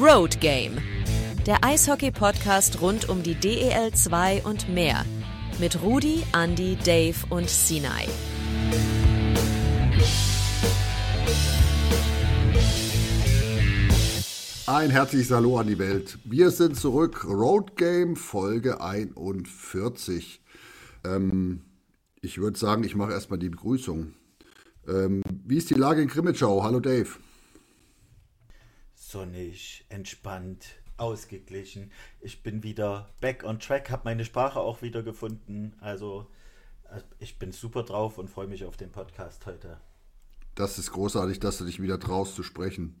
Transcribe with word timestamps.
Road 0.00 0.40
Game. 0.40 0.78
Der 1.46 1.62
Eishockey-Podcast 1.62 2.80
rund 2.80 3.10
um 3.10 3.22
die 3.22 3.34
DEL 3.34 3.92
2 3.92 4.44
und 4.44 4.66
mehr. 4.70 5.04
Mit 5.58 5.82
Rudi, 5.82 6.22
Andy, 6.32 6.78
Dave 6.82 7.16
und 7.28 7.50
Sinai. 7.50 8.08
Ein 14.66 14.88
herzliches 14.88 15.32
Hallo 15.32 15.58
an 15.58 15.66
die 15.66 15.78
Welt. 15.78 16.18
Wir 16.24 16.50
sind 16.50 16.76
zurück. 16.76 17.26
Road 17.26 17.76
Game 17.76 18.16
Folge 18.16 18.80
41. 18.80 20.40
Ähm, 21.04 21.60
ich 22.22 22.38
würde 22.38 22.58
sagen, 22.58 22.84
ich 22.84 22.96
mache 22.96 23.12
erstmal 23.12 23.38
die 23.38 23.50
Begrüßung. 23.50 24.14
Ähm, 24.88 25.22
wie 25.44 25.58
ist 25.58 25.68
die 25.68 25.74
Lage 25.74 26.00
in 26.00 26.08
Grimmitschau? 26.08 26.62
Hallo 26.62 26.80
Dave. 26.80 27.18
Sonnig, 29.10 29.84
entspannt, 29.88 30.80
ausgeglichen. 30.96 31.90
Ich 32.20 32.44
bin 32.44 32.62
wieder 32.62 33.12
back 33.20 33.42
on 33.42 33.58
track, 33.58 33.90
habe 33.90 34.02
meine 34.04 34.24
Sprache 34.24 34.60
auch 34.60 34.82
wieder 34.82 35.02
gefunden. 35.02 35.74
Also 35.80 36.28
äh, 36.84 37.00
ich 37.18 37.36
bin 37.36 37.50
super 37.50 37.82
drauf 37.82 38.18
und 38.18 38.30
freue 38.30 38.46
mich 38.46 38.64
auf 38.64 38.76
den 38.76 38.92
Podcast 38.92 39.46
heute. 39.46 39.80
Das 40.54 40.78
ist 40.78 40.92
großartig, 40.92 41.40
dass 41.40 41.58
du 41.58 41.64
dich 41.64 41.82
wieder 41.82 41.98
traust 41.98 42.36
zu 42.36 42.44
sprechen. 42.44 43.00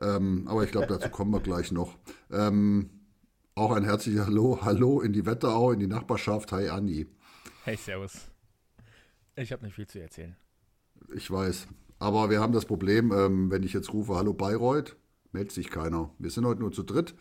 Ähm, 0.00 0.46
aber 0.46 0.62
ich 0.62 0.70
glaube, 0.70 0.86
dazu 0.86 1.08
kommen 1.08 1.32
wir 1.32 1.40
gleich 1.40 1.72
noch. 1.72 1.98
Ähm, 2.30 2.90
auch 3.56 3.72
ein 3.72 3.82
herzliches 3.82 4.26
Hallo, 4.26 4.60
Hallo 4.62 5.00
in 5.00 5.12
die 5.12 5.26
Wetterau, 5.26 5.72
in 5.72 5.80
die 5.80 5.88
Nachbarschaft. 5.88 6.52
Hi 6.52 6.68
Andi. 6.68 7.08
Hey, 7.64 7.76
Servus. 7.76 8.28
Ich 9.34 9.50
habe 9.50 9.64
nicht 9.64 9.74
viel 9.74 9.88
zu 9.88 10.00
erzählen. 10.00 10.36
Ich 11.12 11.28
weiß. 11.28 11.66
Aber 11.98 12.30
wir 12.30 12.38
haben 12.38 12.52
das 12.52 12.64
Problem, 12.64 13.10
ähm, 13.10 13.50
wenn 13.50 13.64
ich 13.64 13.72
jetzt 13.72 13.92
rufe, 13.92 14.14
hallo 14.14 14.34
Bayreuth, 14.34 14.94
meldet 15.32 15.52
sich 15.52 15.70
keiner. 15.70 16.10
Wir 16.18 16.30
sind 16.30 16.46
heute 16.46 16.60
nur 16.60 16.72
zu 16.72 16.82
dritt, 16.82 17.14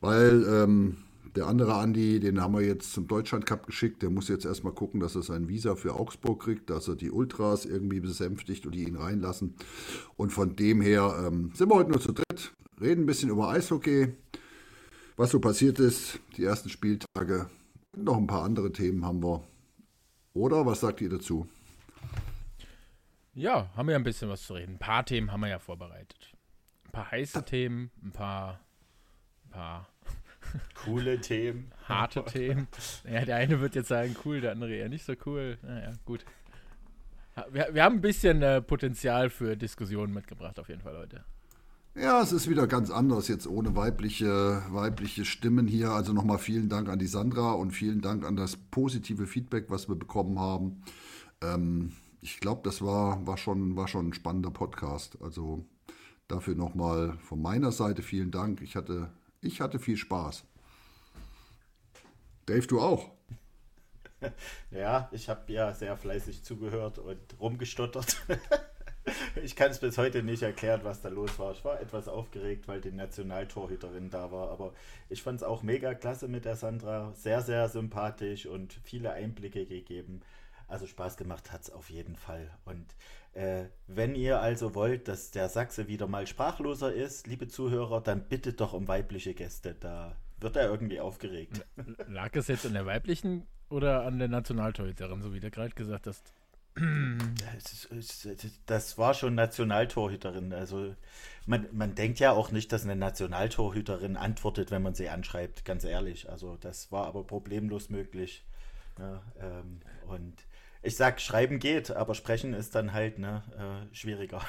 weil 0.00 0.44
ähm, 0.48 0.96
der 1.36 1.46
andere 1.46 1.74
Andi, 1.74 2.18
den 2.18 2.40
haben 2.40 2.54
wir 2.54 2.62
jetzt 2.62 2.92
zum 2.92 3.06
Deutschland 3.06 3.46
Cup 3.46 3.66
geschickt. 3.66 4.02
Der 4.02 4.10
muss 4.10 4.28
jetzt 4.28 4.44
erstmal 4.44 4.72
gucken, 4.72 5.00
dass 5.00 5.14
er 5.14 5.22
sein 5.22 5.48
Visa 5.48 5.76
für 5.76 5.94
Augsburg 5.94 6.42
kriegt, 6.42 6.70
dass 6.70 6.88
er 6.88 6.96
die 6.96 7.10
Ultras 7.10 7.66
irgendwie 7.66 8.00
besänftigt 8.00 8.66
und 8.66 8.74
die 8.74 8.88
ihn 8.88 8.96
reinlassen. 8.96 9.54
Und 10.16 10.30
von 10.32 10.56
dem 10.56 10.80
her 10.80 11.24
ähm, 11.26 11.52
sind 11.54 11.70
wir 11.70 11.76
heute 11.76 11.90
nur 11.90 12.00
zu 12.00 12.12
dritt, 12.12 12.52
reden 12.80 13.02
ein 13.02 13.06
bisschen 13.06 13.30
über 13.30 13.48
Eishockey, 13.48 14.12
was 15.16 15.30
so 15.30 15.40
passiert 15.40 15.78
ist, 15.78 16.18
die 16.36 16.44
ersten 16.44 16.68
Spieltage. 16.68 17.48
Und 17.92 18.04
noch 18.04 18.16
ein 18.16 18.26
paar 18.26 18.42
andere 18.42 18.72
Themen 18.72 19.04
haben 19.04 19.22
wir. 19.22 19.44
Oder 20.32 20.66
was 20.66 20.80
sagt 20.80 21.00
ihr 21.00 21.10
dazu? 21.10 21.46
Ja, 23.34 23.70
haben 23.76 23.88
wir 23.88 23.96
ein 23.96 24.04
bisschen 24.04 24.28
was 24.28 24.42
zu 24.42 24.54
reden. 24.54 24.74
Ein 24.74 24.78
paar 24.78 25.04
Themen 25.04 25.30
haben 25.30 25.40
wir 25.40 25.48
ja 25.48 25.58
vorbereitet. 25.58 26.29
Ein 26.90 26.92
paar 26.92 27.10
heiße 27.12 27.44
Themen, 27.44 27.92
ein 28.02 28.10
paar, 28.10 28.58
ein 29.44 29.50
paar 29.50 29.88
coole 30.84 31.20
Themen, 31.20 31.70
harte 31.86 32.24
Themen. 32.26 32.66
Ja, 33.08 33.24
der 33.24 33.36
eine 33.36 33.60
wird 33.60 33.76
jetzt 33.76 33.86
sagen 33.86 34.16
cool, 34.24 34.40
der 34.40 34.50
andere 34.50 34.74
eher 34.74 34.88
nicht 34.88 35.04
so 35.04 35.12
cool. 35.24 35.56
Naja, 35.62 35.92
gut. 36.04 36.24
Wir, 37.52 37.68
wir 37.72 37.84
haben 37.84 37.98
ein 37.98 38.00
bisschen 38.00 38.42
äh, 38.42 38.60
Potenzial 38.60 39.30
für 39.30 39.56
Diskussionen 39.56 40.12
mitgebracht, 40.12 40.58
auf 40.58 40.68
jeden 40.68 40.80
Fall 40.80 40.96
heute. 40.96 41.24
Ja, 41.94 42.20
es 42.22 42.32
ist 42.32 42.50
wieder 42.50 42.66
ganz 42.66 42.90
anders 42.90 43.28
jetzt 43.28 43.46
ohne 43.46 43.76
weibliche, 43.76 44.60
weibliche 44.70 45.24
Stimmen 45.24 45.68
hier. 45.68 45.90
Also 45.90 46.12
nochmal 46.12 46.38
vielen 46.38 46.68
Dank 46.68 46.88
an 46.88 46.98
die 46.98 47.06
Sandra 47.06 47.52
und 47.52 47.70
vielen 47.70 48.00
Dank 48.00 48.24
an 48.24 48.34
das 48.34 48.56
positive 48.56 49.28
Feedback, 49.28 49.66
was 49.68 49.88
wir 49.88 49.94
bekommen 49.94 50.40
haben. 50.40 50.82
Ähm, 51.40 51.92
ich 52.20 52.40
glaube, 52.40 52.62
das 52.64 52.82
war, 52.82 53.24
war, 53.28 53.36
schon, 53.36 53.76
war 53.76 53.86
schon 53.86 54.08
ein 54.08 54.12
spannender 54.12 54.50
Podcast. 54.50 55.18
Also 55.22 55.64
dafür 56.30 56.54
nochmal 56.54 57.16
von 57.18 57.40
meiner 57.40 57.72
Seite 57.72 58.02
vielen 58.02 58.30
Dank. 58.30 58.60
Ich 58.62 58.76
hatte, 58.76 59.10
ich 59.40 59.60
hatte 59.60 59.78
viel 59.78 59.96
Spaß. 59.96 60.44
Dave, 62.46 62.66
du 62.66 62.80
auch? 62.80 63.10
Ja, 64.70 65.08
ich 65.12 65.28
habe 65.28 65.50
ja 65.52 65.72
sehr 65.72 65.96
fleißig 65.96 66.44
zugehört 66.44 66.98
und 66.98 67.18
rumgestottert. 67.40 68.18
ich 69.42 69.56
kann 69.56 69.70
es 69.70 69.78
bis 69.80 69.98
heute 69.98 70.22
nicht 70.22 70.42
erklären, 70.42 70.82
was 70.84 71.00
da 71.00 71.08
los 71.08 71.38
war. 71.38 71.52
Ich 71.52 71.64
war 71.64 71.80
etwas 71.80 72.06
aufgeregt, 72.06 72.68
weil 72.68 72.80
die 72.80 72.92
Nationaltorhüterin 72.92 74.10
da 74.10 74.30
war, 74.30 74.50
aber 74.50 74.74
ich 75.08 75.22
fand 75.22 75.38
es 75.38 75.42
auch 75.42 75.62
mega 75.62 75.94
klasse 75.94 76.28
mit 76.28 76.44
der 76.44 76.56
Sandra. 76.56 77.12
Sehr, 77.14 77.40
sehr 77.40 77.68
sympathisch 77.68 78.46
und 78.46 78.74
viele 78.84 79.12
Einblicke 79.12 79.64
gegeben. 79.64 80.20
Also 80.68 80.86
Spaß 80.86 81.16
gemacht 81.16 81.50
hat 81.50 81.62
es 81.62 81.70
auf 81.70 81.90
jeden 81.90 82.14
Fall. 82.14 82.50
Und 82.64 82.94
äh, 83.32 83.64
wenn 83.86 84.14
ihr 84.14 84.40
also 84.40 84.74
wollt, 84.74 85.08
dass 85.08 85.30
der 85.30 85.48
Sachse 85.48 85.88
wieder 85.88 86.06
mal 86.06 86.26
sprachloser 86.26 86.92
ist, 86.92 87.26
liebe 87.26 87.48
Zuhörer, 87.48 88.00
dann 88.00 88.28
bittet 88.28 88.60
doch 88.60 88.72
um 88.72 88.88
weibliche 88.88 89.34
Gäste. 89.34 89.74
Da 89.78 90.16
wird 90.38 90.56
er 90.56 90.68
irgendwie 90.68 91.00
aufgeregt. 91.00 91.64
Lag 92.08 92.34
es 92.34 92.48
jetzt 92.48 92.66
an 92.66 92.72
der 92.72 92.86
weiblichen 92.86 93.46
oder 93.68 94.04
an 94.04 94.18
der 94.18 94.28
Nationaltorhüterin, 94.28 95.22
so 95.22 95.32
wie 95.32 95.40
du 95.40 95.50
gerade 95.50 95.74
gesagt 95.74 96.06
hast? 96.06 96.32
Das 98.66 98.98
war 98.98 99.14
schon 99.14 99.34
Nationaltorhüterin. 99.34 100.52
Also 100.52 100.94
man, 101.46 101.66
man 101.72 101.94
denkt 101.94 102.20
ja 102.20 102.32
auch 102.32 102.52
nicht, 102.52 102.72
dass 102.72 102.84
eine 102.84 102.96
Nationaltorhüterin 102.96 104.16
antwortet, 104.16 104.70
wenn 104.70 104.82
man 104.82 104.94
sie 104.94 105.08
anschreibt, 105.08 105.64
ganz 105.64 105.84
ehrlich. 105.84 106.30
Also 106.30 106.56
das 106.60 106.90
war 106.90 107.06
aber 107.06 107.24
problemlos 107.24 107.90
möglich. 107.90 108.44
Ja, 108.98 109.22
ähm, 109.40 109.80
und 110.08 110.34
ich 110.82 110.96
sag, 110.96 111.20
schreiben 111.20 111.58
geht, 111.58 111.90
aber 111.90 112.14
sprechen 112.14 112.54
ist 112.54 112.74
dann 112.74 112.92
halt 112.92 113.18
ne, 113.18 113.42
äh, 113.90 113.94
schwieriger. 113.94 114.40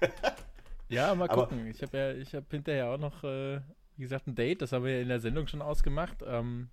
ja, 0.88 1.14
mal 1.14 1.28
gucken. 1.28 1.60
Aber, 1.60 1.68
ich 1.68 1.82
habe 1.82 1.96
ja, 1.96 2.12
ich 2.12 2.34
habe 2.34 2.46
hinterher 2.50 2.88
auch 2.88 2.98
noch, 2.98 3.24
äh, 3.24 3.60
wie 3.96 4.02
gesagt, 4.02 4.26
ein 4.26 4.34
Date, 4.34 4.62
das 4.62 4.72
haben 4.72 4.84
wir 4.84 4.96
ja 4.96 5.02
in 5.02 5.08
der 5.08 5.20
Sendung 5.20 5.46
schon 5.46 5.62
ausgemacht. 5.62 6.18
Ähm, 6.24 6.70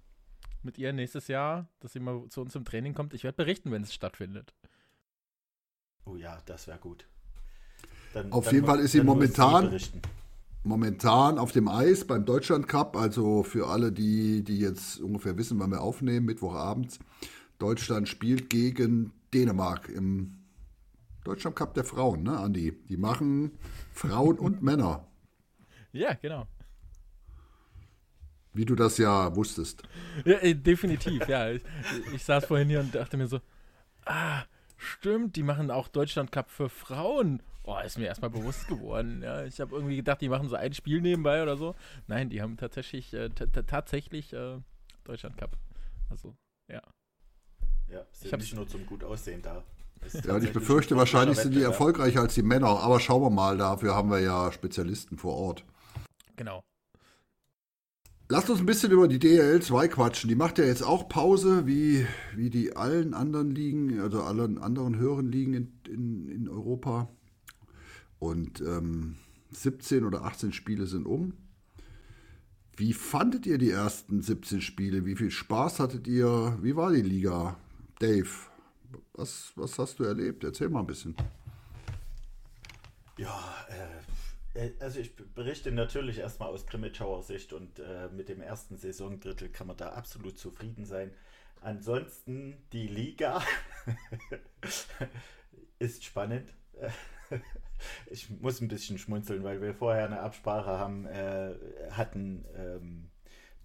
mit 0.62 0.78
ihr 0.78 0.92
nächstes 0.94 1.28
Jahr, 1.28 1.68
dass 1.80 1.94
sie 1.94 2.00
mal 2.00 2.28
zu 2.30 2.42
uns 2.42 2.56
im 2.56 2.66
Training 2.66 2.94
kommt. 2.94 3.14
Ich 3.14 3.24
werde 3.24 3.38
berichten, 3.38 3.72
wenn 3.72 3.84
es 3.84 3.94
stattfindet. 3.94 4.54
Oh 6.06 6.16
ja, 6.16 6.40
das 6.46 6.68
wäre 6.68 6.80
gut. 6.80 7.06
Dann, 8.14 8.32
auf 8.32 8.46
dann 8.46 8.56
jeden 8.56 8.66
Fall 8.66 8.80
ist 8.80 8.92
sie 8.92 9.02
momentan, 9.02 9.80
momentan 10.64 11.38
auf 11.38 11.52
dem 11.52 11.68
Eis 11.68 12.06
beim 12.06 12.26
Deutschland 12.26 12.68
Cup. 12.68 12.98
Also 12.98 13.44
für 13.44 13.68
alle, 13.68 13.92
die, 13.92 14.44
die 14.44 14.60
jetzt 14.60 15.00
ungefähr 15.00 15.38
wissen, 15.38 15.60
wann 15.60 15.72
wir 15.72 15.82
aufnehmen, 15.82 16.26
Mittwochabends. 16.26 17.00
Deutschland 17.60 18.08
spielt 18.08 18.50
gegen 18.50 19.12
Dänemark 19.34 19.90
im 19.90 20.40
Deutschland 21.24 21.56
Cup 21.56 21.74
der 21.74 21.84
Frauen, 21.84 22.24
ne, 22.24 22.40
Andi? 22.40 22.72
Die 22.88 22.98
machen 22.98 23.52
Frauen 23.94 24.40
und 24.40 24.62
Männer. 24.64 25.06
Ja, 25.92 26.14
genau. 26.14 26.48
Wie 28.54 28.66
du 28.66 28.76
das 28.76 28.98
ja 28.98 29.36
wusstest. 29.36 29.84
Ja, 30.26 30.38
äh, 30.38 30.56
definitiv, 30.56 31.28
ja. 31.28 31.52
Ich, 31.52 31.62
ich 32.14 32.24
saß 32.24 32.46
vorhin 32.46 32.70
hier 32.70 32.80
und 32.80 32.96
dachte 32.96 33.18
mir 33.18 33.28
so, 33.28 33.42
ah, 34.06 34.44
stimmt, 34.76 35.36
die 35.36 35.44
machen 35.44 35.70
auch 35.70 35.88
Deutschland 35.88 36.32
Cup 36.32 36.50
für 36.50 36.70
Frauen. 36.70 37.44
Oh, 37.64 37.78
ist 37.86 38.00
mir 38.00 38.06
erstmal 38.06 38.32
bewusst 38.32 38.68
geworden. 38.68 39.22
Ja, 39.22 39.44
ich 39.46 39.60
habe 39.60 39.76
irgendwie 39.76 39.98
gedacht, 39.98 40.22
die 40.22 40.30
machen 40.30 40.50
so 40.50 40.56
ein 40.56 40.74
Spiel 40.74 41.02
nebenbei 41.02 41.44
oder 41.44 41.58
so. 41.58 41.76
Nein, 42.08 42.30
die 42.30 42.42
haben 42.42 42.58
tatsächlich, 42.58 43.14
äh, 43.14 43.30
tatsächlich 43.30 44.34
äh, 44.34 44.58
Deutschland 45.04 45.38
Cup. 45.38 45.56
Also, 46.10 46.36
ja. 46.68 46.82
Ja, 47.92 48.06
sind 48.12 48.40
nicht 48.40 48.56
nur 48.56 48.68
zum 48.68 48.86
gut 48.86 49.04
aussehen 49.04 49.42
da. 49.42 49.64
Ja, 50.26 50.36
und 50.36 50.44
ich 50.44 50.54
befürchte, 50.54 50.96
wahrscheinlich 50.96 51.38
sind 51.38 51.54
die 51.54 51.62
erfolgreicher 51.62 52.22
als 52.22 52.34
die 52.34 52.44
Männer. 52.44 52.80
Aber 52.80 53.00
schauen 53.00 53.22
wir 53.22 53.30
mal, 53.30 53.58
dafür 53.58 53.96
haben 53.96 54.10
wir 54.10 54.20
ja 54.20 54.52
Spezialisten 54.52 55.18
vor 55.18 55.36
Ort. 55.36 55.66
Genau. 56.36 56.64
Lasst 58.32 58.50
uns 58.50 58.60
ein 58.60 58.66
bisschen 58.66 58.92
über 58.92 59.08
die 59.08 59.20
DL 59.20 59.62
2 59.62 59.88
quatschen. 59.88 60.30
Die 60.30 60.36
macht 60.36 60.60
ja 60.60 60.66
jetzt 60.66 60.84
auch 60.84 61.10
Pause, 61.10 61.66
wie, 61.66 62.06
wie 62.36 62.50
die 62.50 62.76
allen 62.76 63.14
anderen 63.14 63.50
Ligen, 63.50 64.00
also 64.00 64.22
allen 64.22 64.60
anderen 64.60 64.98
höheren 64.98 65.32
Ligen 65.32 65.54
in, 65.56 65.80
in, 65.88 66.30
in 66.30 66.50
Europa. 66.50 67.10
Und 68.20 68.62
ähm, 68.62 69.16
17 69.52 70.06
oder 70.06 70.24
18 70.26 70.54
Spiele 70.54 70.86
sind 70.86 71.08
um. 71.08 71.34
Wie 72.78 72.94
fandet 72.94 73.46
ihr 73.46 73.58
die 73.58 73.72
ersten 73.72 74.22
17 74.22 74.62
Spiele? 74.62 75.06
Wie 75.06 75.16
viel 75.16 75.32
Spaß 75.32 75.80
hattet 75.80 76.08
ihr? 76.08 76.58
Wie 76.62 76.76
war 76.76 76.92
die 76.92 77.02
Liga? 77.02 77.58
Dave, 78.00 78.30
was, 79.14 79.52
was 79.56 79.78
hast 79.78 80.00
du 80.00 80.06
erlebt? 80.06 80.44
Erzähl 80.46 80.70
mal 80.70 80.80
ein 80.80 80.88
bisschen. 80.88 81.16
Ja, 83.18 83.68
äh, 84.56 84.68
äh, 84.68 84.72
also 84.80 85.02
ich 85.02 85.14
berichte 85.16 85.72
natürlich 85.74 86.20
erstmal 86.20 86.50
aus 86.50 86.66
Grimmitschauer 86.66 87.24
Sicht 87.24 87.52
und 87.52 87.80
äh, 87.80 88.08
mit 88.10 88.30
dem 88.30 88.42
ersten 88.42 88.78
Saisondrittel 88.78 89.50
kann 89.50 89.68
man 89.68 89.76
da 89.76 89.90
absolut 89.90 90.40
zufrieden 90.40 90.86
sein. 90.86 91.12
Ansonsten 91.60 92.56
die 92.72 92.88
Liga 92.88 93.42
ist 95.80 96.06
spannend. 96.06 96.54
ich 98.10 98.30
muss 98.30 98.62
ein 98.62 98.70
bisschen 98.70 98.98
schmunzeln, 98.98 99.44
weil 99.44 99.62
wir 99.62 99.74
vorher 99.74 100.06
eine 100.06 100.22
Absprache 100.22 100.70
haben, 100.70 101.06
äh, 101.06 101.54
hatten. 101.92 102.46
Ähm, 102.56 103.10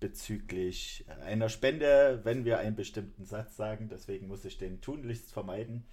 bezüglich 0.00 1.04
einer 1.24 1.48
Spende, 1.48 2.20
wenn 2.24 2.44
wir 2.44 2.58
einen 2.58 2.76
bestimmten 2.76 3.24
Satz 3.24 3.56
sagen. 3.56 3.88
Deswegen 3.88 4.28
muss 4.28 4.44
ich 4.44 4.58
den 4.58 4.80
tunlichst 4.80 5.32
vermeiden. 5.32 5.86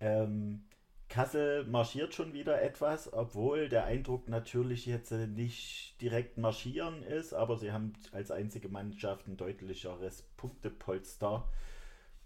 Ähm, 0.00 0.64
Kassel 1.08 1.66
marschiert 1.66 2.14
schon 2.14 2.32
wieder 2.32 2.62
etwas, 2.62 3.12
obwohl 3.12 3.68
der 3.68 3.84
Eindruck 3.84 4.28
natürlich 4.30 4.86
jetzt 4.86 5.12
nicht 5.12 6.00
direkt 6.00 6.38
marschieren 6.38 7.02
ist, 7.02 7.34
aber 7.34 7.58
sie 7.58 7.70
haben 7.70 7.92
als 8.12 8.30
einzige 8.30 8.70
Mannschaft 8.70 9.28
ein 9.28 9.36
deutlicheres 9.36 10.22
Punktepolster. 10.38 11.46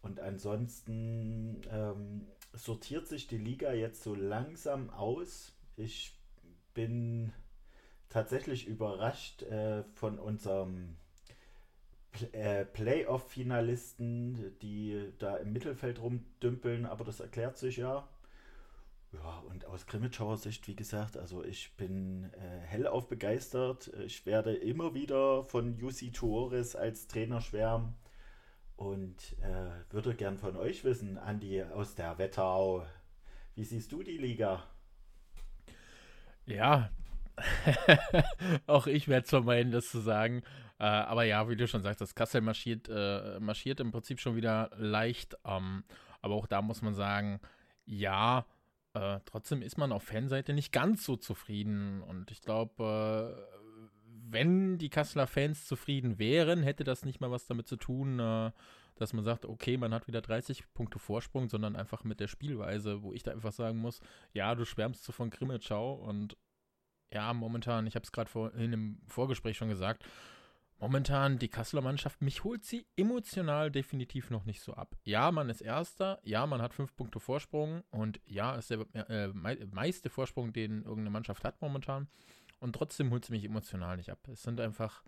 Und 0.03 0.21
ansonsten 0.21 1.63
ähm, 1.73 2.29
sortiert 2.53 3.09
sich 3.09 3.27
die 3.27 3.39
Liga 3.39 3.73
jetzt 3.73 4.05
so 4.05 4.15
langsam 4.15 4.91
aus. 4.91 5.53
Ich 5.77 6.17
bin 6.73 7.33
tatsächlich 8.09 8.69
überrascht 8.69 9.43
äh, 9.43 9.83
von 9.95 10.21
unserem 10.21 10.97
Playoff-Finalisten, 12.73 14.57
die 14.61 15.13
da 15.19 15.37
im 15.37 15.53
Mittelfeld 15.53 16.01
rumdümpeln, 16.01 16.87
aber 16.87 17.05
das 17.05 17.21
erklärt 17.21 17.57
sich 17.57 17.77
ja. 17.77 18.09
Ja, 19.13 19.39
und 19.49 19.65
aus 19.67 19.87
Grimmitschauer 19.87 20.37
Sicht, 20.37 20.67
wie 20.69 20.77
gesagt, 20.77 21.17
also 21.17 21.45
ich 21.45 21.77
bin 21.77 22.31
äh, 22.35 22.59
hellauf 22.67 23.09
begeistert. 23.09 23.91
Ich 24.05 24.27
werde 24.27 24.55
immer 24.55 24.95
wieder 24.95 25.45
von 25.45 25.77
Jussi 25.79 26.11
Torres 26.11 26.77
als 26.77 27.07
Trainer 27.07 27.41
schwärmen 27.41 27.95
und 28.77 29.37
äh, 29.41 29.93
würde 29.93 30.15
gern 30.15 30.39
von 30.39 30.57
euch 30.57 30.85
wissen, 30.85 31.19
Andi 31.19 31.63
aus 31.63 31.95
der 31.95 32.19
Wetterau, 32.19 32.85
wie 33.55 33.65
siehst 33.65 33.93
du 33.93 34.03
die 34.03 34.19
Liga? 34.19 34.65
Ja, 36.45 36.91
auch 38.67 38.87
ich 38.87 39.09
werde 39.09 39.25
es 39.25 39.31
vermeiden, 39.31 39.73
das 39.73 39.89
zu 39.89 40.01
sagen. 40.01 40.43
Äh, 40.79 40.85
aber 40.85 41.25
ja, 41.25 41.49
wie 41.49 41.57
du 41.57 41.67
schon 41.67 41.83
sagst, 41.83 42.01
das 42.01 42.15
Kassel 42.15 42.41
marschiert, 42.41 42.89
äh, 42.89 43.41
marschiert 43.41 43.81
im 43.81 43.93
Prinzip 43.93 44.21
schon 44.21 44.37
wieder 44.37 44.71
leicht. 44.77 45.37
Ähm, 45.45 45.85
aber 46.21 46.35
auch 46.35 46.47
da 46.47 46.63
muss 46.63 46.83
man 46.83 46.95
sagen, 46.95 47.41
ja, 47.85 48.47
äh, 48.95 49.21
trotzdem 49.25 49.63
ist 49.63 49.79
man 49.79 49.93
auf 49.93 50.03
Fanseite 50.03 50.53
nicht 50.53 50.73
ganz 50.73 51.05
so 51.05 51.17
zufrieden. 51.17 52.03
Und 52.03 52.31
ich 52.31 52.43
glaube, 52.43 53.37
äh, 53.37 53.57
wenn 54.29 54.79
die 54.79 54.91
Kasseler 54.91 55.27
Fans 55.27 55.67
zufrieden 55.67 56.19
wären, 56.19 56.63
hätte 56.63 56.85
das 56.85 57.05
nicht 57.05 57.21
mal 57.21 57.31
was 57.31 57.47
damit 57.47 57.69
zu 57.69 57.77
tun, 57.77 58.19
äh, 58.19 58.51
dass 58.97 59.13
man 59.13 59.25
sagt, 59.25 59.45
okay, 59.45 59.77
man 59.77 59.93
hat 59.93 60.09
wieder 60.09 60.23
30 60.23 60.73
Punkte 60.73 60.99
Vorsprung, 60.99 61.49
sondern 61.49 61.77
einfach 61.77 62.05
mit 62.05 62.21
der 62.21 62.29
Spielweise, 62.29 63.03
wo 63.03 63.13
ich 63.13 63.23
da 63.23 63.31
einfach 63.31 63.53
sagen 63.53 63.79
muss, 63.79 64.01
ja, 64.33 64.55
du 64.55 64.65
schwärmst 64.65 65.05
so 65.05 65.13
von 65.13 65.31
Grimmitschau 65.31 65.95
und 65.95 66.37
ja, 67.13 67.33
momentan, 67.33 67.87
ich 67.87 67.95
habe 67.95 68.05
es 68.05 68.13
gerade 68.13 68.31
vorhin 68.31 68.73
im 68.73 69.01
Vorgespräch 69.07 69.57
schon 69.57 69.69
gesagt, 69.69 70.05
momentan 70.79 71.39
die 71.39 71.49
Kasseler 71.49 71.83
Mannschaft, 71.83 72.23
mich 72.23 72.45
holt 72.45 72.65
sie 72.65 72.87
emotional 72.97 73.71
definitiv 73.71 74.31
noch 74.31 74.45
nicht 74.45 74.61
so 74.61 74.75
ab. 74.75 74.97
Ja, 75.05 75.31
man 75.33 75.49
ist 75.49 75.61
Erster, 75.61 76.21
ja, 76.23 76.47
man 76.47 76.61
hat 76.61 76.75
fünf 76.75 76.95
Punkte 76.97 77.21
Vorsprung 77.21 77.83
und 77.91 78.21
ja, 78.27 78.55
ist 78.57 78.71
der 78.71 78.87
äh, 78.95 79.29
meiste 79.73 80.11
Vorsprung, 80.11 80.53
den 80.53 80.83
irgendeine 80.83 81.11
Mannschaft 81.11 81.45
hat 81.45 81.61
momentan. 81.61 82.09
Und 82.59 82.75
trotzdem 82.75 83.11
holt 83.11 83.25
sie 83.25 83.33
mich 83.33 83.45
emotional 83.45 83.97
nicht 83.97 84.11
ab. 84.11 84.19
Es 84.29 84.43
sind 84.43 84.61
einfach, 84.61 85.03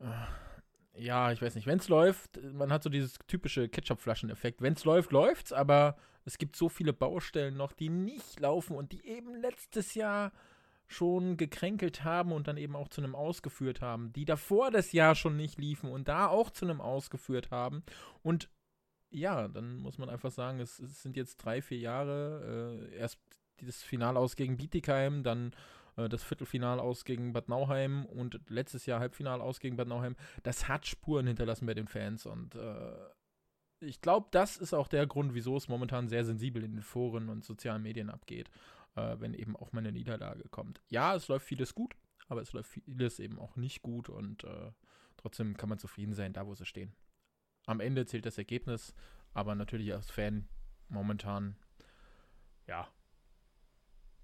äh, 0.00 1.02
ja, 1.02 1.32
ich 1.32 1.42
weiß 1.42 1.54
nicht, 1.54 1.66
wenn 1.66 1.78
es 1.78 1.88
läuft, 1.88 2.40
man 2.52 2.72
hat 2.72 2.82
so 2.82 2.90
dieses 2.90 3.18
typische 3.26 3.68
Ketchup-Flaschen-Effekt. 3.68 4.62
Wenn 4.62 4.74
es 4.74 4.84
läuft, 4.84 5.12
läuft's, 5.12 5.52
aber 5.52 5.96
es 6.24 6.38
gibt 6.38 6.56
so 6.56 6.68
viele 6.68 6.92
Baustellen 6.92 7.56
noch, 7.56 7.72
die 7.72 7.88
nicht 7.88 8.40
laufen 8.40 8.76
und 8.76 8.92
die 8.92 9.06
eben 9.06 9.34
letztes 9.34 9.94
Jahr 9.94 10.32
schon 10.86 11.36
gekränkelt 11.36 12.04
haben 12.04 12.32
und 12.32 12.46
dann 12.46 12.56
eben 12.56 12.76
auch 12.76 12.88
zu 12.88 13.02
einem 13.02 13.14
ausgeführt 13.14 13.80
haben, 13.80 14.12
die 14.12 14.24
davor 14.24 14.70
das 14.70 14.92
Jahr 14.92 15.14
schon 15.14 15.36
nicht 15.36 15.58
liefen 15.58 15.90
und 15.90 16.08
da 16.08 16.28
auch 16.28 16.50
zu 16.50 16.64
einem 16.64 16.80
ausgeführt 16.80 17.50
haben. 17.50 17.82
Und 18.22 18.50
ja, 19.10 19.48
dann 19.48 19.76
muss 19.76 19.98
man 19.98 20.08
einfach 20.08 20.30
sagen, 20.30 20.60
es, 20.60 20.78
es 20.78 21.02
sind 21.02 21.16
jetzt 21.16 21.36
drei, 21.38 21.62
vier 21.62 21.78
Jahre. 21.78 22.80
Äh, 22.90 22.96
erst 22.96 23.18
das 23.62 23.82
Finale 23.82 24.18
aus 24.18 24.36
gegen 24.36 24.56
Bietigheim, 24.56 25.22
dann 25.22 25.52
äh, 25.96 26.08
das 26.08 26.24
Viertelfinal 26.24 26.80
aus 26.80 27.04
gegen 27.04 27.32
Bad 27.32 27.48
Nauheim 27.48 28.04
und 28.06 28.40
letztes 28.48 28.86
Jahr 28.86 29.00
Halbfinal 29.00 29.40
aus 29.40 29.60
gegen 29.60 29.76
Bad 29.76 29.88
Nauheim. 29.88 30.16
Das 30.42 30.68
hat 30.68 30.86
Spuren 30.86 31.26
hinterlassen 31.26 31.66
bei 31.66 31.74
den 31.74 31.88
Fans 31.88 32.26
und 32.26 32.56
äh, 32.56 32.92
ich 33.80 34.00
glaube, 34.00 34.28
das 34.30 34.56
ist 34.56 34.72
auch 34.72 34.88
der 34.88 35.06
Grund, 35.06 35.34
wieso 35.34 35.56
es 35.56 35.68
momentan 35.68 36.08
sehr 36.08 36.24
sensibel 36.24 36.64
in 36.64 36.72
den 36.72 36.82
Foren 36.82 37.28
und 37.28 37.44
sozialen 37.44 37.82
Medien 37.82 38.08
abgeht 38.08 38.50
äh, 38.96 39.16
wenn 39.18 39.34
eben 39.34 39.56
auch 39.56 39.72
mal 39.72 39.80
eine 39.80 39.92
Niederlage 39.92 40.48
kommt. 40.48 40.82
Ja, 40.88 41.14
es 41.14 41.28
läuft 41.28 41.46
vieles 41.46 41.74
gut, 41.74 41.96
aber 42.28 42.42
es 42.42 42.52
läuft 42.52 42.70
vieles 42.70 43.18
eben 43.18 43.38
auch 43.38 43.56
nicht 43.56 43.82
gut 43.82 44.08
und 44.08 44.44
äh, 44.44 44.72
trotzdem 45.16 45.56
kann 45.56 45.68
man 45.68 45.78
zufrieden 45.78 46.14
sein, 46.14 46.32
da 46.32 46.46
wo 46.46 46.54
sie 46.54 46.66
stehen. 46.66 46.94
Am 47.66 47.80
Ende 47.80 48.06
zählt 48.06 48.26
das 48.26 48.38
Ergebnis, 48.38 48.94
aber 49.32 49.54
natürlich 49.54 49.92
als 49.92 50.10
Fan 50.10 50.48
momentan, 50.88 51.56
ja. 52.66 52.88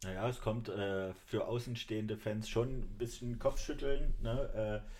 Naja, 0.02 0.28
es 0.28 0.40
kommt 0.40 0.68
äh, 0.68 1.12
für 1.26 1.46
außenstehende 1.46 2.16
Fans 2.16 2.48
schon 2.48 2.80
ein 2.80 2.98
bisschen 2.98 3.38
Kopfschütteln, 3.38 4.14
ne? 4.22 4.82
Äh, 4.84 4.90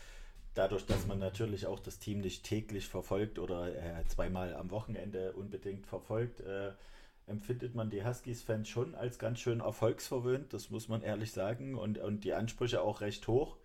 dadurch, 0.55 0.85
dass 0.87 1.07
man 1.07 1.19
natürlich 1.19 1.67
auch 1.67 1.81
das 1.81 1.99
Team 1.99 2.21
nicht 2.21 2.45
täglich 2.45 2.89
verfolgt 2.89 3.39
oder 3.39 3.75
äh, 3.75 4.05
zweimal 4.07 4.55
am 4.55 4.71
Wochenende 4.71 5.33
unbedingt 5.33 5.87
verfolgt, 5.87 6.41
äh, 6.41 6.73
empfindet 7.27 7.75
man 7.75 7.91
die 7.91 8.05
Huskies-Fans 8.05 8.69
schon 8.69 8.95
als 8.95 9.19
ganz 9.19 9.41
schön 9.41 9.61
erfolgsverwöhnt, 9.61 10.53
das 10.53 10.71
muss 10.71 10.89
man 10.89 11.03
ehrlich 11.03 11.33
sagen, 11.33 11.75
und, 11.75 11.99
und 11.99 12.25
die 12.25 12.35
Ansprüche 12.35 12.83
auch 12.83 13.01
recht 13.01 13.27
hoch. 13.29 13.57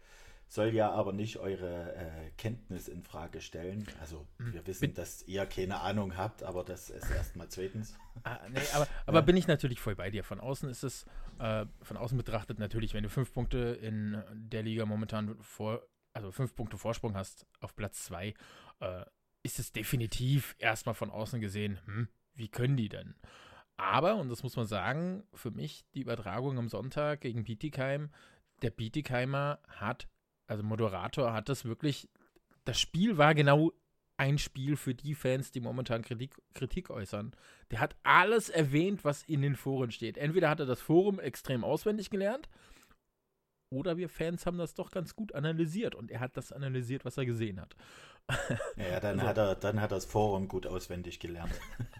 Soll 0.47 0.75
ja 0.75 0.91
aber 0.91 1.11
nicht 1.11 1.37
eure 1.37 1.95
äh, 1.95 2.29
Kenntnis 2.37 2.87
in 2.87 3.01
Frage 3.01 3.41
stellen. 3.41 3.83
Also 3.99 4.27
hm. 4.37 4.53
wir 4.53 4.67
wissen, 4.67 4.93
dass 4.93 5.23
ihr 5.23 5.43
keine 5.47 5.79
Ahnung 5.79 6.17
habt, 6.17 6.43
aber 6.43 6.63
das 6.63 6.91
ist 6.91 7.09
erstmal 7.09 7.49
zweitens. 7.49 7.95
Ah, 8.23 8.39
nee, 8.49 8.59
aber, 8.73 8.87
aber 9.07 9.19
ja. 9.19 9.25
bin 9.25 9.37
ich 9.37 9.47
natürlich 9.47 9.79
voll 9.79 9.95
bei 9.95 10.11
dir. 10.11 10.23
Von 10.23 10.39
außen 10.39 10.69
ist 10.69 10.83
es, 10.83 11.05
äh, 11.39 11.65
von 11.81 11.97
außen 11.97 12.15
betrachtet 12.15 12.59
natürlich, 12.59 12.93
wenn 12.93 13.01
du 13.01 13.09
fünf 13.09 13.33
Punkte 13.33 13.79
in 13.81 14.21
der 14.33 14.61
Liga 14.61 14.85
momentan 14.85 15.35
vor, 15.41 15.81
also 16.13 16.31
fünf 16.31 16.53
Punkte 16.53 16.77
Vorsprung 16.77 17.15
hast 17.15 17.47
auf 17.59 17.75
Platz 17.75 18.03
zwei, 18.03 18.35
äh, 18.81 19.03
ist 19.41 19.59
es 19.59 19.71
definitiv 19.71 20.55
erstmal 20.59 20.95
von 20.95 21.09
außen 21.09 21.39
gesehen, 21.39 21.79
hm, 21.85 22.07
wie 22.35 22.49
können 22.49 22.77
die 22.77 22.89
denn? 22.89 23.15
Aber, 23.77 24.15
und 24.15 24.29
das 24.29 24.43
muss 24.43 24.55
man 24.55 24.67
sagen, 24.67 25.23
für 25.33 25.51
mich 25.51 25.85
die 25.93 26.01
Übertragung 26.01 26.57
am 26.57 26.69
Sonntag 26.69 27.21
gegen 27.21 27.43
Bietigheim, 27.43 28.09
der 28.61 28.71
Bietigheimer 28.71 29.59
hat, 29.67 30.07
also 30.47 30.63
Moderator 30.63 31.33
hat 31.33 31.49
das 31.49 31.65
wirklich, 31.65 32.09
das 32.63 32.79
Spiel 32.79 33.17
war 33.17 33.35
genau 33.35 33.73
ein 34.17 34.37
Spiel 34.37 34.77
für 34.77 34.95
die 34.95 35.13
Fans, 35.13 35.51
die 35.51 35.59
momentan 35.59 36.01
Kritik, 36.01 36.41
Kritik 36.53 36.89
äußern. 36.89 37.35
Der 37.71 37.81
hat 37.81 37.97
alles 38.03 38.49
erwähnt, 38.49 39.03
was 39.03 39.23
in 39.23 39.41
den 39.41 39.55
Foren 39.55 39.91
steht. 39.91 40.17
Entweder 40.17 40.49
hat 40.49 40.61
er 40.61 40.65
das 40.65 40.81
Forum 40.81 41.19
extrem 41.19 41.65
auswendig 41.65 42.09
gelernt 42.09 42.47
oder 43.69 43.97
wir 43.97 44.09
Fans 44.09 44.45
haben 44.45 44.57
das 44.57 44.73
doch 44.73 44.91
ganz 44.91 45.15
gut 45.15 45.33
analysiert 45.33 45.95
und 45.95 46.11
er 46.11 46.21
hat 46.21 46.37
das 46.37 46.51
analysiert, 46.51 47.03
was 47.03 47.17
er 47.17 47.25
gesehen 47.25 47.59
hat. 47.59 47.75
Ja, 48.75 48.99
dann, 48.99 49.19
also, 49.19 49.27
hat 49.27 49.37
er, 49.37 49.55
dann 49.55 49.81
hat 49.81 49.91
er 49.91 49.97
das 49.97 50.05
Forum 50.05 50.47
gut 50.47 50.65
auswendig 50.65 51.19
gelernt. 51.19 51.53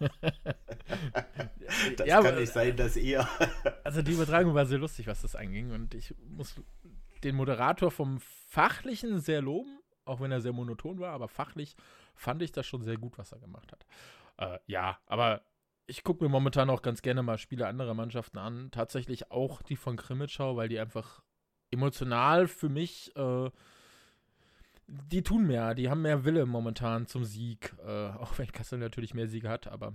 das 1.96 2.06
ja, 2.06 2.16
kann 2.16 2.26
aber, 2.26 2.40
nicht 2.40 2.52
sein, 2.52 2.76
dass 2.76 2.96
ihr. 2.96 3.26
also 3.84 4.02
die 4.02 4.12
Übertragung 4.12 4.54
war 4.54 4.66
sehr 4.66 4.78
lustig, 4.78 5.06
was 5.06 5.22
das 5.22 5.36
anging 5.36 5.70
und 5.70 5.94
ich 5.94 6.14
muss 6.28 6.60
den 7.22 7.36
Moderator 7.36 7.90
vom 7.90 8.18
Fachlichen 8.20 9.20
sehr 9.20 9.40
loben, 9.40 9.78
auch 10.04 10.20
wenn 10.20 10.32
er 10.32 10.40
sehr 10.40 10.52
monoton 10.52 10.98
war, 10.98 11.12
aber 11.12 11.28
fachlich 11.28 11.76
fand 12.14 12.42
ich 12.42 12.52
das 12.52 12.66
schon 12.66 12.82
sehr 12.82 12.96
gut, 12.96 13.18
was 13.18 13.32
er 13.32 13.38
gemacht 13.38 13.72
hat. 13.72 13.86
Äh, 14.38 14.58
ja, 14.66 14.98
aber 15.06 15.42
ich 15.86 16.02
gucke 16.02 16.24
mir 16.24 16.30
momentan 16.30 16.70
auch 16.70 16.82
ganz 16.82 17.02
gerne 17.02 17.22
mal 17.22 17.38
Spiele 17.38 17.66
anderer 17.66 17.94
Mannschaften 17.94 18.38
an. 18.38 18.70
Tatsächlich 18.72 19.30
auch 19.30 19.62
die 19.62 19.76
von 19.76 19.96
Krimitschau, 19.96 20.56
weil 20.56 20.68
die 20.68 20.80
einfach 20.80 21.22
emotional 21.70 22.48
für 22.48 22.68
mich, 22.68 23.14
äh, 23.16 23.50
die 24.86 25.22
tun 25.22 25.46
mehr, 25.46 25.74
die 25.74 25.90
haben 25.90 26.02
mehr 26.02 26.24
Wille 26.24 26.46
momentan 26.46 27.06
zum 27.06 27.24
Sieg, 27.24 27.74
äh, 27.84 28.08
auch 28.18 28.38
wenn 28.38 28.50
Kassel 28.52 28.78
natürlich 28.78 29.14
mehr 29.14 29.28
Siege 29.28 29.48
hat, 29.48 29.66
aber 29.66 29.94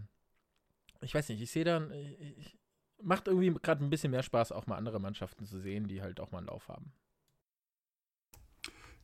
ich 1.02 1.14
weiß 1.14 1.30
nicht, 1.30 1.42
ich 1.42 1.52
sehe 1.52 1.64
dann, 1.64 1.92
ich, 1.92 2.58
macht 3.02 3.28
irgendwie 3.28 3.54
gerade 3.62 3.84
ein 3.84 3.90
bisschen 3.90 4.12
mehr 4.12 4.24
Spaß, 4.24 4.52
auch 4.52 4.68
mal 4.68 4.78
andere 4.78 5.00
Mannschaften 5.00 5.46
zu 5.46 5.60
sehen, 5.60 5.88
die 5.88 6.02
halt 6.02 6.20
auch 6.20 6.32
mal 6.32 6.40
einen 6.40 6.48
Lauf 6.48 6.68
haben. 6.68 6.92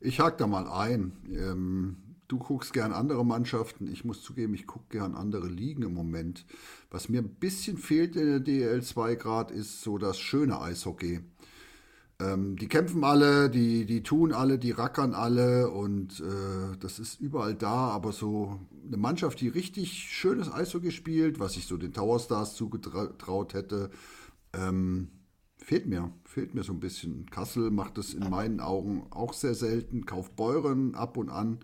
Ich 0.00 0.20
hake 0.20 0.36
da 0.36 0.46
mal 0.46 0.68
ein. 0.68 1.12
Ähm, 1.28 2.16
du 2.28 2.38
guckst 2.38 2.72
gern 2.72 2.92
andere 2.92 3.24
Mannschaften. 3.24 3.90
Ich 3.90 4.04
muss 4.04 4.22
zugeben, 4.22 4.54
ich 4.54 4.66
gucke 4.66 4.86
gern 4.90 5.14
andere 5.14 5.48
Ligen 5.48 5.82
im 5.82 5.94
Moment. 5.94 6.46
Was 6.90 7.08
mir 7.08 7.20
ein 7.20 7.34
bisschen 7.34 7.78
fehlt 7.78 8.14
in 8.14 8.26
der 8.26 8.40
DL2 8.40 9.16
gerade, 9.16 9.54
ist 9.54 9.80
so 9.80 9.98
das 9.98 10.18
schöne 10.18 10.60
Eishockey. 10.60 11.20
Ähm, 12.20 12.56
die 12.56 12.66
kämpfen 12.66 13.04
alle, 13.04 13.48
die, 13.48 13.86
die 13.86 14.02
tun 14.02 14.32
alle, 14.32 14.58
die 14.58 14.72
rackern 14.72 15.14
alle 15.14 15.70
und 15.70 16.18
äh, 16.18 16.76
das 16.80 16.98
ist 16.98 17.20
überall 17.20 17.54
da, 17.54 17.90
aber 17.90 18.10
so 18.10 18.58
eine 18.86 18.96
Mannschaft, 18.96 19.40
die 19.40 19.48
richtig 19.48 19.92
schönes 19.92 20.52
Eishockey 20.52 20.90
spielt, 20.90 21.38
was 21.38 21.56
ich 21.56 21.66
so 21.66 21.76
den 21.76 21.92
Tower 21.92 22.18
Stars 22.18 22.56
zugetraut 22.56 23.54
hätte, 23.54 23.90
ähm, 24.52 25.10
fehlt 25.58 25.86
mir, 25.86 26.12
fehlt 26.24 26.54
mir 26.54 26.64
so 26.64 26.72
ein 26.72 26.80
bisschen. 26.80 27.26
Kassel 27.26 27.70
macht 27.70 27.98
das 27.98 28.14
in 28.14 28.28
meinen 28.28 28.58
Augen 28.58 29.06
auch 29.10 29.32
sehr 29.32 29.54
selten, 29.54 30.04
kauft 30.04 30.34
Beuren 30.34 30.96
ab 30.96 31.16
und 31.16 31.30
an, 31.30 31.60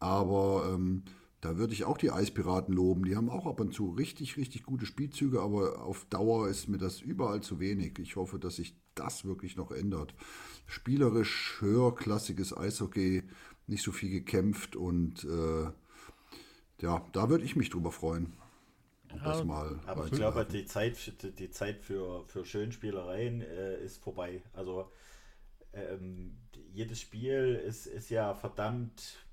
aber 0.00 0.72
ähm, 0.74 1.04
da 1.40 1.58
würde 1.58 1.74
ich 1.74 1.84
auch 1.84 1.98
die 1.98 2.10
Eispiraten 2.10 2.74
loben. 2.74 3.04
Die 3.04 3.14
haben 3.14 3.30
auch 3.30 3.46
ab 3.46 3.60
und 3.60 3.72
zu 3.72 3.90
richtig, 3.90 4.36
richtig 4.36 4.64
gute 4.64 4.86
Spielzüge, 4.86 5.40
aber 5.40 5.82
auf 5.84 6.06
Dauer 6.06 6.48
ist 6.48 6.68
mir 6.68 6.78
das 6.78 7.00
überall 7.00 7.40
zu 7.40 7.60
wenig. 7.60 7.98
Ich 8.00 8.16
hoffe, 8.16 8.38
dass 8.38 8.56
sich 8.56 8.81
das 8.94 9.24
wirklich 9.24 9.56
noch 9.56 9.70
ändert. 9.70 10.14
Spielerisch 10.66 11.56
höherklassiges 11.60 12.56
Eishockey, 12.56 13.22
nicht 13.66 13.82
so 13.82 13.92
viel 13.92 14.10
gekämpft 14.10 14.76
und 14.76 15.24
äh, 15.24 15.70
ja, 16.82 17.06
da 17.12 17.30
würde 17.30 17.44
ich 17.44 17.56
mich 17.56 17.70
drüber 17.70 17.92
freuen. 17.92 18.32
Ja, 19.10 19.24
das 19.24 19.44
mal 19.44 19.78
aber 19.86 20.06
ich 20.06 20.12
glaube, 20.12 20.46
die 20.46 20.64
Zeit, 20.64 21.12
die 21.38 21.50
Zeit 21.50 21.80
für, 21.80 22.24
für 22.26 22.44
Schönspielereien 22.44 23.42
äh, 23.42 23.82
ist 23.82 24.02
vorbei. 24.02 24.42
Also 24.52 24.90
ähm, 25.72 26.38
jedes 26.72 27.00
Spiel 27.00 27.60
ist, 27.66 27.86
ist 27.86 28.10
ja 28.10 28.34
verdammt, 28.34 29.26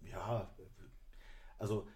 ja, 0.00 0.54
also 1.58 1.86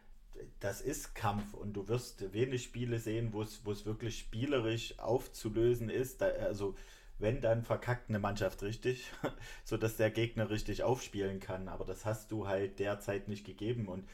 das 0.61 0.81
ist 0.81 1.15
Kampf 1.15 1.55
und 1.55 1.75
du 1.75 1.89
wirst 1.89 2.33
wenig 2.33 2.65
Spiele 2.65 2.99
sehen, 2.99 3.33
wo 3.33 3.43
es, 3.43 3.65
wirklich 3.87 4.19
spielerisch 4.19 4.99
aufzulösen 4.99 5.89
ist. 5.89 6.21
Da, 6.21 6.27
also 6.27 6.75
wenn, 7.19 7.41
dann 7.41 7.63
verkackt 7.63 8.09
eine 8.09 8.19
Mannschaft 8.19 8.63
richtig, 8.63 9.11
sodass 9.65 9.97
der 9.97 10.11
Gegner 10.11 10.51
richtig 10.51 10.83
aufspielen 10.83 11.41
kann. 11.41 11.69
Aber 11.69 11.85
das 11.85 12.05
hast 12.05 12.33
du 12.33 12.47
halt 12.49 12.79
derzeit 12.79 13.29
nicht 13.29 13.45
gegeben. 13.47 13.89
Und 13.89 14.09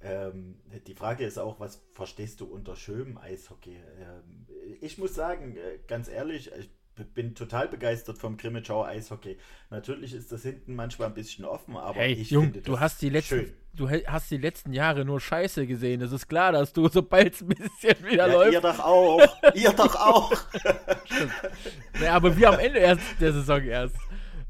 ähm, 0.00 0.58
die 0.86 0.94
Frage 0.94 1.24
ist 1.24 1.38
auch, 1.38 1.60
was 1.60 1.82
verstehst 1.92 2.40
du 2.40 2.46
unter 2.46 2.76
schönem 2.76 3.18
Eishockey? 3.18 3.76
Ähm, 3.76 4.46
ich 4.80 4.98
muss 4.98 5.14
sagen, 5.14 5.56
äh, 5.56 5.78
ganz 5.86 6.08
ehrlich, 6.08 6.50
ich 6.58 6.70
bin 7.04 7.34
total 7.34 7.68
begeistert 7.68 8.18
vom 8.18 8.36
Grimmitschauer 8.36 8.86
Eishockey. 8.86 9.36
Natürlich 9.70 10.14
ist 10.14 10.32
das 10.32 10.42
hinten 10.42 10.74
manchmal 10.74 11.08
ein 11.08 11.14
bisschen 11.14 11.44
offen, 11.44 11.76
aber 11.76 11.98
hey, 11.98 12.14
ich 12.14 12.30
Jung, 12.30 12.44
finde 12.44 12.62
du 12.62 12.80
hast 12.80 13.02
die 13.02 13.10
letzten, 13.10 13.40
schön. 13.40 13.52
Du 13.74 13.90
hast 13.90 14.30
die 14.30 14.38
letzten 14.38 14.72
Jahre 14.72 15.04
nur 15.04 15.20
Scheiße 15.20 15.66
gesehen. 15.66 16.00
Es 16.00 16.10
ist 16.10 16.28
klar, 16.28 16.52
dass 16.52 16.72
du, 16.72 16.88
sobald 16.88 17.34
es 17.34 17.42
ein 17.42 17.48
bisschen 17.48 18.06
wieder 18.06 18.26
ja, 18.26 18.32
läuft. 18.32 18.52
Ihr 18.54 18.60
doch 18.62 18.78
auch. 18.80 19.20
ihr 19.54 19.72
doch 19.72 19.94
auch. 19.94 20.32
naja, 21.94 22.14
aber 22.14 22.34
wir 22.34 22.48
am 22.48 22.58
Ende 22.58 22.78
erst 22.78 23.02
der 23.20 23.32
Saison 23.34 23.62
erst. 23.62 23.96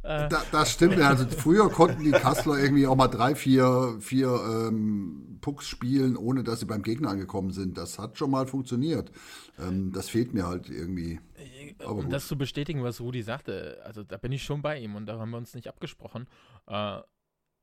Äh. 0.07 0.29
Da, 0.29 0.45
das 0.53 0.73
stimmt 0.73 0.99
ja. 0.99 1.09
Also 1.09 1.27
früher 1.27 1.69
konnten 1.69 2.05
die 2.05 2.13
Kassler 2.13 2.59
irgendwie 2.59 2.87
auch 2.87 2.95
mal 2.95 3.09
drei, 3.09 3.35
vier, 3.35 3.97
vier 3.99 4.29
ähm, 4.29 5.39
Pucks 5.41 5.67
spielen, 5.67 6.17
ohne 6.17 6.45
dass 6.45 6.61
sie 6.61 6.67
beim 6.67 6.83
Gegner 6.83 7.11
angekommen 7.11 7.51
sind. 7.51 7.77
Das 7.77 7.99
hat 7.99 8.17
schon 8.17 8.31
mal 8.31 8.47
funktioniert. 8.47 9.11
Ähm, 9.59 9.93
das 9.93 10.09
fehlt 10.09 10.33
mir 10.33 10.47
halt 10.47 10.71
irgendwie. 10.71 11.19
Aber 11.81 11.91
um 11.91 12.03
gut. 12.03 12.13
das 12.13 12.29
zu 12.29 12.39
bestätigen, 12.39 12.85
was 12.85 13.01
Rudi 13.01 13.23
sagte, 13.23 13.81
also 13.85 14.05
da 14.05 14.17
bin 14.17 14.31
ich 14.31 14.45
schon 14.45 14.63
bei 14.63 14.79
ihm 14.79 14.95
und 14.95 15.07
da 15.07 15.19
haben 15.19 15.31
wir 15.31 15.39
uns 15.39 15.55
nicht 15.55 15.67
abgesprochen. 15.67 16.29
Äh, 16.69 17.01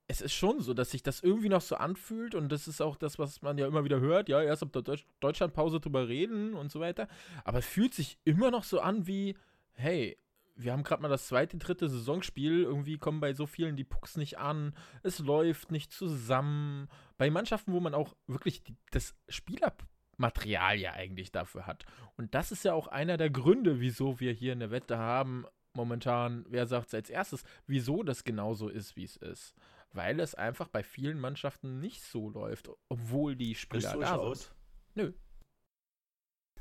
es 0.08 0.20
ist 0.20 0.34
schon 0.34 0.60
so, 0.60 0.74
dass 0.74 0.92
sich 0.92 1.02
das 1.02 1.22
irgendwie 1.22 1.48
noch 1.48 1.62
so 1.62 1.76
anfühlt 1.76 2.36
und 2.36 2.52
das 2.52 2.68
ist 2.68 2.82
auch 2.82 2.98
das, 2.98 3.20
was 3.20 3.42
man 3.42 3.58
ja 3.58 3.68
immer 3.68 3.86
wieder 3.86 4.02
hört. 4.02 4.28
Ja, 4.28 4.42
erst 4.42 4.64
ab 4.64 4.74
der 4.74 4.82
Deutsch 4.82 5.06
Deutschlandpause 5.22 5.80
drüber 5.80 6.10
reden 6.10 6.56
und 6.56 6.74
so 6.74 6.82
weiter. 6.82 7.08
Aber 7.46 7.60
es 7.60 7.66
fühlt 7.66 7.94
sich 7.94 8.18
immer 8.26 8.52
noch 8.52 8.66
so 8.66 8.82
an 8.82 9.08
wie, 9.08 9.38
hey, 9.72 10.18
wir 10.56 10.72
haben 10.72 10.84
gerade 10.84 11.02
mal 11.02 11.10
das 11.10 11.28
zweite, 11.28 11.58
dritte 11.58 11.90
Saisonspiel. 11.90 12.64
Irgendwie 12.64 12.98
kommen 12.98 13.20
bei 13.20 13.34
so 13.34 13.46
vielen 13.46 13.76
die 13.76 13.84
Pucks 13.84 14.18
nicht 14.18 14.38
an. 14.38 14.76
Es 15.02 15.20
läuft 15.20 15.72
nicht 15.72 15.92
zusammen. 15.92 16.90
Bei 17.18 17.30
Mannschaften, 17.30 17.74
wo 17.74 17.80
man 17.80 17.94
auch 17.94 18.16
wirklich 18.28 18.64
die, 18.64 18.76
das 18.92 19.16
Spielermaterial 19.30 20.78
ja 20.78 20.94
eigentlich 20.94 21.32
dafür 21.32 21.66
hat. 21.66 21.86
Und 22.18 22.36
das 22.36 22.52
ist 22.52 22.64
ja 22.64 22.74
auch 22.74 22.88
einer 22.88 23.18
der 23.18 23.30
Gründe, 23.30 23.80
wieso 23.80 24.20
wir 24.20 24.32
hier 24.32 24.52
eine 24.52 24.72
Wette 24.72 24.98
haben. 24.98 25.46
Momentan, 25.76 26.46
wer 26.50 26.68
sagt 26.68 26.88
es 26.88 26.94
als 26.94 27.10
erstes, 27.10 27.44
wieso 27.66 28.04
das 28.04 28.24
genauso 28.24 28.70
ist, 28.70 28.96
wie 28.96 29.06
es 29.06 29.18
ist. 29.18 29.56
Weil 29.92 30.20
es 30.20 30.36
einfach 30.36 30.68
bei 30.68 30.84
vielen 30.84 31.20
Mannschaften 31.20 31.80
nicht 31.80 32.04
so 32.04 32.30
läuft, 32.30 32.70
obwohl 32.90 33.36
die 33.36 33.56
Spieler 33.56 33.98
da 33.98 34.08
sind. 34.08 34.20
Aus? 34.20 34.54
Nö. 34.94 35.14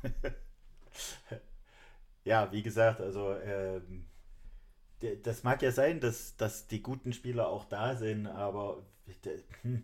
ja, 2.23 2.51
wie 2.51 2.63
gesagt, 2.63 3.01
also 3.01 3.35
ähm, 3.37 4.05
das 5.23 5.43
mag 5.43 5.61
ja 5.61 5.71
sein, 5.71 5.99
dass, 5.99 6.37
dass 6.37 6.67
die 6.67 6.81
guten 6.81 7.13
Spieler 7.13 7.49
auch 7.49 7.65
da 7.65 7.95
sind, 7.95 8.27
aber 8.27 8.85
hm, 9.61 9.83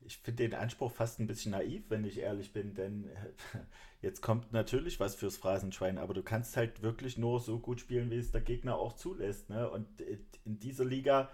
ich 0.00 0.18
finde 0.18 0.48
den 0.48 0.54
Anspruch 0.54 0.92
fast 0.92 1.20
ein 1.20 1.26
bisschen 1.26 1.52
naiv, 1.52 1.84
wenn 1.88 2.04
ich 2.04 2.18
ehrlich 2.18 2.52
bin, 2.52 2.74
denn 2.74 3.10
jetzt 4.02 4.22
kommt 4.22 4.52
natürlich 4.52 4.98
was 4.98 5.14
fürs 5.14 5.36
Phrasenschwein, 5.36 5.98
aber 5.98 6.14
du 6.14 6.22
kannst 6.22 6.56
halt 6.56 6.82
wirklich 6.82 7.18
nur 7.18 7.40
so 7.40 7.58
gut 7.58 7.80
spielen, 7.80 8.10
wie 8.10 8.16
es 8.16 8.32
der 8.32 8.40
Gegner 8.40 8.76
auch 8.76 8.94
zulässt. 8.94 9.50
Ne? 9.50 9.70
Und 9.70 10.00
in 10.44 10.58
dieser 10.58 10.84
Liga 10.84 11.30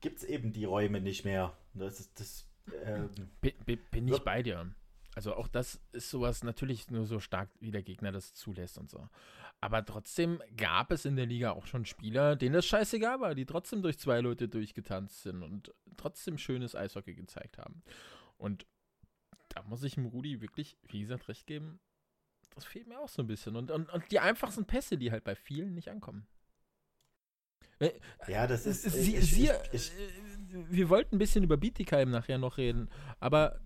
gibt 0.00 0.18
es 0.18 0.24
eben 0.24 0.52
die 0.52 0.64
Räume 0.64 1.00
nicht 1.00 1.24
mehr. 1.24 1.56
Das 1.72 2.00
ist 2.00 2.20
das. 2.20 2.46
Ähm, 2.84 3.10
bin, 3.40 3.78
bin 3.90 4.08
ich 4.08 4.20
bei 4.20 4.42
dir. 4.42 4.74
Also 5.14 5.34
auch 5.34 5.48
das 5.48 5.80
ist 5.92 6.10
sowas 6.10 6.42
natürlich 6.42 6.90
nur 6.90 7.06
so 7.06 7.20
stark, 7.20 7.48
wie 7.60 7.70
der 7.70 7.82
Gegner 7.82 8.10
das 8.10 8.34
zulässt 8.34 8.78
und 8.78 8.90
so. 8.90 9.08
Aber 9.64 9.82
trotzdem 9.82 10.42
gab 10.58 10.92
es 10.92 11.06
in 11.06 11.16
der 11.16 11.24
Liga 11.24 11.52
auch 11.52 11.64
schon 11.64 11.86
Spieler, 11.86 12.36
denen 12.36 12.52
das 12.52 12.66
scheißegal 12.66 13.20
war, 13.20 13.34
die 13.34 13.46
trotzdem 13.46 13.80
durch 13.80 13.98
zwei 13.98 14.20
Leute 14.20 14.46
durchgetanzt 14.46 15.22
sind 15.22 15.42
und 15.42 15.72
trotzdem 15.96 16.36
schönes 16.36 16.76
Eishockey 16.76 17.14
gezeigt 17.14 17.56
haben. 17.56 17.82
Und 18.36 18.66
da 19.48 19.62
muss 19.62 19.82
ich 19.82 19.94
dem 19.94 20.04
Rudi 20.04 20.42
wirklich, 20.42 20.76
wie 20.82 21.00
gesagt, 21.00 21.28
recht 21.28 21.46
geben. 21.46 21.80
Das 22.54 22.66
fehlt 22.66 22.88
mir 22.88 23.00
auch 23.00 23.08
so 23.08 23.22
ein 23.22 23.26
bisschen. 23.26 23.56
Und, 23.56 23.70
und, 23.70 23.90
und 23.90 24.04
die 24.10 24.18
einfachsten 24.18 24.66
Pässe, 24.66 24.98
die 24.98 25.10
halt 25.10 25.24
bei 25.24 25.34
vielen 25.34 25.72
nicht 25.72 25.88
ankommen. 25.88 26.26
Äh, 27.78 27.92
ja, 28.28 28.46
das 28.46 28.66
ist. 28.66 28.82
Sie, 28.82 29.16
ich, 29.16 29.30
sie, 29.30 29.50
ich, 29.72 29.90
ich, 29.90 29.92
wir 30.68 30.90
wollten 30.90 31.16
ein 31.16 31.18
bisschen 31.18 31.42
über 31.42 31.56
Bietigheim 31.56 32.10
nachher 32.10 32.36
noch 32.36 32.58
reden, 32.58 32.90
aber 33.18 33.62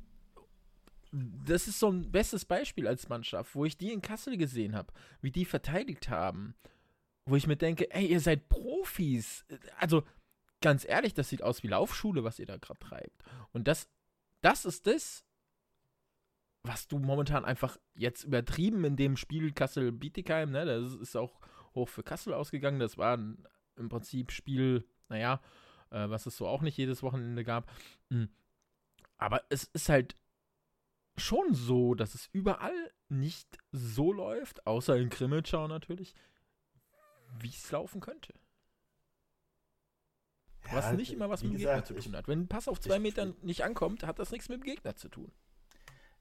das 1.13 1.69
ist 1.69 1.79
so 1.79 1.91
ein 1.91 2.11
bestes 2.11 2.45
Beispiel 2.45 2.87
als 2.87 3.09
Mannschaft, 3.09 3.55
wo 3.55 3.65
ich 3.65 3.77
die 3.77 3.93
in 3.93 4.03
Kassel 4.03 4.37
gesehen 4.37 4.75
habe, 4.75 4.93
wie 5.21 5.31
die 5.31 5.45
verteidigt 5.45 6.09
haben. 6.09 6.55
Wo 7.27 7.37
ich 7.37 7.47
mir 7.47 7.57
denke, 7.57 7.91
ey, 7.91 8.07
ihr 8.07 8.21
seid 8.21 8.49
Profis. 8.49 9.45
Also, 9.79 10.03
ganz 10.61 10.87
ehrlich, 10.87 11.15
das 11.15 11.29
sieht 11.29 11.43
aus 11.43 11.63
wie 11.63 11.69
Laufschule, 11.69 12.25
was 12.25 12.39
ihr 12.39 12.47
da 12.47 12.57
gerade 12.57 12.81
treibt. 12.81 13.23
Und 13.53 13.69
das, 13.69 13.89
das 14.41 14.65
ist 14.65 14.87
das, 14.87 15.25
was 16.63 16.89
du 16.89 16.99
momentan 16.99 17.45
einfach 17.45 17.79
jetzt 17.95 18.25
übertrieben 18.25 18.85
in 18.85 18.97
dem 18.97 19.17
Spiel 19.17 19.53
Kassel-Bietigheim, 19.53 20.51
ne? 20.51 20.65
Das 20.65 20.95
ist 20.95 21.17
auch 21.17 21.41
hoch 21.75 21.89
für 21.89 22.03
Kassel 22.03 22.35
ausgegangen. 22.35 22.81
Das 22.81 22.99
war 22.99 23.17
ein 23.17 23.47
im 23.77 23.89
Prinzip 23.89 24.33
Spiel, 24.33 24.85
naja, 25.09 25.41
äh, 25.91 26.09
was 26.09 26.27
es 26.27 26.37
so 26.37 26.47
auch 26.47 26.63
nicht 26.63 26.77
jedes 26.77 27.03
Wochenende 27.03 27.45
gab. 27.45 27.71
Mhm. 28.11 28.29
Aber 29.17 29.43
es 29.49 29.65
ist 29.65 29.89
halt 29.89 30.17
schon 31.19 31.55
so, 31.55 31.95
dass 31.95 32.15
es 32.15 32.29
überall 32.33 32.93
nicht 33.09 33.59
so 33.73 34.13
läuft, 34.13 34.67
außer 34.67 34.97
in 34.97 35.11
Grimmitschau 35.11 35.69
natürlich, 35.69 36.15
wie 37.41 37.49
es 37.49 37.71
laufen 37.71 38.01
könnte. 38.01 38.35
Ja, 40.67 40.75
was 40.75 40.93
nicht 40.93 41.13
immer 41.13 41.31
was 41.31 41.43
mit 41.43 41.53
dem 41.53 41.59
Gegner 41.59 41.85
zu 41.85 41.95
tun 41.95 42.17
hat. 42.17 42.29
Wenn 42.29 42.41
ein 42.43 42.49
Pass 42.49 42.69
auf 42.69 42.81
zwei 42.81 42.97
ich, 42.97 43.03
Metern 43.03 43.35
nicht 43.43 43.65
ankommt, 43.65 44.05
hat 44.05 44.19
das 44.19 44.31
nichts 44.31 44.49
mit 44.49 44.61
dem 44.61 44.65
Gegner 44.65 44.97
zu 44.97 45.09
tun. 45.09 45.33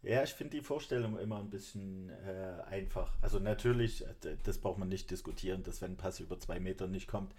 Ja, 0.04 0.24
ich 0.24 0.34
finde 0.34 0.58
die 0.58 0.64
Vorstellung 0.64 1.18
immer 1.18 1.40
ein 1.40 1.50
bisschen 1.50 2.10
äh, 2.10 2.62
einfach. 2.68 3.18
Also 3.22 3.40
natürlich, 3.40 4.06
das 4.44 4.60
braucht 4.60 4.78
man 4.78 4.88
nicht 4.88 5.12
diskutieren, 5.12 5.64
dass 5.64 5.82
wenn 5.82 5.94
ein 5.94 5.98
Pass 5.98 6.20
über 6.20 6.40
zwei 6.40 6.60
Meter 6.60 6.88
nicht 6.88 7.08
kommt, 7.08 7.34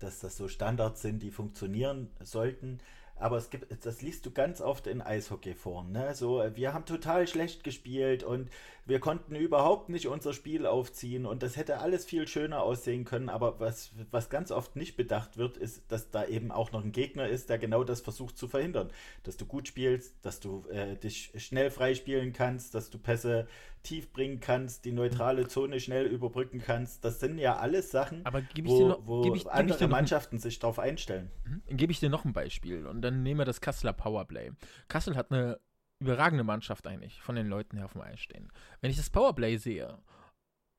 dass 0.00 0.18
das 0.18 0.36
so 0.36 0.48
Standards 0.48 1.02
sind, 1.02 1.22
die 1.22 1.30
funktionieren 1.30 2.10
sollten 2.20 2.80
aber 3.20 3.36
es 3.36 3.50
gibt, 3.50 3.84
das 3.84 4.02
liest 4.02 4.24
du 4.26 4.30
ganz 4.30 4.60
oft 4.60 4.86
in 4.86 5.02
Eishockeyforen. 5.02 5.92
Ne? 5.92 6.14
So, 6.14 6.42
wir 6.54 6.72
haben 6.72 6.86
total 6.86 7.28
schlecht 7.28 7.64
gespielt 7.64 8.22
und 8.22 8.48
wir 8.86 8.98
konnten 8.98 9.36
überhaupt 9.36 9.88
nicht 9.88 10.08
unser 10.08 10.32
Spiel 10.32 10.66
aufziehen 10.66 11.26
und 11.26 11.42
das 11.42 11.56
hätte 11.56 11.78
alles 11.78 12.04
viel 12.04 12.26
schöner 12.26 12.62
aussehen 12.62 13.04
können. 13.04 13.28
Aber 13.28 13.60
was, 13.60 13.92
was 14.10 14.30
ganz 14.30 14.50
oft 14.50 14.74
nicht 14.74 14.96
bedacht 14.96 15.36
wird, 15.36 15.58
ist, 15.58 15.92
dass 15.92 16.10
da 16.10 16.24
eben 16.26 16.50
auch 16.50 16.72
noch 16.72 16.82
ein 16.82 16.92
Gegner 16.92 17.28
ist, 17.28 17.50
der 17.50 17.58
genau 17.58 17.84
das 17.84 18.00
versucht 18.00 18.38
zu 18.38 18.48
verhindern. 18.48 18.90
Dass 19.22 19.36
du 19.36 19.44
gut 19.44 19.68
spielst, 19.68 20.14
dass 20.22 20.40
du 20.40 20.64
äh, 20.70 20.96
dich 20.96 21.32
schnell 21.36 21.70
freispielen 21.70 22.32
kannst, 22.32 22.74
dass 22.74 22.90
du 22.90 22.98
Pässe 22.98 23.46
tief 23.82 24.12
bringen 24.12 24.40
kannst, 24.40 24.84
die 24.84 24.92
neutrale 24.92 25.48
Zone 25.48 25.80
schnell 25.80 26.06
überbrücken 26.06 26.60
kannst. 26.60 27.04
Das 27.04 27.20
sind 27.20 27.38
ja 27.38 27.56
alles 27.56 27.90
Sachen, 27.90 28.24
wo, 28.62 28.88
noch, 28.88 29.06
wo 29.06 29.34
ich, 29.34 29.50
andere 29.50 29.88
Mannschaften 29.88 30.36
ein, 30.36 30.40
sich 30.40 30.58
darauf 30.58 30.78
einstellen. 30.78 31.30
Mhm. 31.44 31.76
Gebe 31.76 31.92
ich 31.92 32.00
dir 32.00 32.10
noch 32.10 32.24
ein 32.24 32.32
Beispiel 32.32 32.86
und 32.86 33.02
dann 33.02 33.22
nehmen 33.22 33.40
wir 33.40 33.44
das 33.44 33.60
Kasseler 33.60 33.92
Powerplay. 33.92 34.52
Kassel 34.88 35.16
hat 35.16 35.32
eine 35.32 35.58
überragende 36.00 36.44
Mannschaft 36.44 36.86
eigentlich 36.86 37.20
von 37.22 37.36
den 37.36 37.46
Leuten 37.46 37.76
her 37.76 37.86
auf 37.86 37.92
dem 37.92 38.02
Eis 38.02 38.20
stehen. 38.20 38.50
Wenn 38.80 38.90
ich 38.90 38.96
das 38.96 39.10
Powerplay 39.10 39.56
sehe, 39.56 39.98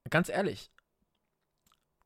ganz 0.10 0.30
ehrlich, 0.30 0.72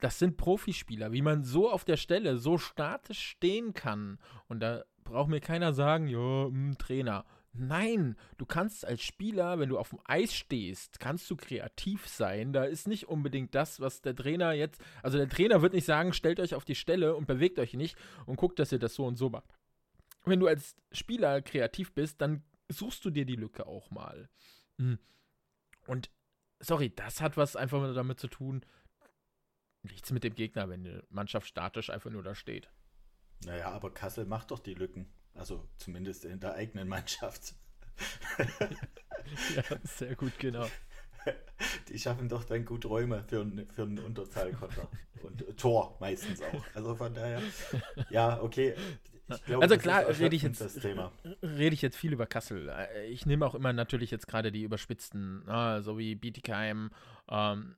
das 0.02 0.20
sind 0.20 0.38
Profispieler, 0.38 1.14
wie 1.14 1.22
man 1.22 1.44
so 1.44 1.72
auf 1.72 1.86
der 1.86 1.98
Stelle 1.98 2.38
so 2.38 2.58
statisch 2.58 3.20
stehen 3.20 3.74
kann. 3.74 4.20
Und 4.48 4.60
da 4.60 4.84
braucht 5.04 5.30
mir 5.30 5.40
keiner 5.40 5.74
sagen, 5.74 6.08
ja, 6.08 6.46
hm, 6.46 6.78
Trainer. 6.78 7.26
Nein, 7.58 8.18
du 8.38 8.46
kannst 8.46 8.86
als 8.86 9.02
Spieler, 9.02 9.60
wenn 9.60 9.70
du 9.70 9.78
auf 9.78 9.90
dem 9.90 10.00
Eis 10.04 10.34
stehst, 10.34 11.00
kannst 11.00 11.30
du 11.30 11.38
kreativ 11.38 12.08
sein. 12.08 12.52
Da 12.52 12.66
ist 12.66 12.88
nicht 12.88 13.08
unbedingt 13.08 13.56
das, 13.56 13.80
was 13.80 14.02
der 14.02 14.16
Trainer 14.16 14.52
jetzt, 14.52 14.82
also 15.02 15.18
der 15.18 15.30
Trainer 15.30 15.62
wird 15.62 15.74
nicht 15.74 15.86
sagen, 15.86 16.12
stellt 16.12 16.40
euch 16.40 16.54
auf 16.54 16.66
die 16.66 16.76
Stelle 16.76 17.16
und 17.16 17.28
bewegt 17.28 17.58
euch 17.60 17.74
nicht 17.74 17.98
und 18.26 18.36
guckt, 18.36 18.60
dass 18.60 18.72
ihr 18.72 18.80
das 18.80 18.96
so 18.96 19.06
und 19.06 19.16
so 19.16 19.30
macht. 19.30 19.50
Wenn 20.26 20.40
du 20.40 20.48
als 20.48 20.76
Spieler 20.92 21.42
kreativ 21.42 21.94
bist, 21.94 22.20
dann 22.20 22.44
suchst 22.68 23.06
du 23.06 23.10
dir 23.10 23.26
die 23.26 23.36
Lücke 23.36 23.68
auch 23.68 23.90
mal. 23.90 24.28
Hm. 24.78 25.00
Und 25.88 26.10
sorry, 26.60 26.94
das 26.94 27.22
hat 27.22 27.38
was 27.38 27.56
einfach 27.56 27.94
damit 27.94 28.20
zu 28.20 28.28
tun, 28.28 28.66
nichts 29.84 30.12
mit 30.12 30.24
dem 30.24 30.36
Gegner, 30.36 30.68
wenn 30.68 30.84
die 30.84 31.00
Mannschaft 31.10 31.48
statisch 31.48 31.90
einfach 31.90 32.10
nur 32.10 32.24
da 32.24 32.36
steht. 32.36 32.70
Naja, 33.46 33.72
aber 33.72 33.94
Kassel 33.94 34.26
macht 34.26 34.52
doch 34.52 34.60
die 34.60 34.74
Lücken. 34.74 35.08
Also 35.36 35.68
zumindest 35.78 36.26
in 36.26 36.40
der 36.40 36.54
eigenen 36.56 36.88
Mannschaft. 36.88 37.54
ja, 39.56 39.64
sehr 39.84 40.16
gut, 40.16 40.38
genau. 40.40 40.66
Die 41.90 42.00
schaffen 42.00 42.30
doch 42.30 42.44
dann 42.44 42.66
gut 42.66 42.86
Räume 42.86 43.24
für, 43.24 43.46
für 43.74 43.84
einen 43.84 44.00
Unterzahlkonter. 44.00 44.88
Und 45.24 45.58
Tor 45.58 45.98
meistens 46.00 46.42
auch. 46.42 46.64
Also 46.74 46.96
von 46.96 47.14
daher, 47.14 47.42
ja, 48.10 48.42
okay. 48.42 48.76
Glaube, 49.46 49.64
also 49.64 49.78
klar, 49.78 50.08
rede 50.20 50.36
ich 50.36 50.44
jetzt 50.44 50.62
rede 50.84 51.74
ich 51.74 51.82
jetzt 51.82 51.98
viel 51.98 52.14
über 52.14 52.28
Kassel. 52.28 52.72
Ich 53.10 53.26
nehme 53.26 53.46
auch 53.46 53.56
immer 53.56 53.74
natürlich 53.74 54.12
jetzt 54.12 54.28
gerade 54.28 54.52
die 54.52 54.62
überspitzten, 54.62 55.44
so 55.82 55.98
wie 55.98 56.14
Bietigheim, 56.14 56.92
ähm, 57.30 57.76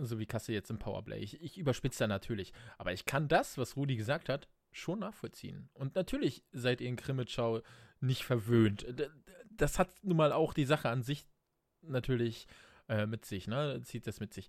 so 0.00 0.18
wie 0.18 0.26
Kassel 0.26 0.54
jetzt 0.54 0.70
im 0.70 0.78
Powerplay. 0.78 1.18
Ich, 1.18 1.42
ich 1.42 1.58
überspitze 1.58 2.00
da 2.00 2.08
natürlich. 2.08 2.54
Aber 2.78 2.92
ich 2.94 3.04
kann 3.04 3.28
das, 3.28 3.58
was 3.58 3.76
Rudi 3.76 3.96
gesagt 3.96 4.30
hat, 4.30 4.48
schon 4.78 5.00
nachvollziehen. 5.00 5.68
Und 5.74 5.94
natürlich 5.94 6.44
seid 6.52 6.80
ihr 6.80 6.88
in 6.88 6.96
Krimitschau 6.96 7.62
nicht 8.00 8.24
verwöhnt. 8.24 8.86
Das 9.50 9.78
hat 9.78 9.90
nun 10.02 10.16
mal 10.16 10.32
auch 10.32 10.52
die 10.52 10.64
Sache 10.64 10.88
an 10.88 11.02
sich 11.02 11.26
natürlich 11.82 12.46
äh, 12.88 13.06
mit 13.06 13.24
sich, 13.24 13.46
ne? 13.46 13.80
Zieht 13.84 14.06
das 14.06 14.20
mit 14.20 14.34
sich. 14.34 14.48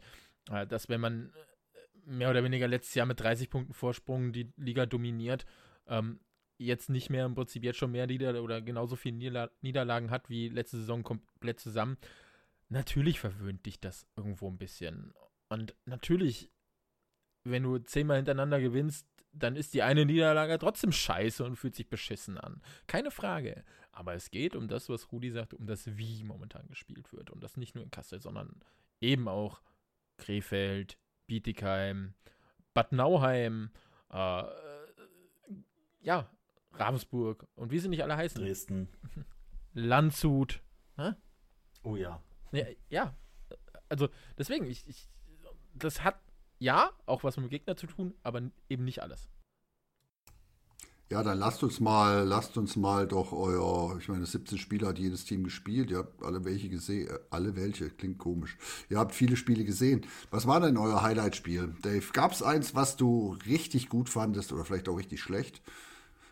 Äh, 0.51 0.67
dass 0.67 0.89
wenn 0.89 1.01
man 1.01 1.29
äh, 1.29 2.09
mehr 2.09 2.29
oder 2.29 2.43
weniger 2.43 2.67
letztes 2.67 2.95
Jahr 2.95 3.05
mit 3.05 3.19
30 3.19 3.49
Punkten 3.49 3.73
Vorsprung 3.73 4.31
die 4.31 4.51
Liga 4.57 4.85
dominiert, 4.85 5.45
ähm, 5.87 6.19
jetzt 6.57 6.89
nicht 6.89 7.09
mehr 7.09 7.25
im 7.25 7.35
Prinzip 7.35 7.63
jetzt 7.63 7.77
schon 7.77 7.91
mehr 7.91 8.07
Nieder 8.07 8.41
oder 8.41 8.61
genauso 8.61 8.95
viele 8.95 9.17
Niederla 9.17 9.49
Niederlagen 9.61 10.09
hat 10.09 10.29
wie 10.29 10.49
letzte 10.49 10.77
Saison 10.77 11.03
komplett 11.03 11.59
zusammen, 11.59 11.97
natürlich 12.69 13.19
verwöhnt 13.19 13.65
dich 13.65 13.79
das 13.79 14.07
irgendwo 14.15 14.49
ein 14.49 14.57
bisschen. 14.57 15.13
Und 15.49 15.75
natürlich, 15.85 16.51
wenn 17.43 17.63
du 17.63 17.77
zehnmal 17.79 18.17
hintereinander 18.17 18.59
gewinnst, 18.59 19.07
dann 19.39 19.55
ist 19.55 19.73
die 19.73 19.83
eine 19.83 20.05
Niederlage 20.05 20.57
trotzdem 20.57 20.91
scheiße 20.91 21.43
und 21.43 21.55
fühlt 21.55 21.75
sich 21.75 21.89
beschissen 21.89 22.37
an. 22.37 22.61
Keine 22.87 23.11
Frage. 23.11 23.63
Aber 23.91 24.13
es 24.13 24.29
geht 24.29 24.55
um 24.55 24.67
das, 24.67 24.89
was 24.89 25.11
Rudi 25.11 25.31
sagt, 25.31 25.53
um 25.53 25.65
das 25.65 25.97
Wie 25.97 26.23
momentan 26.23 26.67
gespielt 26.67 27.11
wird. 27.13 27.29
Und 27.29 27.43
das 27.43 27.57
nicht 27.57 27.75
nur 27.75 27.83
in 27.83 27.91
Kassel, 27.91 28.21
sondern 28.21 28.61
eben 29.01 29.27
auch 29.27 29.61
Krefeld, 30.17 30.97
Bietigheim, 31.25 32.13
Bad 32.73 32.91
Nauheim, 32.91 33.71
äh, 34.11 34.43
ja, 36.01 36.29
Ravensburg 36.73 37.47
und 37.55 37.71
wie 37.71 37.79
sie 37.79 37.89
nicht 37.89 38.03
alle 38.03 38.17
heißen. 38.17 38.41
Dresden. 38.41 38.89
Landshut. 39.73 40.61
Hä? 40.95 41.13
Oh 41.83 41.95
ja. 41.95 42.21
ja. 42.51 42.65
Ja, 42.89 43.15
also 43.89 44.09
deswegen, 44.37 44.65
ich, 44.65 44.87
ich, 44.87 45.09
das 45.73 46.03
hat 46.03 46.19
ja 46.59 46.91
auch 47.05 47.23
was 47.23 47.37
mit 47.37 47.45
dem 47.45 47.49
Gegner 47.49 47.75
zu 47.77 47.87
tun, 47.87 48.13
aber 48.23 48.41
eben 48.69 48.83
nicht 48.83 49.01
alles. 49.01 49.29
Ja, 51.09 51.23
dann 51.23 51.39
lasst 51.39 51.63
uns 51.63 51.79
mal, 51.79 52.25
lasst 52.25 52.57
uns 52.57 52.75
mal 52.75 53.07
doch 53.07 53.31
euer, 53.31 53.97
ich 53.97 54.09
meine, 54.09 54.25
17 54.25 54.57
Spieler 54.57 54.89
hat 54.89 54.99
jedes 54.99 55.23
Team 55.23 55.45
gespielt, 55.45 55.89
ihr 55.89 55.99
habt 55.99 56.21
alle 56.21 56.43
welche 56.43 56.67
gesehen, 56.67 57.07
äh, 57.07 57.19
alle 57.29 57.55
welche, 57.55 57.89
klingt 57.89 58.17
komisch. 58.17 58.57
Ihr 58.89 58.99
habt 58.99 59.15
viele 59.15 59.37
Spiele 59.37 59.63
gesehen. 59.63 60.05
Was 60.31 60.47
war 60.47 60.59
denn 60.59 60.75
euer 60.75 61.01
Highlight-Spiel? 61.01 61.75
Dave, 61.81 62.03
gab 62.11 62.33
es 62.33 62.43
eins, 62.43 62.75
was 62.75 62.97
du 62.97 63.37
richtig 63.45 63.87
gut 63.87 64.09
fandest 64.09 64.51
oder 64.51 64.65
vielleicht 64.65 64.89
auch 64.89 64.97
richtig 64.97 65.21
schlecht? 65.21 65.61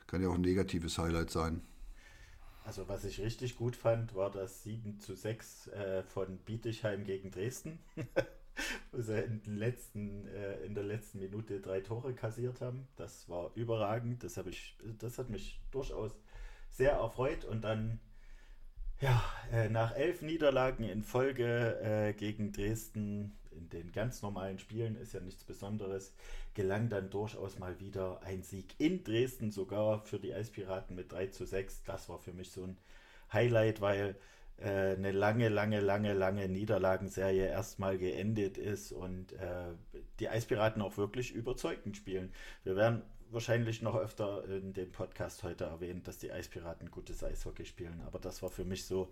Kann 0.08 0.22
ja 0.22 0.28
auch 0.28 0.36
ein 0.36 0.42
negatives 0.42 0.98
Highlight 0.98 1.30
sein. 1.30 1.62
Also 2.66 2.90
was 2.90 3.06
ich 3.06 3.22
richtig 3.22 3.56
gut 3.56 3.78
fand, 3.78 4.14
war 4.14 4.30
das 4.30 4.64
7 4.64 5.00
zu 5.00 5.16
6 5.16 5.68
äh, 5.68 6.04
von 6.04 6.38
Bietigheim 6.40 7.06
gegen 7.06 7.32
Dresden. 7.32 7.80
wo 8.92 9.02
sie 9.02 9.22
in, 9.22 9.42
den 9.44 9.58
letzten, 9.58 10.28
äh, 10.28 10.66
in 10.66 10.76
der 10.76 10.84
letzten 10.84 11.20
Minute 11.20 11.60
drei 11.60 11.82
Tore 11.82 12.14
kassiert 12.14 12.62
haben. 12.62 12.88
Das 12.96 13.28
war 13.30 13.52
überragend. 13.56 14.24
Das, 14.24 14.38
ich, 14.38 14.78
das 15.00 15.18
hat 15.18 15.30
mich 15.30 15.60
durchaus 15.72 16.12
sehr 16.70 16.94
erfreut. 16.94 17.46
Und 17.46 17.64
dann, 17.64 18.00
ja, 19.00 19.24
äh, 19.52 19.70
nach 19.70 19.96
elf 19.96 20.22
Niederlagen 20.22 20.84
in 20.84 21.04
Folge 21.04 21.80
äh, 21.82 22.14
gegen 22.14 22.52
Dresden 22.52 23.38
in 23.56 23.70
den 23.70 23.92
ganz 23.92 24.22
normalen 24.22 24.60
Spielen 24.60 24.96
ist 24.96 25.14
ja 25.14 25.20
nichts 25.20 25.44
Besonderes, 25.44 26.14
gelang 26.54 26.90
dann 26.90 27.10
durchaus 27.10 27.58
mal 27.58 27.80
wieder 27.80 28.22
ein 28.24 28.44
Sieg 28.44 28.76
in 28.80 29.04
Dresden, 29.04 29.52
sogar 29.52 30.02
für 30.02 30.20
die 30.20 30.34
Eispiraten 30.34 30.96
mit 30.96 31.12
3 31.12 31.28
zu 31.28 31.46
6. 31.46 31.84
Das 31.84 32.10
war 32.10 32.20
für 32.20 32.34
mich 32.34 32.52
so 32.52 32.64
ein 32.64 32.78
Highlight, 33.32 33.82
weil 33.82 34.16
äh, 34.58 34.94
eine 34.94 35.12
lange, 35.12 35.50
lange, 35.50 35.80
lange, 35.80 36.14
lange 36.14 36.48
Niederlagenserie 36.48 37.48
erstmal 37.48 37.98
geendet 37.98 38.58
ist 38.58 38.92
und 38.92 39.34
äh, 39.34 39.74
die 40.20 40.30
Eispiraten 40.30 40.82
auch 40.82 40.98
wirklich 40.98 41.34
überzeugend 41.34 41.98
spielen. 41.98 42.32
Wir 42.64 42.76
werden 42.76 43.02
wahrscheinlich 43.32 43.82
noch 43.82 43.96
öfter 43.96 44.46
in 44.48 44.74
dem 44.74 44.92
Podcast 44.92 45.44
heute 45.44 45.66
erwähnen, 45.66 46.04
dass 46.04 46.18
die 46.18 46.32
Eispiraten 46.32 46.92
gutes 46.92 47.24
Eishockey 47.24 47.66
spielen, 47.66 48.02
aber 48.06 48.20
das 48.20 48.42
war 48.42 48.50
für 48.50 48.66
mich 48.66 48.86
so 48.86 49.12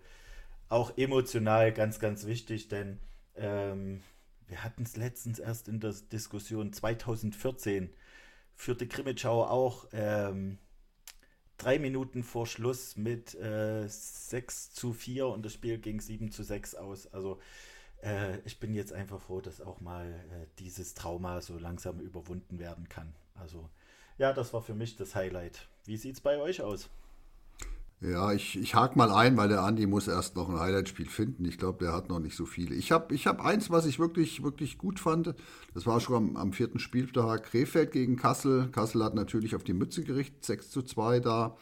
auch 0.68 0.96
emotional 0.96 1.72
ganz, 1.72 1.98
ganz 1.98 2.26
wichtig, 2.26 2.68
denn 2.68 2.98
ähm, 3.36 4.02
wir 4.46 4.64
hatten 4.64 4.82
es 4.82 4.96
letztens 4.96 5.38
erst 5.38 5.68
in 5.68 5.80
der 5.80 5.94
Diskussion 6.12 6.72
2014 6.72 7.90
führte 8.54 8.86
Krimitschau 8.86 9.44
auch 9.44 9.86
ähm, 9.92 10.58
drei 11.58 11.78
Minuten 11.78 12.22
vor 12.22 12.46
Schluss 12.46 12.96
mit 12.96 13.34
äh, 13.34 13.86
6 13.88 14.72
zu 14.72 14.92
4 14.92 15.26
und 15.28 15.44
das 15.44 15.52
Spiel 15.52 15.78
ging 15.78 16.00
7 16.00 16.30
zu 16.30 16.42
6 16.42 16.74
aus. 16.74 17.06
Also 17.12 17.38
äh, 18.02 18.38
ich 18.44 18.58
bin 18.60 18.74
jetzt 18.74 18.92
einfach 18.92 19.20
froh, 19.20 19.40
dass 19.40 19.60
auch 19.60 19.80
mal 19.80 20.06
äh, 20.06 20.46
dieses 20.58 20.94
Trauma 20.94 21.40
so 21.40 21.58
langsam 21.58 22.00
überwunden 22.00 22.58
werden 22.58 22.88
kann. 22.88 23.14
Also 23.34 23.68
ja, 24.18 24.32
das 24.32 24.52
war 24.52 24.62
für 24.62 24.74
mich 24.74 24.96
das 24.96 25.14
Highlight. 25.14 25.68
Wie 25.84 25.96
sieht 25.96 26.14
es 26.14 26.20
bei 26.20 26.38
euch 26.38 26.62
aus? 26.62 26.88
Ja, 28.06 28.34
ich, 28.34 28.60
ich 28.60 28.74
hake 28.74 28.98
mal 28.98 29.10
ein, 29.10 29.34
weil 29.38 29.48
der 29.48 29.62
Andi 29.62 29.86
muss 29.86 30.08
erst 30.08 30.36
noch 30.36 30.50
ein 30.50 30.60
Highlight-Spiel 30.60 31.08
finden. 31.08 31.46
Ich 31.46 31.56
glaube, 31.56 31.82
der 31.82 31.94
hat 31.94 32.10
noch 32.10 32.18
nicht 32.18 32.36
so 32.36 32.44
viele. 32.44 32.74
Ich 32.74 32.92
habe 32.92 33.14
ich 33.14 33.26
hab 33.26 33.42
eins, 33.42 33.70
was 33.70 33.86
ich 33.86 33.98
wirklich, 33.98 34.42
wirklich 34.42 34.76
gut 34.76 35.00
fand. 35.00 35.34
Das 35.72 35.86
war 35.86 36.00
schon 36.00 36.16
am, 36.16 36.36
am 36.36 36.52
vierten 36.52 36.78
Spieltag 36.78 37.44
Krefeld 37.44 37.92
gegen 37.92 38.16
Kassel. 38.16 38.68
Kassel 38.72 39.02
hat 39.02 39.14
natürlich 39.14 39.56
auf 39.56 39.64
die 39.64 39.72
Mütze 39.72 40.04
gerichtet, 40.04 40.44
6 40.44 40.70
zu 40.70 40.82
2 40.82 41.20
da. 41.20 41.56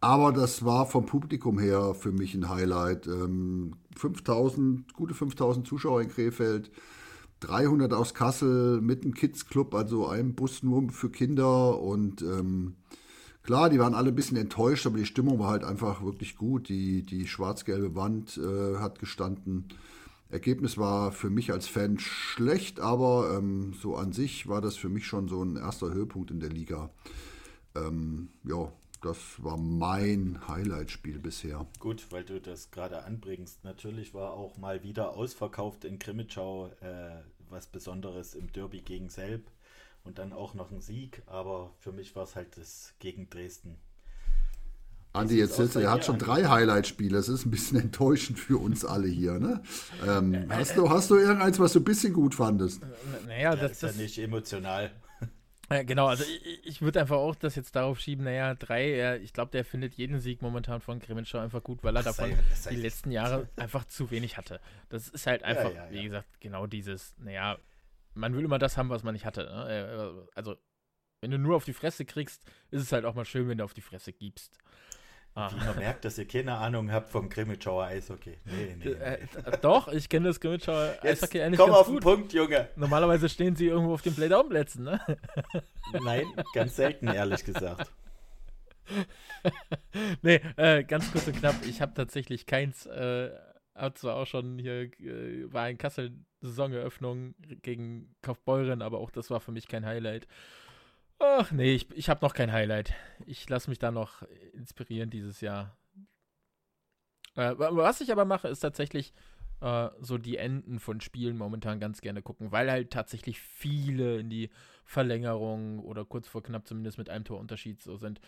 Aber 0.00 0.32
das 0.32 0.64
war 0.64 0.86
vom 0.86 1.04
Publikum 1.04 1.58
her 1.58 1.92
für 1.92 2.12
mich 2.12 2.34
ein 2.34 2.48
Highlight. 2.48 3.06
Ähm, 3.06 3.74
5000, 3.94 4.94
gute 4.94 5.12
5000 5.12 5.66
Zuschauer 5.66 6.00
in 6.00 6.08
Krefeld. 6.08 6.70
300 7.40 7.92
aus 7.92 8.14
Kassel 8.14 8.80
mit 8.80 9.02
einem 9.02 9.12
Kids 9.12 9.46
Club, 9.46 9.74
also 9.74 10.06
einem 10.06 10.34
Bus 10.34 10.62
nur 10.62 10.88
für 10.90 11.10
Kinder 11.10 11.80
und 11.80 12.22
ähm, 12.22 12.76
Klar, 13.42 13.70
die 13.70 13.78
waren 13.78 13.94
alle 13.94 14.08
ein 14.08 14.14
bisschen 14.14 14.36
enttäuscht, 14.36 14.86
aber 14.86 14.98
die 14.98 15.06
Stimmung 15.06 15.38
war 15.38 15.50
halt 15.50 15.64
einfach 15.64 16.02
wirklich 16.02 16.36
gut. 16.36 16.68
Die, 16.68 17.02
die 17.02 17.26
schwarz-gelbe 17.26 17.94
Wand 17.96 18.38
äh, 18.38 18.78
hat 18.78 18.98
gestanden. 18.98 19.68
Ergebnis 20.30 20.78
war 20.78 21.12
für 21.12 21.28
mich 21.28 21.52
als 21.52 21.66
Fan 21.66 21.98
schlecht, 21.98 22.80
aber 22.80 23.36
ähm, 23.36 23.74
so 23.74 23.96
an 23.96 24.12
sich 24.12 24.48
war 24.48 24.60
das 24.60 24.76
für 24.76 24.88
mich 24.88 25.06
schon 25.06 25.28
so 25.28 25.42
ein 25.42 25.56
erster 25.56 25.92
Höhepunkt 25.92 26.30
in 26.30 26.40
der 26.40 26.50
Liga. 26.50 26.90
Ähm, 27.74 28.30
ja, 28.44 28.72
das 29.02 29.18
war 29.38 29.56
mein 29.56 30.40
Highlight-Spiel 30.46 31.18
bisher. 31.18 31.66
Gut, 31.80 32.06
weil 32.10 32.24
du 32.24 32.40
das 32.40 32.70
gerade 32.70 33.04
anbringst. 33.04 33.64
Natürlich 33.64 34.14
war 34.14 34.34
auch 34.34 34.56
mal 34.56 34.84
wieder 34.84 35.16
ausverkauft 35.16 35.84
in 35.84 35.98
Krimitschau 35.98 36.68
äh, 36.80 37.22
was 37.50 37.66
Besonderes 37.66 38.34
im 38.34 38.50
Derby 38.50 38.80
gegen 38.80 39.10
Selb 39.10 39.50
und 40.04 40.18
dann 40.18 40.32
auch 40.32 40.54
noch 40.54 40.70
ein 40.70 40.80
Sieg, 40.80 41.22
aber 41.26 41.74
für 41.78 41.92
mich 41.92 42.16
war 42.16 42.24
es 42.24 42.36
halt 42.36 42.56
das 42.56 42.94
gegen 42.98 43.30
Dresden. 43.30 43.76
Andi, 45.14 45.36
jetzt 45.36 45.58
ist, 45.58 45.76
er 45.76 45.90
hat 45.90 46.06
schon 46.06 46.18
drei 46.18 46.44
Highlight-Spiele. 46.44 47.16
Das 47.16 47.28
ist 47.28 47.44
ein 47.44 47.50
bisschen 47.50 47.78
enttäuschend 47.82 48.38
für 48.38 48.58
uns 48.58 48.84
alle 48.84 49.08
hier. 49.08 49.38
Ne? 49.38 49.62
Ähm, 50.06 50.46
hast, 50.48 50.76
du, 50.76 50.88
hast 50.88 51.10
du 51.10 51.16
irgendeins, 51.16 51.58
was 51.58 51.74
du 51.74 51.80
ein 51.80 51.84
bisschen 51.84 52.12
gut 52.14 52.34
fandest? 52.34 52.80
Naja, 53.26 53.54
das, 53.54 53.78
das 53.80 53.90
ist 53.90 53.96
ja 53.96 54.02
nicht 54.02 54.18
emotional. 54.18 54.90
Ja, 55.70 55.82
genau, 55.82 56.06
also 56.06 56.24
ich, 56.24 56.66
ich 56.66 56.82
würde 56.82 57.00
einfach 57.02 57.16
auch 57.16 57.34
das 57.34 57.56
jetzt 57.56 57.76
darauf 57.76 58.00
schieben, 58.00 58.24
naja, 58.24 58.54
drei, 58.54 58.96
ja, 58.96 59.16
ich 59.16 59.34
glaube, 59.34 59.50
der 59.50 59.66
findet 59.66 59.94
jeden 59.94 60.18
Sieg 60.18 60.40
momentan 60.40 60.80
von 60.80 60.98
Kremenschau 60.98 61.38
einfach 61.38 61.62
gut, 61.62 61.84
weil 61.84 61.94
er 61.94 62.02
davon 62.02 62.30
sei, 62.30 62.36
sei 62.54 62.70
die 62.70 62.80
letzten 62.80 63.10
Jahre 63.10 63.48
einfach 63.56 63.84
zu 63.84 64.10
wenig 64.10 64.38
hatte. 64.38 64.60
Das 64.88 65.08
ist 65.08 65.26
halt 65.26 65.42
einfach, 65.42 65.74
ja, 65.74 65.86
ja, 65.86 65.90
wie 65.90 66.04
gesagt, 66.04 66.40
genau 66.40 66.66
dieses, 66.66 67.14
naja, 67.18 67.58
man 68.14 68.34
will 68.36 68.44
immer 68.44 68.58
das 68.58 68.76
haben, 68.76 68.90
was 68.90 69.02
man 69.02 69.14
nicht 69.14 69.24
hatte. 69.24 69.44
Ne? 69.44 70.26
Äh, 70.26 70.36
also, 70.36 70.56
wenn 71.20 71.30
du 71.30 71.38
nur 71.38 71.56
auf 71.56 71.64
die 71.64 71.72
Fresse 71.72 72.04
kriegst, 72.04 72.44
ist 72.70 72.82
es 72.82 72.92
halt 72.92 73.04
auch 73.04 73.14
mal 73.14 73.24
schön, 73.24 73.48
wenn 73.48 73.58
du 73.58 73.64
auf 73.64 73.74
die 73.74 73.80
Fresse 73.80 74.12
gibst. 74.12 74.58
Ah. 75.34 75.50
Wie 75.50 75.64
man 75.64 75.76
merkt, 75.76 76.04
dass 76.04 76.18
ihr 76.18 76.28
keine 76.28 76.56
Ahnung 76.58 76.92
habt 76.92 77.08
vom 77.08 77.30
Grimmitschauer 77.30 77.86
Eishockey. 77.86 78.36
Nee, 78.44 78.76
nee, 78.76 78.84
nee. 78.84 78.90
Äh, 78.90 79.26
doch, 79.62 79.88
ich 79.88 80.10
kenne 80.10 80.28
das 80.28 80.40
Grimmitschauer 80.40 80.96
Eishockey 81.00 81.40
eigentlich 81.40 81.58
komm 81.58 81.70
ganz 81.70 81.80
auf 81.80 81.86
gut. 81.86 81.96
den 81.96 82.02
Punkt, 82.02 82.32
Junge. 82.34 82.68
Normalerweise 82.76 83.30
stehen 83.30 83.56
sie 83.56 83.68
irgendwo 83.68 83.94
auf 83.94 84.02
den 84.02 84.14
Playdown-Plätzen, 84.14 84.84
ne? 84.84 85.00
Nein, 86.04 86.26
ganz 86.52 86.76
selten, 86.76 87.08
ehrlich 87.08 87.44
gesagt. 87.44 87.90
nee, 90.22 90.40
äh, 90.56 90.84
ganz 90.84 91.10
kurz 91.10 91.26
und 91.28 91.38
knapp. 91.38 91.54
Ich 91.66 91.80
habe 91.80 91.94
tatsächlich 91.94 92.44
keins, 92.44 92.84
äh, 92.84 93.30
hat 93.74 93.98
zwar 93.98 94.16
auch 94.16 94.26
schon 94.26 94.58
hier, 94.58 94.92
äh, 95.00 95.52
war 95.52 95.68
in 95.68 95.78
Kassel 95.78 96.12
Saisoneröffnung 96.40 97.34
gegen 97.62 98.14
Kaufbeuren, 98.22 98.82
aber 98.82 98.98
auch 98.98 99.10
das 99.10 99.30
war 99.30 99.40
für 99.40 99.52
mich 99.52 99.68
kein 99.68 99.86
Highlight. 99.86 100.26
Ach 101.18 101.52
nee, 101.52 101.74
ich, 101.74 101.90
ich 101.92 102.08
habe 102.08 102.24
noch 102.24 102.34
kein 102.34 102.52
Highlight. 102.52 102.94
Ich 103.26 103.48
lasse 103.48 103.70
mich 103.70 103.78
da 103.78 103.90
noch 103.90 104.22
inspirieren 104.52 105.08
dieses 105.08 105.40
Jahr. 105.40 105.76
Äh, 107.36 107.54
was 107.56 108.00
ich 108.00 108.10
aber 108.12 108.24
mache, 108.24 108.48
ist 108.48 108.60
tatsächlich 108.60 109.14
äh, 109.60 109.88
so 110.00 110.18
die 110.18 110.36
Enden 110.36 110.80
von 110.80 111.00
Spielen 111.00 111.38
momentan 111.38 111.80
ganz 111.80 112.00
gerne 112.00 112.22
gucken, 112.22 112.50
weil 112.50 112.70
halt 112.70 112.90
tatsächlich 112.90 113.40
viele 113.40 114.18
in 114.18 114.28
die 114.28 114.50
Verlängerung 114.84 115.78
oder 115.78 116.04
kurz 116.04 116.26
vor 116.28 116.42
knapp 116.42 116.66
zumindest 116.66 116.98
mit 116.98 117.08
einem 117.08 117.24
Torunterschied 117.24 117.80
so 117.80 117.96
sind. 117.96 118.20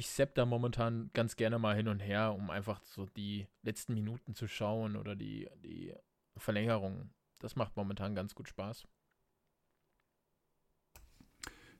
Ich 0.00 0.08
sepp 0.08 0.34
da 0.34 0.46
momentan 0.46 1.10
ganz 1.12 1.36
gerne 1.36 1.58
mal 1.58 1.76
hin 1.76 1.86
und 1.86 2.00
her, 2.00 2.34
um 2.34 2.48
einfach 2.48 2.82
so 2.84 3.04
die 3.04 3.46
letzten 3.60 3.92
Minuten 3.92 4.34
zu 4.34 4.48
schauen 4.48 4.96
oder 4.96 5.14
die, 5.14 5.46
die 5.62 5.92
Verlängerung. 6.38 7.10
Das 7.38 7.54
macht 7.54 7.76
momentan 7.76 8.14
ganz 8.14 8.34
gut 8.34 8.48
Spaß. 8.48 8.88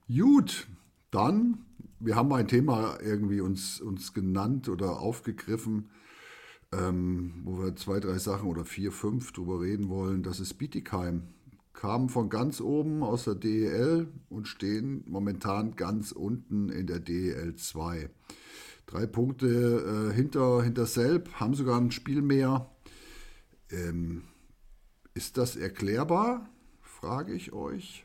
Gut, 0.07 0.69
dann, 1.11 1.65
wir 1.99 2.15
haben 2.15 2.31
ein 2.35 2.47
Thema 2.47 3.01
irgendwie 3.01 3.41
uns, 3.41 3.81
uns 3.81 4.13
genannt 4.13 4.69
oder 4.69 5.01
aufgegriffen, 5.01 5.89
ähm, 6.73 7.41
wo 7.45 7.63
wir 7.63 7.75
zwei, 7.75 8.01
drei 8.01 8.19
Sachen 8.19 8.51
oder 8.51 8.67
vier, 8.67 8.93
fünf 8.93 9.33
drüber 9.33 9.63
reden 9.63 9.89
wollen. 9.89 10.23
Das 10.23 10.41
ist 10.41 10.59
Bietigheim. 10.59 11.33
Kamen 11.73 12.09
von 12.09 12.29
ganz 12.29 12.61
oben 12.61 13.03
aus 13.03 13.25
der 13.25 13.35
DEL 13.35 14.09
und 14.29 14.47
stehen 14.49 15.05
momentan 15.07 15.77
ganz 15.77 16.13
unten 16.13 16.69
in 16.69 16.87
der 16.87 17.01
DEL 17.01 17.55
2. 17.55 18.11
Drei 18.87 19.07
Punkte 19.07 20.11
äh, 20.11 20.15
hinter, 20.15 20.63
hinter 20.63 20.87
Selb, 20.87 21.33
haben 21.35 21.55
sogar 21.55 21.81
ein 21.81 21.93
Spiel 21.93 22.23
mehr. 22.23 22.69
Ähm, 23.71 24.25
ist 25.15 25.39
das 25.39 25.57
erklärbar? 25.57 26.51
Frage 26.81 27.33
ich 27.33 27.53
euch. 27.53 28.05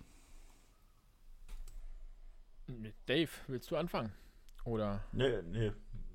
Dave, 3.05 3.29
willst 3.47 3.69
du 3.71 3.77
anfangen? 3.77 4.11
Oder? 4.63 5.03
Nee, 5.11 5.41
nee, 5.43 5.71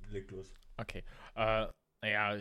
leg 0.09 0.29
los. 0.31 0.53
Okay. 0.77 1.03
Äh, 1.35 1.67
naja, 2.01 2.37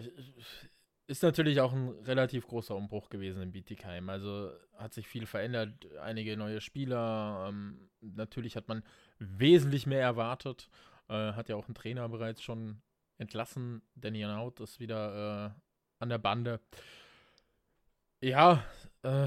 ist 1.11 1.25
natürlich 1.25 1.61
auch 1.61 1.73
ein 1.73 1.89
relativ 2.05 2.47
großer 2.47 2.77
Umbruch 2.77 3.11
gewesen 3.11 3.43
in 3.43 3.51
Bietigheim. 3.51 4.09
Also 4.09 4.53
hat 4.77 4.95
sich 4.95 5.09
viel 5.09 5.27
verändert, 5.27 5.87
einige 6.01 6.37
neue 6.37 6.61
Spieler. 6.61 7.47
Ähm, 7.49 7.91
natürlich 8.01 8.55
hat 8.55 8.69
man 8.69 8.85
wesentlich 9.19 9.89
mehr 9.89 10.03
erwartet. 10.03 10.71
Äh, 11.09 11.33
hat 11.33 11.49
ja 11.49 11.57
auch 11.57 11.67
ein 11.69 11.75
Trainer 11.75 12.09
bereits 12.09 12.43
schon 12.43 12.81
entlassen. 13.19 13.83
Danny 13.97 14.23
Naut 14.23 14.61
ist 14.61 14.79
wieder 14.79 15.47
äh, 15.47 15.61
an 15.99 16.09
der 16.09 16.19
Bande. 16.19 16.61
Ja, 18.21 18.63
äh, 19.03 19.27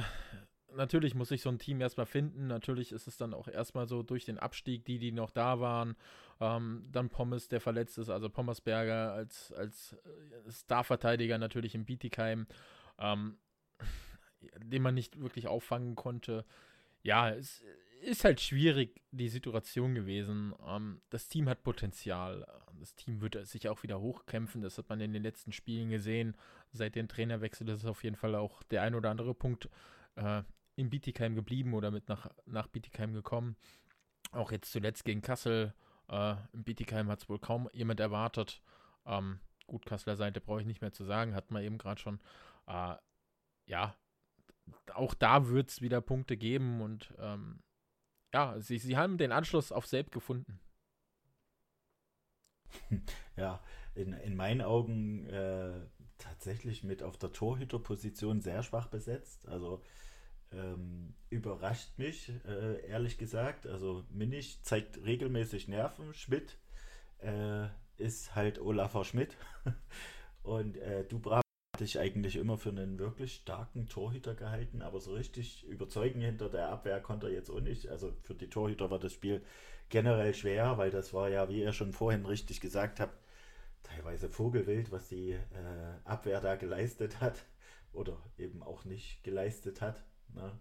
natürlich 0.75 1.15
muss 1.15 1.29
sich 1.29 1.41
so 1.41 1.49
ein 1.49 1.59
Team 1.59 1.81
erstmal 1.81 2.05
finden. 2.05 2.47
Natürlich 2.47 2.91
ist 2.91 3.07
es 3.07 3.17
dann 3.17 3.33
auch 3.33 3.47
erstmal 3.47 3.88
so 3.88 4.03
durch 4.03 4.25
den 4.25 4.39
Abstieg, 4.39 4.86
die, 4.86 4.99
die 4.99 5.12
noch 5.12 5.31
da 5.31 5.59
waren. 5.59 5.95
Ähm, 6.39 6.83
dann 6.91 7.09
Pommes, 7.09 7.47
der 7.47 7.62
verletzt 7.62 7.97
ist, 7.97 8.09
also 8.09 8.29
Pommersberger 8.29 9.13
als, 9.13 9.51
als 9.53 9.93
äh, 9.93 10.51
Starverteidiger 10.51 11.38
natürlich 11.38 11.75
im 11.75 11.86
Bietigheim, 11.86 12.47
ähm, 12.99 13.38
den 14.57 14.81
man 14.81 14.95
nicht 14.95 15.19
wirklich 15.19 15.47
auffangen 15.47 15.95
konnte. 15.95 16.45
Ja, 17.03 17.29
es 17.29 17.63
ist 18.01 18.23
halt 18.25 18.41
schwierig, 18.41 19.01
die 19.12 19.29
Situation 19.29 19.95
gewesen. 19.95 20.53
Ähm, 20.67 21.01
das 21.09 21.27
Team 21.27 21.47
hat 21.49 21.63
Potenzial. 21.63 22.45
Das 22.79 22.95
Team 22.95 23.21
wird 23.21 23.47
sich 23.47 23.69
auch 23.69 23.83
wieder 23.83 24.01
hochkämpfen. 24.01 24.62
Das 24.62 24.77
hat 24.77 24.89
man 24.89 24.99
in 24.99 25.13
den 25.13 25.23
letzten 25.23 25.51
Spielen 25.51 25.89
gesehen. 25.89 26.36
Seit 26.71 26.95
dem 26.95 27.07
Trainerwechsel 27.07 27.67
ist 27.69 27.83
es 27.83 27.86
auf 27.86 28.03
jeden 28.03 28.15
Fall 28.15 28.36
auch 28.36 28.63
der 28.63 28.81
ein 28.81 28.95
oder 28.95 29.09
andere 29.09 29.33
Punkt 29.33 29.69
äh, 30.15 30.43
in 30.75 30.89
Bietigheim 30.89 31.36
geblieben 31.36 31.73
oder 31.73 31.91
mit 31.91 32.09
nach, 32.09 32.29
nach 32.45 32.67
Bietigheim 32.67 33.13
gekommen. 33.13 33.55
Auch 34.31 34.51
jetzt 34.51 34.71
zuletzt 34.71 35.05
gegen 35.05 35.21
Kassel. 35.21 35.73
Äh, 36.09 36.36
in 36.53 36.63
Bietigheim 36.63 37.09
hat 37.09 37.21
es 37.21 37.29
wohl 37.29 37.39
kaum 37.39 37.69
jemand 37.73 37.99
erwartet. 37.99 38.62
Ähm, 39.05 39.39
gut, 39.67 39.86
Kasseler 39.86 40.15
Seite 40.15 40.41
brauche 40.41 40.62
ich 40.62 40.67
nicht 40.67 40.81
mehr 40.81 40.93
zu 40.93 41.03
sagen, 41.03 41.36
hat 41.36 41.51
man 41.51 41.63
eben 41.63 41.77
gerade 41.77 42.01
schon. 42.01 42.19
Äh, 42.67 42.95
ja, 43.65 43.95
auch 44.93 45.13
da 45.13 45.47
wird 45.47 45.69
es 45.69 45.81
wieder 45.81 46.01
Punkte 46.01 46.38
geben 46.38 46.81
und 46.81 47.13
ähm, 47.19 47.62
ja, 48.33 48.59
sie, 48.59 48.79
sie 48.79 48.97
haben 48.97 49.17
den 49.17 49.31
Anschluss 49.31 49.71
auf 49.71 49.88
Selb 49.88 50.12
gefunden. 50.12 50.59
Ja, 53.36 53.63
in, 53.95 54.13
in 54.13 54.36
meinen 54.36 54.62
Augen 54.62 55.25
äh, 55.25 55.88
tatsächlich 56.19 56.83
mit 56.83 57.01
auf 57.01 57.17
der 57.17 57.31
Torhüterposition 57.31 58.41
sehr 58.41 58.62
schwach 58.62 58.88
besetzt. 58.88 59.47
Also 59.47 59.81
ähm, 60.56 61.13
überrascht 61.30 61.98
mich, 61.98 62.32
äh, 62.48 62.86
ehrlich 62.88 63.18
gesagt. 63.18 63.68
Also 63.68 64.06
Minich 64.10 64.62
zeigt 64.63 65.04
regelmäßig 65.04 65.68
Nerven. 65.68 66.13
Schmidt 66.13 66.58
äh, 67.20 67.68
ist 67.98 68.36
halt 68.36 68.60
Olafur 68.60 69.06
Schmidt. 69.06 69.36
Und 70.44 70.78
äh, 70.78 71.06
Dubra 71.06 71.42
hatte 71.74 71.86
ich 71.86 72.00
eigentlich 72.00 72.36
immer 72.36 72.58
für 72.58 72.70
einen 72.70 73.00
wirklich 73.00 73.36
starken 73.36 73.88
Torhüter 73.88 74.36
gehalten, 74.36 74.82
aber 74.82 75.00
so 75.00 75.13
richtig 75.13 75.63
überzeugen 75.63 76.22
hinter 76.22 76.50
der 76.50 76.70
Abwehr 76.70 77.00
konnte 77.00 77.28
er 77.28 77.34
jetzt 77.34 77.50
auch 77.50 77.62
nicht. 77.62 77.89
Also 77.89 78.13
für 78.22 78.36
die 78.36 78.50
Torhüter 78.50 78.92
war 78.92 79.00
das 79.00 79.13
Spiel 79.13 79.42
generell 79.89 80.34
schwer, 80.34 80.78
weil 80.78 80.92
das 80.92 81.13
war 81.13 81.30
ja, 81.30 81.50
wie 81.50 81.62
ihr 81.62 81.74
schon 81.74 81.94
vorhin 81.94 82.26
richtig 82.26 82.62
gesagt 82.62 83.00
habt, 83.00 83.18
teilweise 83.84 84.30
Vogelwild, 84.30 84.92
was 84.92 85.10
die 85.10 85.32
äh, 85.32 85.39
Abwehr 86.04 86.42
da 86.42 86.56
geleistet 86.56 87.22
hat 87.22 87.44
oder 87.92 88.18
eben 88.38 88.63
auch 88.63 88.86
nicht 88.86 89.24
geleistet 89.24 89.82
hat. 89.82 90.04
Ne? 90.34 90.60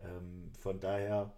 Ähm, 0.00 0.52
von 0.58 0.80
daher, 0.80 1.32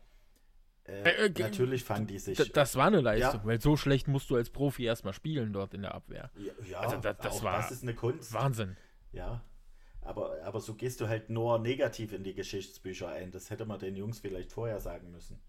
äh, 0.85 1.03
äh, 1.03 1.27
äh 1.27 1.33
natürlich 1.39 1.85
fangen 1.85 2.07
die 2.07 2.19
sich. 2.19 2.53
Das 2.53 2.77
war 2.77 2.87
eine 2.87 3.01
Leistung, 3.01 3.41
ja. 3.41 3.47
weil 3.47 3.61
so 3.61 3.77
schlecht 3.77 4.09
musst 4.09 4.31
du 4.31 4.37
als 4.37 4.51
Profi 4.51 4.85
erstmal 4.85 5.13
spielen 5.13 5.53
dort 5.53 5.75
in 5.75 5.83
der 5.83 5.95
Abwehr. 5.95 6.31
Ja, 6.37 6.53
ja 6.71 6.81
also 6.81 6.97
das, 6.97 7.17
das 7.19 7.43
war 7.43 7.59
das 7.59 7.71
ist 7.71 7.83
eine 7.83 7.95
Kunst. 7.95 8.33
Wahnsinn. 8.33 8.77
Ja, 9.13 9.45
aber, 10.05 10.43
aber 10.43 10.61
so 10.61 10.75
gehst 10.75 11.01
du 11.01 11.09
halt 11.09 11.31
nur 11.31 11.59
negativ 11.59 12.13
in 12.13 12.25
die 12.25 12.35
Geschichtsbücher 12.35 13.09
ein. 13.09 13.31
Das 13.31 13.51
hätte 13.51 13.65
man 13.65 13.79
den 13.79 13.97
Jungs 13.97 14.21
vielleicht 14.21 14.53
vorher 14.53 14.81
sagen 14.81 15.11
müssen. 15.11 15.41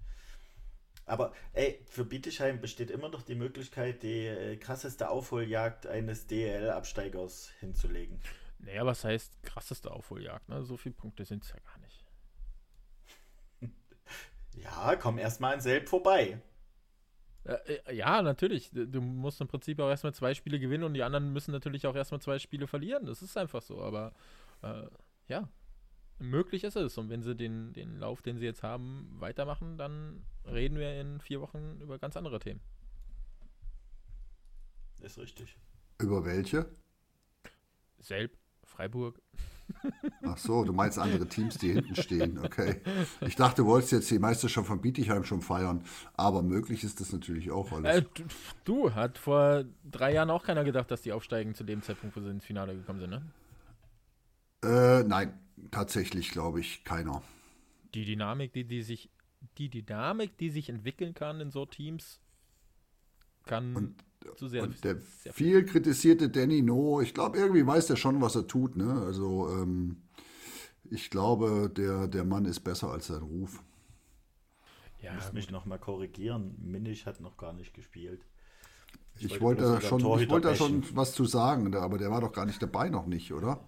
Aber 1.05 1.33
ey, 1.53 1.83
für 1.85 2.03
Bietigheim 2.03 2.61
besteht 2.61 2.89
immer 2.89 3.09
noch 3.09 3.21
die 3.21 3.35
Möglichkeit, 3.35 4.01
die 4.01 4.25
äh, 4.25 4.57
krasseste 4.57 5.09
Aufholjagd 5.09 5.85
eines 5.85 6.25
DL-Absteigers 6.27 7.51
hinzulegen. 7.59 8.19
Naja, 8.59 8.85
was 8.85 9.03
heißt 9.03 9.43
krasseste 9.43 9.91
Aufholjagd? 9.91 10.49
Ne? 10.49 10.63
So 10.63 10.77
viele 10.77 10.95
Punkte 10.95 11.25
sind 11.25 11.43
es 11.43 11.49
ja 11.49 11.57
gar 11.59 11.77
nicht. 11.79 11.84
Ja, 14.55 14.95
komm 14.95 15.17
erstmal 15.17 15.55
an 15.55 15.61
Selb 15.61 15.89
vorbei. 15.89 16.41
Äh, 17.43 17.95
ja, 17.95 18.21
natürlich. 18.21 18.71
Du 18.73 19.01
musst 19.01 19.39
im 19.41 19.47
Prinzip 19.47 19.79
auch 19.79 19.89
erstmal 19.89 20.13
zwei 20.13 20.33
Spiele 20.33 20.59
gewinnen 20.59 20.83
und 20.83 20.93
die 20.93 21.03
anderen 21.03 21.31
müssen 21.31 21.51
natürlich 21.51 21.85
auch 21.87 21.95
erstmal 21.95 22.21
zwei 22.21 22.39
Spiele 22.39 22.67
verlieren. 22.67 23.05
Das 23.05 23.21
ist 23.21 23.37
einfach 23.37 23.61
so. 23.61 23.81
Aber 23.81 24.13
äh, 24.63 24.87
ja, 25.27 25.47
möglich 26.19 26.63
ist 26.63 26.75
es. 26.75 26.97
Und 26.97 27.09
wenn 27.09 27.21
sie 27.21 27.35
den, 27.35 27.73
den 27.73 27.99
Lauf, 27.99 28.21
den 28.21 28.37
sie 28.37 28.45
jetzt 28.45 28.63
haben, 28.63 29.15
weitermachen, 29.19 29.77
dann 29.77 30.25
reden 30.45 30.77
wir 30.77 30.99
in 30.99 31.19
vier 31.19 31.41
Wochen 31.41 31.79
über 31.81 31.99
ganz 31.99 32.17
andere 32.17 32.39
Themen. 32.39 32.61
Ist 35.01 35.19
richtig. 35.19 35.55
Über 35.99 36.25
welche? 36.25 36.65
Selb, 37.99 38.37
Freiburg. 38.63 39.21
Ach 40.23 40.37
so, 40.37 40.63
du 40.63 40.73
meinst 40.73 40.97
andere 40.97 41.27
Teams, 41.27 41.57
die 41.57 41.73
hinten 41.73 41.95
stehen. 41.95 42.39
Okay. 42.39 42.81
Ich 43.21 43.35
dachte, 43.35 43.63
du 43.63 43.67
wolltest 43.67 43.91
jetzt 43.91 44.11
die 44.11 44.19
Meisterschaft 44.19 44.67
von 44.67 44.81
Bietigheim 44.81 45.23
schon 45.23 45.41
feiern. 45.41 45.83
Aber 46.13 46.41
möglich 46.41 46.83
ist 46.83 46.99
das 46.99 47.11
natürlich 47.11 47.51
auch 47.51 47.71
alles. 47.71 47.97
Äh, 47.97 48.03
du, 48.63 48.93
hat 48.93 49.17
vor 49.17 49.65
drei 49.89 50.13
Jahren 50.13 50.29
auch 50.29 50.43
keiner 50.43 50.63
gedacht, 50.63 50.91
dass 50.91 51.01
die 51.01 51.11
aufsteigen 51.11 51.55
zu 51.55 51.63
dem 51.63 51.81
Zeitpunkt, 51.81 52.15
wo 52.15 52.21
sie 52.21 52.29
ins 52.29 52.45
Finale 52.45 52.75
gekommen 52.75 52.99
sind, 52.99 53.09
ne? 53.09 53.21
Äh, 54.63 55.03
nein, 55.03 55.33
tatsächlich 55.71 56.31
glaube 56.31 56.59
ich 56.59 56.83
keiner. 56.83 57.21
Die 57.93 58.05
Dynamik, 58.05 58.53
die, 58.53 58.65
die 58.65 58.81
sich, 58.81 59.09
die 59.57 59.69
Dynamik, 59.69 60.37
die 60.37 60.49
sich 60.49 60.69
entwickeln 60.69 61.13
kann 61.13 61.39
in 61.39 61.51
so 61.51 61.65
Teams, 61.65 62.19
kann 63.45 63.75
und 63.75 63.95
zu 64.35 64.47
sehr. 64.47 64.63
Und 64.63 64.83
der 64.83 64.99
sehr 64.99 65.33
viel, 65.33 65.61
viel 65.61 65.65
kritisierte 65.65 66.29
Danny 66.29 66.61
No, 66.61 67.01
ich 67.01 67.13
glaube, 67.13 67.37
irgendwie 67.37 67.65
weiß 67.65 67.87
der 67.87 67.95
schon, 67.95 68.21
was 68.21 68.35
er 68.35 68.47
tut. 68.47 68.75
Ne? 68.75 69.01
Also 69.05 69.49
ähm, 69.49 69.97
ich 70.89 71.09
glaube, 71.09 71.69
der, 71.75 72.07
der 72.07 72.23
Mann 72.23 72.45
ist 72.45 72.61
besser 72.61 72.91
als 72.91 73.07
sein 73.07 73.21
Ruf. 73.21 73.63
Ja, 75.01 75.11
ich 75.11 75.23
muss 75.23 75.33
mich 75.33 75.51
nochmal 75.51 75.79
korrigieren. 75.79 76.55
Minich 76.57 77.05
hat 77.05 77.21
noch 77.21 77.37
gar 77.37 77.53
nicht 77.53 77.73
gespielt. 77.73 78.25
Ich, 79.17 79.25
ich 79.25 79.41
wollte, 79.41 79.63
da 79.63 79.81
schon, 79.81 79.99
ich 80.19 80.29
wollte 80.29 80.49
da 80.49 80.55
schon 80.55 80.83
was 80.93 81.13
zu 81.13 81.25
sagen, 81.25 81.73
aber 81.75 81.97
der 81.97 82.11
war 82.11 82.21
doch 82.21 82.33
gar 82.33 82.45
nicht 82.45 82.61
dabei 82.61 82.89
noch 82.89 83.05
nicht, 83.05 83.33
oder? 83.33 83.59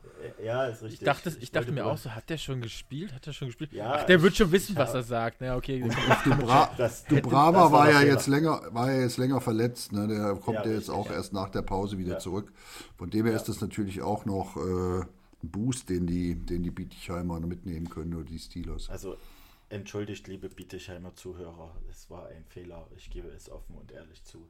Ja, 0.43 0.65
ist 0.65 0.81
richtig. 0.83 1.01
Ich 1.01 1.05
dachte, 1.05 1.29
ich, 1.29 1.43
ich 1.43 1.51
dachte 1.51 1.71
mir 1.71 1.85
auch 1.85 1.97
so, 1.97 2.11
hat 2.11 2.29
der 2.29 2.37
schon 2.37 2.61
gespielt? 2.61 3.13
Hat 3.13 3.25
der 3.25 3.33
schon 3.33 3.47
gespielt? 3.47 3.71
Ja, 3.71 3.97
Ach, 3.99 4.05
der 4.05 4.21
wird 4.21 4.35
schon 4.35 4.51
wissen, 4.51 4.75
was 4.75 4.93
er 4.93 5.03
sagt. 5.03 5.41
Ja, 5.41 5.55
okay. 5.55 5.89
Dubra 6.23 6.71
das, 6.77 7.05
Dubrava 7.05 7.71
war, 7.71 7.91
ja 7.91 8.01
jetzt 8.01 8.27
länger, 8.27 8.61
war 8.71 8.91
ja 8.91 9.01
jetzt 9.01 9.17
länger 9.17 9.41
verletzt. 9.41 9.91
Ne? 9.91 10.07
Der 10.07 10.35
kommt 10.35 10.59
ja, 10.59 10.65
ja 10.65 10.73
jetzt 10.73 10.89
auch 10.89 11.09
erst 11.09 11.33
nach 11.33 11.49
der 11.49 11.61
Pause 11.61 11.97
wieder 11.97 12.19
zurück. 12.19 12.51
Von 12.97 13.09
dem 13.09 13.25
her 13.25 13.35
ist 13.35 13.45
das 13.45 13.61
natürlich 13.61 14.01
auch 14.01 14.25
noch 14.25 14.57
äh, 14.57 15.01
ein 15.01 15.07
Boost, 15.51 15.89
den 15.89 16.07
die, 16.07 16.35
den 16.35 16.63
die 16.63 16.71
Bietigheimer 16.71 17.39
mitnehmen 17.39 17.89
können 17.89 18.13
oder 18.15 18.25
die 18.25 18.39
Steelers. 18.39 18.89
Also 18.89 19.17
entschuldigt, 19.69 20.27
liebe 20.27 20.49
Bietigheimer 20.49 21.15
Zuhörer, 21.15 21.75
es 21.89 22.09
war 22.09 22.27
ein 22.27 22.45
Fehler. 22.49 22.87
Ich 22.95 23.09
gebe 23.09 23.29
es 23.29 23.49
offen 23.49 23.75
und 23.75 23.91
ehrlich 23.91 24.23
zu. 24.23 24.47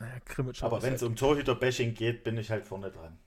Naja, 0.00 0.14
Aber 0.62 0.82
wenn 0.82 0.94
es 0.94 1.02
um 1.02 1.14
Torhüter-Bashing 1.14 1.92
geht, 1.92 2.24
bin 2.24 2.38
ich 2.38 2.50
halt 2.50 2.66
vorne 2.66 2.90
dran. 2.90 3.18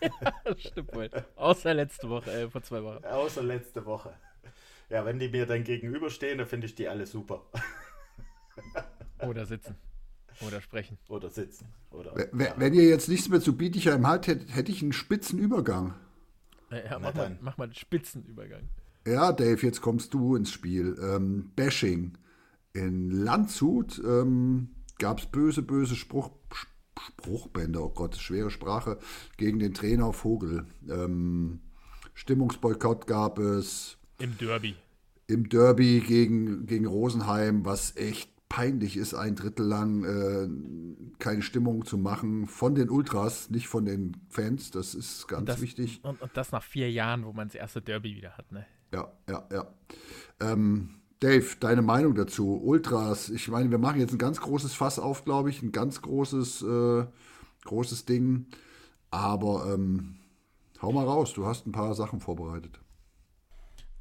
ja, 0.00 0.56
stimmt 0.58 0.94
wohl. 0.94 1.10
Außer 1.34 1.74
letzte 1.74 2.08
Woche, 2.08 2.30
äh, 2.30 2.48
vor 2.48 2.62
zwei 2.62 2.84
Wochen. 2.84 3.04
Außer 3.04 3.42
letzte 3.42 3.84
Woche. 3.84 4.14
Ja, 4.90 5.04
wenn 5.04 5.18
die 5.18 5.28
mir 5.28 5.44
dann 5.46 5.64
gegenüberstehen, 5.64 6.38
dann 6.38 6.46
finde 6.46 6.68
ich 6.68 6.76
die 6.76 6.86
alle 6.86 7.06
super. 7.06 7.42
Oder 9.26 9.44
sitzen. 9.44 9.74
Oder 10.46 10.60
sprechen. 10.60 10.98
Oder 11.08 11.30
sitzen. 11.30 11.66
Oder, 11.90 12.14
wenn, 12.32 12.46
ja. 12.46 12.54
wenn 12.56 12.74
ihr 12.74 12.88
jetzt 12.88 13.08
nichts 13.08 13.28
mehr 13.28 13.40
zu 13.40 13.56
Bietigheim 13.56 14.06
habt, 14.06 14.28
hätte, 14.28 14.52
hätte 14.52 14.70
ich 14.70 14.82
einen 14.82 14.92
spitzen 14.92 15.38
Übergang. 15.38 15.94
Ja, 16.70 17.00
mach, 17.00 17.12
mal, 17.12 17.36
mach 17.40 17.58
mal 17.58 17.64
einen 17.64 17.74
Spitzenübergang. 17.74 18.68
Ja, 19.04 19.32
Dave, 19.32 19.66
jetzt 19.66 19.80
kommst 19.80 20.14
du 20.14 20.36
ins 20.36 20.52
Spiel. 20.52 20.96
Ähm, 21.02 21.50
Bashing. 21.56 22.12
In 22.72 23.10
Landshut 23.10 23.98
ähm, 23.98 24.70
gab 25.00 25.18
es 25.18 25.26
böse, 25.26 25.62
böse 25.62 25.96
Spruch, 25.96 26.30
Spruchbänder, 26.96 27.82
oh 27.82 27.88
Gott, 27.88 28.16
schwere 28.16 28.50
Sprache, 28.50 28.98
gegen 29.36 29.58
den 29.58 29.74
Trainer 29.74 30.12
Vogel. 30.12 30.66
Ähm, 30.88 31.60
Stimmungsboykott 32.14 33.08
gab 33.08 33.38
es. 33.38 33.98
Im 34.18 34.38
Derby. 34.38 34.76
Im 35.26 35.48
Derby 35.48 36.00
gegen, 36.06 36.66
gegen 36.66 36.86
Rosenheim, 36.86 37.64
was 37.64 37.96
echt 37.96 38.30
peinlich 38.48 38.96
ist, 38.96 39.14
ein 39.14 39.36
Drittel 39.36 39.64
lang 39.64 40.04
äh, 40.04 40.48
keine 41.18 41.40
Stimmung 41.40 41.84
zu 41.86 41.96
machen 41.96 42.46
von 42.46 42.74
den 42.74 42.90
Ultras, 42.90 43.48
nicht 43.48 43.68
von 43.68 43.84
den 43.84 44.16
Fans. 44.28 44.70
Das 44.70 44.94
ist 44.94 45.28
ganz 45.28 45.40
und 45.40 45.48
das, 45.48 45.62
wichtig. 45.62 46.00
Und, 46.02 46.20
und, 46.20 46.30
das 46.34 46.52
nach 46.52 46.62
vier 46.62 46.90
Jahren, 46.90 47.24
wo 47.24 47.32
man 47.32 47.48
das 47.48 47.54
erste 47.54 47.80
Derby 47.80 48.16
wieder 48.16 48.36
hat, 48.36 48.52
ne? 48.52 48.66
Ja, 48.92 49.12
ja, 49.28 49.48
ja. 49.52 49.72
Ähm, 50.40 50.99
Dave, 51.20 51.56
deine 51.60 51.82
Meinung 51.82 52.14
dazu? 52.14 52.62
Ultras, 52.64 53.28
ich 53.28 53.48
meine, 53.48 53.70
wir 53.70 53.78
machen 53.78 54.00
jetzt 54.00 54.12
ein 54.12 54.18
ganz 54.18 54.40
großes 54.40 54.72
Fass 54.72 54.98
auf, 54.98 55.24
glaube 55.24 55.50
ich, 55.50 55.62
ein 55.62 55.70
ganz 55.70 56.00
großes, 56.00 56.62
äh, 56.62 57.04
großes 57.64 58.06
Ding. 58.06 58.46
Aber 59.10 59.70
ähm, 59.72 60.16
hau 60.80 60.92
mal 60.92 61.04
raus, 61.04 61.34
du 61.34 61.44
hast 61.44 61.66
ein 61.66 61.72
paar 61.72 61.94
Sachen 61.94 62.20
vorbereitet. 62.20 62.80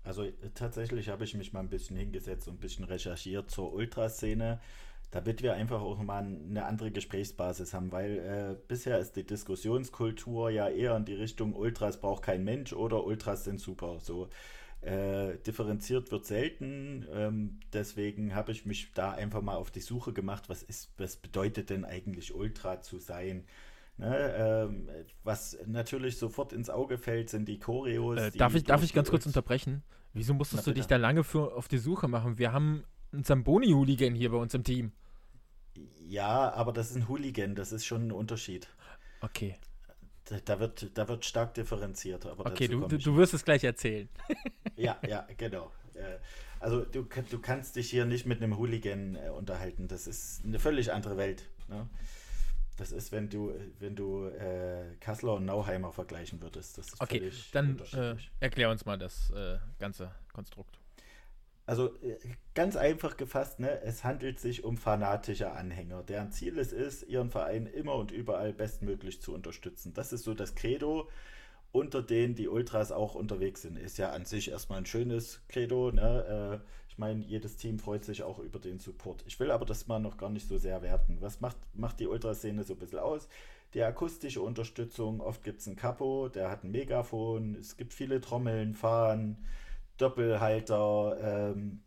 Also 0.03 0.25
tatsächlich 0.55 1.10
habe 1.10 1.25
ich 1.25 1.36
mich 1.36 1.51
mal 1.51 1.60
ein 1.60 1.69
bisschen 1.69 1.97
hingesetzt 1.97 2.47
und 2.47 2.55
ein 2.55 2.60
bisschen 2.60 2.86
recherchiert 2.86 3.51
zur 3.51 3.73
Ultraszene, 3.73 4.62
damit 5.12 5.43
wir 5.43 5.55
einfach 5.55 5.82
auch 5.82 6.01
mal 6.01 6.23
eine 6.23 6.65
andere 6.65 6.89
Gesprächsbasis 6.89 7.73
haben, 7.73 7.91
weil 7.91 8.17
äh, 8.17 8.55
bisher 8.67 8.97
ist 8.97 9.17
die 9.17 9.25
Diskussionskultur 9.25 10.51
ja 10.51 10.69
eher 10.69 10.95
in 10.95 11.03
die 11.03 11.15
Richtung 11.15 11.53
Ultras 11.53 11.99
braucht 11.99 12.23
kein 12.23 12.45
Mensch 12.45 12.71
oder 12.71 13.03
Ultras 13.03 13.43
sind 13.43 13.60
super. 13.60 13.99
So 13.99 14.29
äh, 14.82 15.38
differenziert 15.46 16.12
wird 16.12 16.26
selten. 16.26 17.06
Ähm, 17.12 17.60
deswegen 17.74 18.36
habe 18.36 18.52
ich 18.52 18.65
mich 18.65 18.92
da 18.94 19.12
einfach 19.12 19.42
mal 19.42 19.56
auf 19.56 19.72
die 19.72 19.82
Suche 19.82 20.13
gemacht, 20.13 20.50
was 20.50 20.63
ist, 20.63 20.92
was 20.98 21.18
bedeutet 21.18 21.70
denn 21.70 21.86
eigentlich 21.86 22.34
Ultra 22.34 22.82
zu 22.82 23.00
sein? 23.00 23.46
Ne, 23.98 24.34
ähm, 24.38 24.89
was 25.26 25.58
natürlich 25.65 26.18
sofort 26.18 26.54
ins 26.54 26.70
Auge 26.70 26.98
fällt, 26.98 27.30
sind 27.30 27.50
die 27.50 27.60
Choreos. 27.60 28.18
Äh, 28.18 28.32
darf, 28.32 28.56
ich, 28.56 28.63
darf 28.63 28.82
ich 28.82 28.94
ganz 28.94 29.10
kurz 29.10 29.26
unterbrechen? 29.26 29.84
Wieso 30.13 30.34
musstest 30.34 30.65
Na, 30.65 30.72
du 30.72 30.76
dich 30.76 30.88
da 30.88 30.96
lange 30.96 31.26
für, 31.26 31.54
auf 31.54 31.68
die 31.68 31.78
Suche 31.78 32.08
machen? 32.08 32.38
Wir 32.38 32.54
haben 32.54 32.86
einen 33.12 33.26
Zamboni-Hooligan 33.26 34.15
hier 34.15 34.32
bei 34.32 34.38
uns 34.38 34.54
im 34.54 34.63
Team. 34.63 34.94
Ja, 36.08 36.54
aber 36.54 36.72
das 36.72 36.92
ist 36.92 36.96
ein 36.96 37.10
Hooligan, 37.10 37.56
das 37.56 37.74
ist 37.74 37.86
schon 37.86 38.08
ein 38.08 38.12
Unterschied. 38.13 38.70
Okay. 39.22 39.58
Da 40.46 40.60
wird, 40.60 40.92
da 40.96 41.08
wird 41.08 41.26
stark 41.26 41.54
differenziert. 41.56 42.26
Aber 42.26 42.46
okay, 42.46 42.68
du, 42.68 42.88
du, 42.88 42.98
du 42.98 43.18
wirst 43.18 43.34
es 43.34 43.44
gleich 43.44 43.63
erzählen. 43.63 44.10
ja, 44.76 44.98
ja, 45.08 45.28
genau. 45.38 45.72
Äh, 45.96 46.18
also 46.60 46.84
du, 46.86 47.04
du 47.04 47.39
kannst 47.39 47.76
dich 47.76 47.89
hier 47.89 48.06
nicht 48.06 48.26
mit 48.26 48.42
einem 48.42 48.58
Hooligan 48.58 49.15
äh, 49.15 49.30
unterhalten. 49.30 49.88
Das 49.88 50.08
ist 50.08 50.44
eine 50.46 50.60
völlig 50.60 50.92
andere 50.92 51.18
Welt. 51.18 51.50
Ne? 51.68 51.88
Das 52.78 52.92
ist, 52.92 53.12
wenn 53.12 53.30
du, 53.30 53.54
wenn 53.80 53.96
du 53.96 54.28
äh, 54.28 54.96
Kassler 55.00 55.34
und 55.34 55.46
Nauheimer 55.46 55.92
vergleichen 55.92 56.42
würdest. 56.42 56.78
Das 56.78 56.88
ist 56.88 57.02
okay, 57.02 57.32
dann 57.52 57.80
äh, 57.94 58.15
erklär 58.39 58.70
uns 58.70 58.86
mal 58.86 58.98
das 58.98 59.32
äh, 59.32 59.58
ganze 59.80 60.12
Konstrukt. 60.32 60.79
Also 61.69 61.93
äh, 62.01 62.17
ganz 62.55 62.75
einfach 62.75 63.15
gefasst, 63.15 63.60
ne, 63.60 63.84
es 63.84 64.03
handelt 64.03 64.39
sich 64.39 64.63
um 64.63 64.75
fanatische 64.75 65.51
Anhänger, 65.51 66.01
deren 66.01 66.32
Ziel 66.32 66.58
es 66.58 66.73
ist, 66.73 67.03
ihren 67.03 67.29
Verein 67.29 67.67
immer 67.67 67.93
und 67.93 68.10
überall 68.10 68.53
bestmöglich 68.53 69.21
zu 69.21 69.36
unterstützen. 69.36 69.93
Das 69.93 70.12
ist 70.12 70.23
so 70.23 70.34
das 70.34 70.55
Credo, 70.55 71.08
unter 71.71 72.01
denen 72.01 72.34
die 72.34 72.47
Ultras 72.47 72.91
auch 72.91 73.13
unterwegs 73.13 73.62
sind. 73.62 73.77
Ist 73.77 73.99
ja 73.99 74.10
an 74.10 74.25
sich 74.25 74.49
erstmal 74.49 74.79
ein 74.79 74.88
schönes 74.88 75.43
Credo. 75.47 75.91
Ne? 75.91 76.60
Äh, 76.63 76.89
ich 76.89 76.97
meine, 76.97 77.23
jedes 77.23 77.55
Team 77.55 77.77
freut 77.77 78.03
sich 78.03 78.23
auch 78.23 78.39
über 78.39 78.58
den 78.58 78.79
Support. 78.79 79.23
Ich 79.27 79.39
will 79.39 79.51
aber 79.51 79.65
das 79.65 79.86
mal 79.86 79.99
noch 79.99 80.17
gar 80.17 80.32
nicht 80.32 80.47
so 80.47 80.58
sehr 80.58 80.82
werten. 80.82 81.17
Was 81.19 81.39
macht, 81.39 81.58
macht 81.75 81.99
die 81.99 82.08
Ultraszene 82.08 82.63
so 82.63 82.73
ein 82.73 82.79
bisschen 82.79 82.97
aus? 82.97 83.27
Die 83.75 83.84
akustische 83.84 84.41
Unterstützung, 84.41 85.21
oft 85.21 85.43
gibt 85.43 85.62
es 85.62 85.67
einen 85.67 85.75
Capo, 85.75 86.29
der 86.29 86.49
hat 86.49 86.63
ein 86.63 86.71
Megafon, 86.71 87.53
es 87.53 87.77
gibt 87.77 87.93
viele 87.93 88.19
Trommeln, 88.21 88.73
Fahnen, 88.73 89.38
Doppelhalter, 90.02 91.54
ähm, 91.54 91.82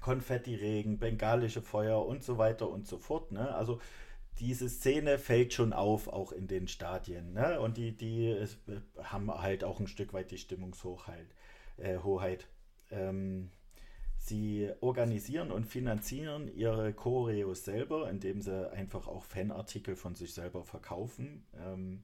Konfettiregen, 0.00 0.98
bengalische 0.98 1.62
Feuer 1.62 2.06
und 2.06 2.22
so 2.22 2.38
weiter 2.38 2.68
und 2.70 2.86
so 2.86 2.98
fort. 2.98 3.32
Ne? 3.32 3.54
Also 3.54 3.80
diese 4.38 4.68
Szene 4.68 5.18
fällt 5.18 5.52
schon 5.52 5.72
auf, 5.72 6.08
auch 6.08 6.32
in 6.32 6.46
den 6.46 6.68
Stadien. 6.68 7.34
Ne? 7.34 7.60
Und 7.60 7.76
die, 7.76 7.96
die 7.96 8.28
es, 8.28 8.54
äh, 8.68 8.80
haben 9.02 9.30
halt 9.30 9.64
auch 9.64 9.80
ein 9.80 9.86
Stück 9.86 10.12
weit 10.12 10.30
die 10.30 10.38
Stimmungshochheit. 10.38 11.26
Äh, 11.76 11.98
Hoheit. 11.98 12.48
Ähm, 12.90 13.50
sie 14.16 14.70
organisieren 14.80 15.50
und 15.50 15.66
finanzieren 15.66 16.48
ihre 16.54 16.92
Choreos 16.92 17.64
selber, 17.64 18.10
indem 18.10 18.40
sie 18.40 18.70
einfach 18.72 19.08
auch 19.08 19.24
Fanartikel 19.24 19.96
von 19.96 20.14
sich 20.14 20.32
selber 20.32 20.64
verkaufen. 20.64 21.44
Ähm, 21.58 22.02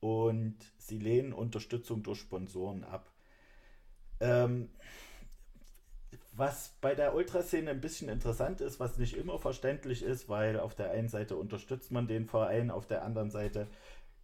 und 0.00 0.56
sie 0.78 0.98
lehnen 0.98 1.32
Unterstützung 1.32 2.02
durch 2.02 2.20
Sponsoren 2.20 2.84
ab. 2.84 3.11
Ähm, 4.22 4.68
was 6.34 6.74
bei 6.80 6.94
der 6.94 7.14
Ultraszene 7.14 7.70
ein 7.70 7.80
bisschen 7.80 8.08
interessant 8.08 8.60
ist, 8.60 8.80
was 8.80 8.96
nicht 8.96 9.16
immer 9.16 9.38
verständlich 9.38 10.02
ist, 10.02 10.28
weil 10.28 10.58
auf 10.58 10.74
der 10.74 10.90
einen 10.90 11.08
Seite 11.08 11.36
unterstützt 11.36 11.90
man 11.90 12.06
den 12.06 12.26
Verein, 12.26 12.70
auf 12.70 12.86
der 12.86 13.04
anderen 13.04 13.30
Seite 13.30 13.68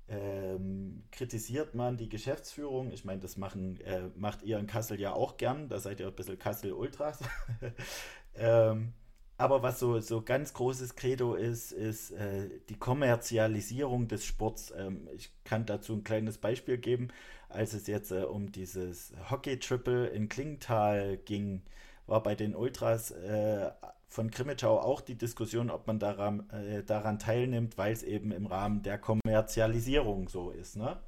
ähm, 0.08 1.02
kritisiert 1.12 1.74
man 1.74 1.98
die 1.98 2.08
Geschäftsführung. 2.08 2.92
Ich 2.92 3.04
meine, 3.04 3.20
das 3.20 3.36
machen, 3.36 3.78
äh, 3.82 4.08
macht 4.16 4.42
ihr 4.42 4.58
in 4.58 4.66
Kassel 4.66 4.98
ja 4.98 5.12
auch 5.12 5.36
gern, 5.36 5.68
da 5.68 5.78
seid 5.78 6.00
ihr 6.00 6.06
ein 6.06 6.14
bisschen 6.14 6.38
Kassel 6.38 6.72
Ultras. 6.72 7.20
ähm, 8.34 8.94
aber 9.36 9.62
was 9.62 9.78
so, 9.78 10.00
so 10.00 10.22
ganz 10.22 10.52
großes 10.54 10.96
Credo 10.96 11.34
ist, 11.34 11.72
ist 11.72 12.10
äh, 12.12 12.48
die 12.70 12.78
Kommerzialisierung 12.78 14.08
des 14.08 14.24
Sports. 14.24 14.72
Ähm, 14.76 15.08
ich 15.14 15.30
kann 15.44 15.66
dazu 15.66 15.92
ein 15.92 16.04
kleines 16.04 16.38
Beispiel 16.38 16.78
geben. 16.78 17.08
Als 17.48 17.72
es 17.72 17.86
jetzt 17.86 18.10
äh, 18.10 18.22
um 18.22 18.52
dieses 18.52 19.12
Hockey-Triple 19.30 20.06
in 20.08 20.28
Klingenthal 20.28 21.16
ging, 21.16 21.62
war 22.06 22.22
bei 22.22 22.34
den 22.34 22.54
Ultras 22.54 23.10
äh, 23.10 23.70
von 24.06 24.30
Krimitschau 24.30 24.78
auch 24.80 25.00
die 25.00 25.16
Diskussion, 25.16 25.70
ob 25.70 25.86
man 25.86 25.98
daran, 25.98 26.48
äh, 26.50 26.82
daran 26.82 27.18
teilnimmt, 27.18 27.78
weil 27.78 27.92
es 27.92 28.02
eben 28.02 28.32
im 28.32 28.46
Rahmen 28.46 28.82
der 28.82 28.98
Kommerzialisierung 28.98 30.28
so 30.28 30.50
ist. 30.50 30.76
Ne? 30.76 30.98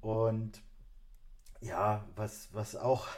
Und 0.00 0.62
ja, 1.60 2.04
was, 2.16 2.48
was 2.52 2.76
auch 2.76 3.08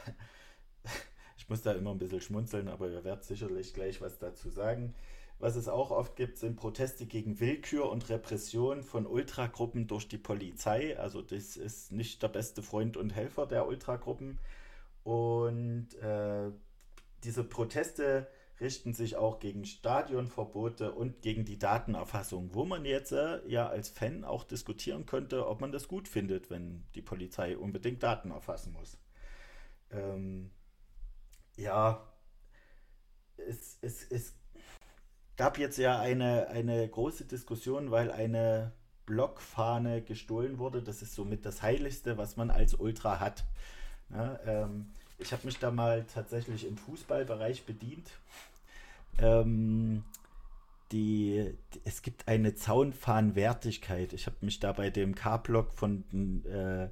ich 1.37 1.49
muss 1.49 1.61
da 1.61 1.73
immer 1.73 1.91
ein 1.91 1.99
bisschen 1.99 2.21
schmunzeln, 2.21 2.67
aber 2.67 2.89
ihr 2.89 3.03
werdet 3.03 3.23
sicherlich 3.23 3.73
gleich 3.73 4.01
was 4.01 4.17
dazu 4.17 4.49
sagen. 4.49 4.95
Was 5.37 5.55
es 5.55 5.67
auch 5.67 5.91
oft 5.91 6.15
gibt, 6.15 6.37
sind 6.37 6.55
Proteste 6.55 7.05
gegen 7.05 7.39
Willkür 7.39 7.89
und 7.89 8.09
Repression 8.09 8.83
von 8.83 9.05
Ultragruppen 9.05 9.85
durch 9.87 10.07
die 10.07 10.17
Polizei. 10.17 10.97
Also 10.97 11.21
das 11.21 11.57
ist 11.57 11.91
nicht 11.91 12.23
der 12.23 12.29
beste 12.29 12.63
Freund 12.63 12.95
und 12.95 13.13
Helfer 13.13 13.45
der 13.45 13.67
Ultragruppen. 13.67 14.39
Und 15.03 15.93
äh, 15.95 16.51
diese 17.23 17.43
Proteste 17.43 18.27
richten 18.61 18.93
sich 18.93 19.17
auch 19.17 19.39
gegen 19.39 19.65
Stadionverbote 19.65 20.93
und 20.93 21.21
gegen 21.21 21.43
die 21.43 21.59
Datenerfassung, 21.59 22.53
wo 22.53 22.63
man 22.63 22.85
jetzt 22.85 23.11
äh, 23.11 23.45
ja 23.47 23.67
als 23.67 23.89
Fan 23.89 24.23
auch 24.23 24.45
diskutieren 24.45 25.05
könnte, 25.05 25.47
ob 25.47 25.59
man 25.59 25.71
das 25.71 25.87
gut 25.87 26.07
findet, 26.07 26.49
wenn 26.49 26.85
die 26.95 27.01
Polizei 27.01 27.57
unbedingt 27.57 28.01
Daten 28.01 28.31
erfassen 28.31 28.71
muss. 28.71 28.97
Ähm, 29.91 30.51
ja, 31.57 32.07
es, 33.37 33.77
es, 33.81 34.03
es, 34.09 34.33
gab 35.37 35.57
jetzt 35.57 35.77
ja 35.77 35.99
eine, 35.99 36.47
eine 36.47 36.87
große 36.87 37.25
Diskussion, 37.25 37.91
weil 37.91 38.11
eine 38.11 38.71
Blockfahne 39.05 40.01
gestohlen 40.01 40.57
wurde. 40.57 40.81
Das 40.81 41.01
ist 41.01 41.15
somit 41.15 41.45
das 41.45 41.61
Heiligste, 41.61 42.17
was 42.17 42.37
man 42.37 42.49
als 42.49 42.73
Ultra 42.73 43.19
hat. 43.19 43.43
Ja, 44.09 44.39
ähm, 44.45 44.87
ich 45.17 45.31
habe 45.31 45.45
mich 45.45 45.59
da 45.59 45.71
mal 45.71 46.05
tatsächlich 46.13 46.67
im 46.67 46.77
Fußballbereich 46.77 47.65
bedient. 47.65 48.09
Ähm, 49.19 50.03
die, 50.91 51.53
es 51.83 52.01
gibt 52.01 52.27
eine 52.27 52.55
Zaunfahnenwertigkeit. 52.55 54.13
Ich 54.13 54.27
habe 54.27 54.37
mich 54.41 54.59
da 54.59 54.71
bei 54.71 54.89
dem 54.89 55.15
K-Block 55.15 55.73
von 55.73 56.03
den 56.11 56.45
äh, 56.45 56.89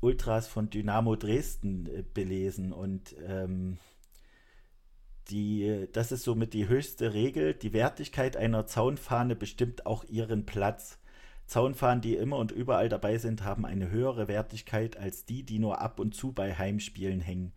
Ultras 0.00 0.46
von 0.46 0.70
Dynamo 0.70 1.16
Dresden 1.16 1.86
äh, 1.86 2.02
belesen 2.02 2.72
und 2.72 3.14
ähm, 3.26 3.78
die, 5.30 5.88
das 5.92 6.12
ist 6.12 6.24
somit 6.24 6.52
die 6.54 6.68
höchste 6.68 7.14
Regel. 7.14 7.54
Die 7.54 7.72
Wertigkeit 7.72 8.36
einer 8.36 8.66
Zaunfahne 8.66 9.36
bestimmt 9.36 9.86
auch 9.86 10.04
ihren 10.04 10.46
Platz. 10.46 10.98
Zaunfahnen, 11.46 12.00
die 12.00 12.16
immer 12.16 12.38
und 12.38 12.52
überall 12.52 12.88
dabei 12.88 13.18
sind, 13.18 13.44
haben 13.44 13.66
eine 13.66 13.90
höhere 13.90 14.28
Wertigkeit 14.28 14.96
als 14.96 15.24
die, 15.24 15.42
die 15.42 15.58
nur 15.58 15.80
ab 15.80 16.00
und 16.00 16.14
zu 16.14 16.32
bei 16.32 16.54
Heimspielen 16.54 17.20
hängen. 17.20 17.52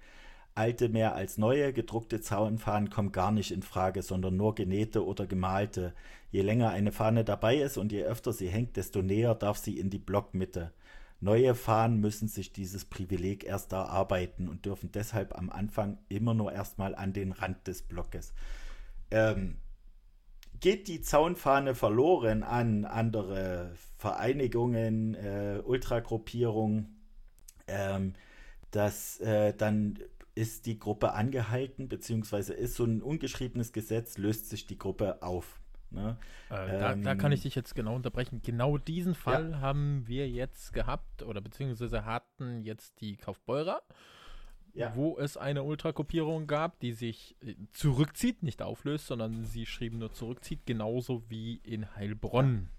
Alte 0.56 0.90
mehr 0.90 1.14
als 1.16 1.38
neue, 1.38 1.72
gedruckte 1.72 2.20
Zaunfahnen 2.20 2.90
kommen 2.90 3.12
gar 3.12 3.32
nicht 3.32 3.52
in 3.52 3.62
Frage, 3.62 4.02
sondern 4.02 4.36
nur 4.36 4.56
genähte 4.56 5.06
oder 5.06 5.28
gemalte. 5.28 5.94
Je 6.32 6.42
länger 6.42 6.72
eine 6.72 6.92
Fahne 6.92 7.24
dabei 7.24 7.58
ist 7.58 7.78
und 7.78 7.92
je 7.92 8.04
öfter 8.04 8.34
sie 8.34 8.50
hängt, 8.50 8.76
desto 8.76 9.02
näher 9.02 9.36
darf 9.36 9.58
sie 9.58 9.78
in 9.78 9.90
die 9.90 10.00
Blockmitte. 10.00 10.74
Neue 11.20 11.56
Fahnen 11.56 12.00
müssen 12.00 12.28
sich 12.28 12.54
dieses 12.54 12.86
Privileg 12.86 13.44
erst 13.44 13.72
erarbeiten 13.72 14.48
und 14.48 14.66
dürfen 14.66 14.92
deshalb 14.92 15.36
am 15.36 15.50
Anfang 15.50 15.98
immer 16.10 16.34
nur 16.34 16.52
erstmal 16.52 16.94
an 16.94 17.14
den 17.14 17.32
Rand 17.32 17.66
des 17.68 17.82
Blockes. 17.82 18.34
Ähm, 19.10 19.58
geht 20.60 20.88
die 20.88 21.02
Zaunfahne 21.02 21.76
verloren 21.76 22.44
an 22.44 22.86
andere 22.86 23.72
Vereinigungen, 23.98 25.16
äh, 25.16 25.62
Ultragruppierungen, 25.64 26.98
ähm, 27.68 28.14
das, 28.72 29.20
äh, 29.20 29.54
dann 29.54 30.00
ist 30.36 30.68
die 30.68 30.78
Gruppe 30.78 31.14
angehalten, 31.14 31.88
beziehungsweise 31.88 32.54
ist 32.54 32.76
so 32.76 32.84
ein 32.84 33.02
ungeschriebenes 33.02 33.74
Gesetz, 33.74 34.18
löst 34.18 34.50
sich 34.50 34.68
die 34.68 34.78
Gruppe 34.78 35.24
auf. 35.24 35.60
Ne? 35.89 36.17
Äh, 36.50 36.80
da, 36.80 36.91
ähm, 36.93 37.04
da, 37.04 37.15
kann 37.15 37.32
ich 37.32 37.41
dich 37.41 37.56
jetzt 37.56 37.76
genau 37.76 37.95
unterbrechen. 37.95 38.41
Genau 38.43 38.78
diesen 38.78 39.15
Fall 39.15 39.52
ja. 39.52 39.60
haben 39.60 40.08
wir 40.08 40.30
jetzt 40.30 40.73
gehabt 40.73 41.23
oder 41.23 41.41
beziehungsweise 41.41 42.06
hatten 42.06 42.63
jetzt 42.63 43.00
die 43.02 43.15
Kaufbeurer 43.17 43.82
ja. 44.78 44.95
wo 44.95 45.17
es 45.17 45.38
eine 45.38 45.63
Ultrakopierung 45.63 46.47
gab, 46.47 46.80
die 46.80 46.93
sich 46.93 47.36
äh, 47.41 47.56
zurückzieht, 47.71 48.43
nicht 48.43 48.62
auflöst, 48.62 49.08
sondern 49.08 49.43
sie 49.43 49.65
schrieben 49.65 50.00
nur 50.00 50.13
zurückzieht, 50.13 50.65
genauso 50.65 51.30
wie 51.30 51.56
in 51.63 51.95
Heilbronn. 51.95 52.69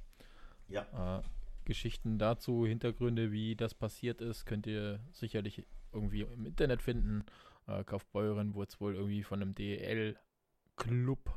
Ja. 0.68 1.18
Äh, 1.18 1.22
Geschichten 1.64 2.18
dazu, 2.18 2.64
Hintergründe, 2.66 3.30
wie 3.32 3.56
das 3.56 3.74
passiert 3.74 4.20
ist, 4.20 4.46
könnt 4.46 4.66
ihr 4.66 5.00
sicherlich 5.12 5.66
irgendwie 5.92 6.22
im 6.22 6.46
Internet 6.46 6.82
finden. 6.82 7.24
Äh, 7.66 7.84
Kaufbeuren 7.84 8.54
wurde 8.54 8.70
es 8.70 8.80
wohl 8.80 8.94
irgendwie 8.94 9.22
von 9.22 9.42
einem 9.42 9.54
DL-Club, 9.54 11.30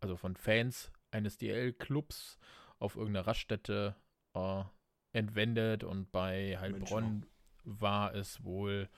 also 0.00 0.16
von 0.16 0.36
Fans 0.36 0.92
eines 1.10 1.38
DL-Clubs 1.38 2.38
auf 2.78 2.96
irgendeiner 2.96 3.26
Raststätte 3.26 3.96
äh, 4.34 4.62
entwendet 5.12 5.84
und 5.84 6.10
bei 6.12 6.58
Heilbronn 6.58 7.26
war 7.64 8.14
es 8.14 8.44
wohl 8.44 8.88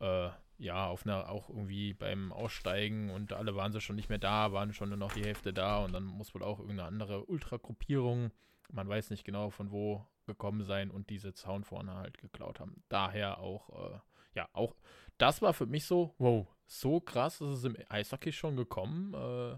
äh, 0.00 0.30
ja, 0.58 0.86
auf 0.86 1.06
einer, 1.06 1.28
auch 1.28 1.48
irgendwie 1.48 1.94
beim 1.94 2.32
Aussteigen 2.32 3.10
und 3.10 3.32
alle 3.32 3.54
waren 3.54 3.72
sie 3.72 3.80
schon 3.80 3.96
nicht 3.96 4.08
mehr 4.08 4.18
da, 4.18 4.52
waren 4.52 4.72
schon 4.72 4.88
nur 4.88 4.98
noch 4.98 5.12
die 5.12 5.24
Hälfte 5.24 5.52
da 5.52 5.84
und 5.84 5.92
dann 5.92 6.04
muss 6.04 6.34
wohl 6.34 6.42
auch 6.42 6.58
irgendeine 6.58 6.88
andere 6.88 7.24
Ultragruppierung, 7.26 8.32
man 8.70 8.88
weiß 8.88 9.10
nicht 9.10 9.24
genau 9.24 9.50
von 9.50 9.70
wo, 9.70 10.04
gekommen 10.26 10.64
sein 10.64 10.90
und 10.90 11.10
diese 11.10 11.32
Zaun 11.32 11.64
vorne 11.64 11.94
halt 11.94 12.18
geklaut 12.18 12.60
haben. 12.60 12.82
Daher 12.88 13.38
auch, 13.38 13.70
äh, 13.70 13.98
ja, 14.34 14.48
auch, 14.52 14.74
das 15.16 15.42
war 15.42 15.54
für 15.54 15.66
mich 15.66 15.86
so, 15.86 16.14
wow, 16.18 16.46
so 16.66 17.00
krass 17.00 17.40
ist 17.40 17.48
es 17.48 17.64
im 17.64 17.76
Eishockey 17.88 18.32
schon 18.32 18.56
gekommen. 18.56 19.14
Äh, 19.14 19.56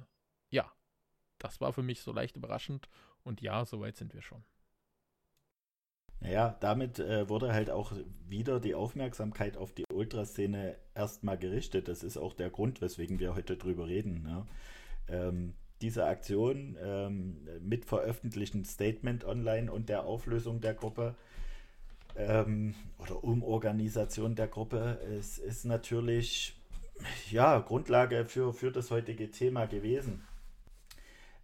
ja, 0.51 0.71
das 1.41 1.61
war 1.61 1.73
für 1.73 1.83
mich 1.83 2.01
so 2.03 2.13
leicht 2.13 2.37
überraschend 2.37 2.89
und 3.25 3.41
ja, 3.41 3.65
soweit 3.65 3.97
sind 3.97 4.15
wir 4.15 4.23
schon. 4.23 4.45
Naja, 6.21 6.57
damit 6.61 6.99
äh, 6.99 7.29
wurde 7.29 7.53
halt 7.53 7.71
auch 7.71 7.93
wieder 8.29 8.61
die 8.61 8.75
Aufmerksamkeit 8.75 9.57
auf 9.57 9.73
die 9.73 9.85
Ultraszene 9.91 10.77
erstmal 10.95 11.39
gerichtet. 11.39 11.89
Das 11.89 12.03
ist 12.03 12.19
auch 12.19 12.35
der 12.35 12.51
Grund, 12.51 12.83
weswegen 12.83 13.19
wir 13.19 13.35
heute 13.35 13.57
drüber 13.57 13.87
reden. 13.87 14.23
Ne? 14.23 14.47
Ähm, 15.09 15.55
diese 15.81 16.05
Aktion 16.05 16.77
ähm, 16.83 17.49
mit 17.63 17.87
veröffentlichten 17.87 18.67
Statement 18.67 19.25
online 19.25 19.73
und 19.73 19.89
der 19.89 20.05
Auflösung 20.05 20.61
der 20.61 20.75
Gruppe 20.75 21.15
ähm, 22.17 22.75
oder 22.99 23.25
Umorganisation 23.25 24.35
der 24.35 24.49
Gruppe 24.49 25.01
ist, 25.19 25.39
ist 25.39 25.65
natürlich 25.65 26.55
ja, 27.31 27.59
Grundlage 27.61 28.27
für, 28.27 28.53
für 28.53 28.71
das 28.71 28.91
heutige 28.91 29.31
Thema 29.31 29.65
gewesen. 29.65 30.23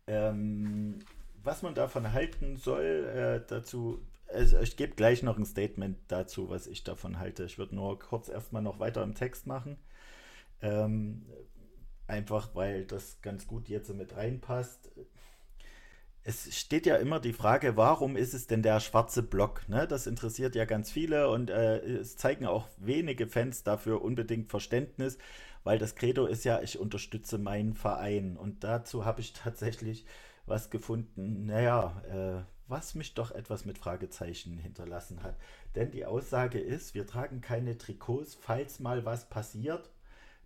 Ähm, 0.07 1.01
was 1.43 1.63
man 1.63 1.75
davon 1.75 2.13
halten 2.13 2.57
soll, 2.57 2.85
äh, 2.85 3.47
dazu 3.49 4.01
also 4.33 4.59
ich 4.61 4.77
gebe 4.77 4.95
gleich 4.95 5.23
noch 5.23 5.39
ein 5.39 5.47
Statement 5.47 5.99
dazu, 6.09 6.49
was 6.49 6.67
ich 6.67 6.85
davon 6.85 7.19
halte. 7.19 7.45
Ich 7.45 7.59
würde 7.59 7.75
nur 7.75 7.99
kurz 7.99 8.29
erstmal 8.29 8.63
noch 8.63 8.79
weiter 8.79 9.03
im 9.03 9.15
Text 9.15 9.47
machen. 9.47 9.77
Ähm, 10.63 11.27
einfach 12.07 12.55
weil 12.55 12.85
das 12.85 13.21
ganz 13.23 13.47
gut 13.47 13.69
jetzt 13.69 13.93
mit 13.95 14.17
reinpasst. 14.17 14.91
Es 16.23 16.59
steht 16.59 16.87
ja 16.87 16.97
immer 16.97 17.21
die 17.21 17.33
Frage, 17.33 17.77
warum 17.77 18.17
ist 18.17 18.35
es 18.35 18.49
denn 18.49 18.63
der 18.63 18.81
schwarze 18.81 19.23
Block? 19.23 19.69
Ne? 19.69 19.87
Das 19.87 20.09
interessiert 20.09 20.57
ja 20.57 20.65
ganz 20.65 20.91
viele 20.91 21.31
und 21.31 21.51
äh, 21.51 21.79
es 21.79 22.17
zeigen 22.17 22.47
auch 22.47 22.67
wenige 22.79 23.29
Fans 23.29 23.63
dafür 23.63 24.03
unbedingt 24.03 24.49
Verständnis, 24.49 25.19
weil 25.67 25.81
das 25.81 25.97
Credo 25.97 26.27
ist 26.27 26.45
ja, 26.45 26.63
ich 26.63 26.79
unterstütze 26.79 27.39
meinen 27.39 27.75
Verein. 27.75 28.37
Und 28.37 28.63
dazu 28.63 29.05
habe 29.05 29.21
ich 29.21 29.33
tatsächlich 29.33 30.07
was 30.47 30.71
gefunden. 30.71 31.47
Naja, 31.47 32.03
äh, 32.09 32.45
was 32.69 32.95
mich 32.95 33.15
doch 33.15 33.33
etwas 33.33 33.65
mit 33.65 33.77
Fragezeichen 33.77 34.59
hinterlassen 34.59 35.25
hat. 35.25 35.37
Denn 35.75 35.91
die 35.91 36.07
Aussage 36.07 36.61
ist, 36.61 36.95
wir 36.95 37.05
tragen 37.05 37.41
keine 37.41 37.77
Trikots, 37.77 38.37
falls 38.37 38.79
mal 38.79 39.05
was 39.05 39.29
passiert, 39.29 39.91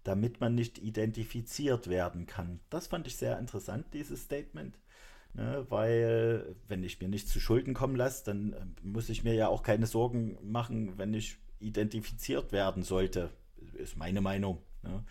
damit 0.05 0.41
man 0.41 0.55
nicht 0.55 0.79
identifiziert 0.79 1.91
werden 1.91 2.25
kann. 2.25 2.61
Das 2.71 2.87
fand 2.87 3.07
ich 3.07 3.17
sehr 3.17 3.39
interessant, 3.39 3.85
dieses 3.93 4.23
Statement. 4.23 4.79
Ne, 5.35 5.67
weil, 5.69 6.57
wenn 6.67 6.83
ich 6.83 6.99
mir 6.99 7.09
nichts 7.09 7.31
zu 7.31 7.41
Schulden 7.41 7.75
kommen 7.75 7.95
lasse, 7.95 8.25
dann 8.25 8.55
äh, 8.55 8.65
muss 8.83 9.11
ich 9.11 9.23
mir 9.23 9.35
ja 9.35 9.49
auch 9.49 9.63
keine 9.63 9.87
Sorgen 9.87 10.39
machen, 10.41 10.97
wenn 10.97 11.13
ich 11.13 11.37
identifiziert 11.59 12.53
werden 12.53 12.85
sollte. 12.85 13.29
Ist 13.75 13.99
meine 13.99 14.23
Meinung. 14.23 14.63
Ne? 14.83 15.05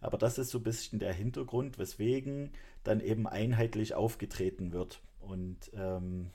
Aber 0.00 0.18
das 0.18 0.38
ist 0.38 0.50
so 0.50 0.58
ein 0.58 0.64
bisschen 0.64 0.98
der 0.98 1.12
Hintergrund, 1.12 1.78
weswegen 1.78 2.52
dann 2.84 3.00
eben 3.00 3.26
einheitlich 3.26 3.94
aufgetreten 3.94 4.72
wird. 4.72 5.02
Und 5.20 5.70
ähm, 5.74 6.30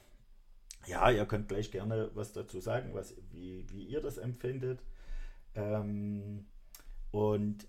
ja, 0.86 1.10
ihr 1.10 1.26
könnt 1.26 1.48
gleich 1.48 1.72
gerne 1.72 2.12
was 2.14 2.34
dazu 2.34 2.60
sagen, 2.60 2.94
was, 2.94 3.16
wie, 3.32 3.66
wie 3.70 3.86
ihr 3.86 4.02
das 4.02 4.18
empfindet. 4.18 4.84
Ähm, 5.56 6.46
und 7.12 7.68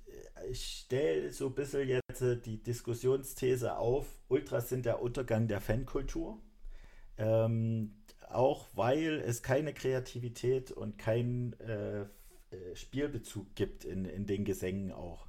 ich 0.50 0.85
stelle 0.85 1.33
so 1.33 1.48
ein 1.48 1.55
bisschen 1.55 1.88
jetzt 1.88 2.22
äh, 2.22 2.37
die 2.40 2.62
Diskussionsthese 2.62 3.77
auf, 3.77 4.07
Ultras 4.29 4.68
sind 4.68 4.87
der 4.87 5.00
Untergang 5.00 5.48
der 5.48 5.61
Fankultur. 5.61 6.38
Ähm, 7.18 7.94
auch 8.29 8.66
weil 8.74 9.20
es 9.20 9.42
keine 9.42 9.72
Kreativität 9.72 10.72
und 10.72 10.98
keinen 10.98 11.53
äh, 11.61 12.00
äh, 12.00 12.07
Spielbezug 12.75 13.55
gibt 13.55 13.85
in, 13.85 14.05
in 14.05 14.27
den 14.27 14.45
Gesängen 14.45 14.93
auch. 14.93 15.27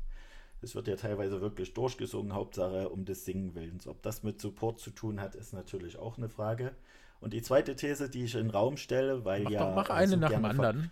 Es 0.62 0.74
wird 0.74 0.88
ja 0.88 0.96
teilweise 0.96 1.42
wirklich 1.42 1.74
durchgesungen, 1.74 2.34
Hauptsache 2.34 2.90
um 2.90 3.06
des 3.06 3.26
Singen 3.26 3.54
willens. 3.56 3.88
Ob 3.88 4.02
das 4.02 4.24
mit 4.24 4.42
Support 4.42 4.80
zu 4.80 4.90
tun 4.90 5.22
hat, 5.22 5.36
ist 5.36 5.54
natürlich 5.54 5.98
auch 5.98 6.18
eine 6.18 6.30
Frage. 6.30 6.74
Und 7.20 7.34
die 7.34 7.42
zweite 7.42 7.76
These, 7.76 8.10
die 8.10 8.24
ich 8.24 8.36
in 8.36 8.46
den 8.46 8.50
Raum 8.50 8.78
stelle, 8.78 9.26
weil 9.26 9.44
mach 9.44 9.52
ja. 9.52 9.68
Doch, 9.68 9.76
mach 9.76 9.90
eine 9.90 10.12
so 10.12 10.18
nach 10.18 10.30
dem 10.30 10.46
anderen. 10.46 10.92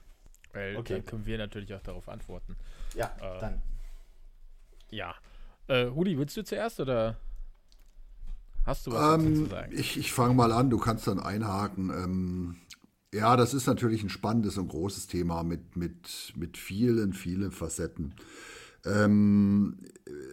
Weil 0.53 0.77
okay. 0.77 0.93
dann 0.93 1.05
können 1.05 1.25
wir 1.25 1.37
natürlich 1.37 1.73
auch 1.73 1.81
darauf 1.81 2.07
antworten. 2.07 2.55
Ja, 2.95 3.15
äh, 3.19 3.39
dann. 3.39 3.61
Ja. 4.91 5.15
Äh, 5.67 5.89
Hudi, 5.89 6.17
willst 6.17 6.37
du 6.37 6.43
zuerst 6.43 6.79
oder 6.79 7.17
hast 8.65 8.85
du 8.85 8.91
was 8.91 9.23
ähm, 9.23 9.35
zu 9.35 9.45
sagen? 9.45 9.71
Ich, 9.75 9.97
ich 9.97 10.11
fange 10.11 10.35
mal 10.35 10.51
an, 10.51 10.69
du 10.69 10.77
kannst 10.77 11.07
dann 11.07 11.19
einhaken. 11.19 11.89
Ähm, 11.89 12.55
ja, 13.13 13.37
das 13.37 13.53
ist 13.53 13.67
natürlich 13.67 14.03
ein 14.03 14.09
spannendes 14.09 14.57
und 14.57 14.67
großes 14.67 15.07
Thema 15.07 15.43
mit, 15.43 15.77
mit, 15.77 16.33
mit 16.35 16.57
vielen, 16.57 17.13
vielen 17.13 17.51
Facetten. 17.51 18.13
Ähm, 18.85 19.77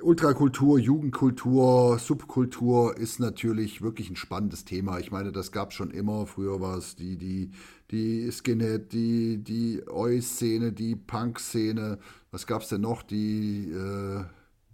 Ultrakultur, 0.03 0.79
Jugendkultur, 0.79 1.99
Subkultur 1.99 2.97
ist 2.97 3.21
natürlich 3.21 3.83
wirklich 3.83 4.11
ein 4.11 4.17
spannendes 4.17 4.65
Thema. 4.65 4.99
Ich 4.99 5.13
meine, 5.13 5.31
das 5.31 5.53
gab 5.53 5.71
es 5.71 5.77
schon 5.77 5.91
immer. 5.91 6.27
Früher 6.27 6.61
war 6.61 6.77
es 6.77 6.97
die, 6.97 7.17
die, 7.17 7.51
die 7.91 8.31
Skinhead, 8.33 8.93
die, 8.93 9.39
die 9.39 9.83
Oi-Szene, 9.89 10.73
die 10.73 10.97
Punk-Szene. 10.97 11.99
Was 12.33 12.47
gab 12.47 12.63
es 12.63 12.69
denn 12.69 12.81
noch? 12.81 13.03
Die, 13.03 13.71
äh, 13.71 14.25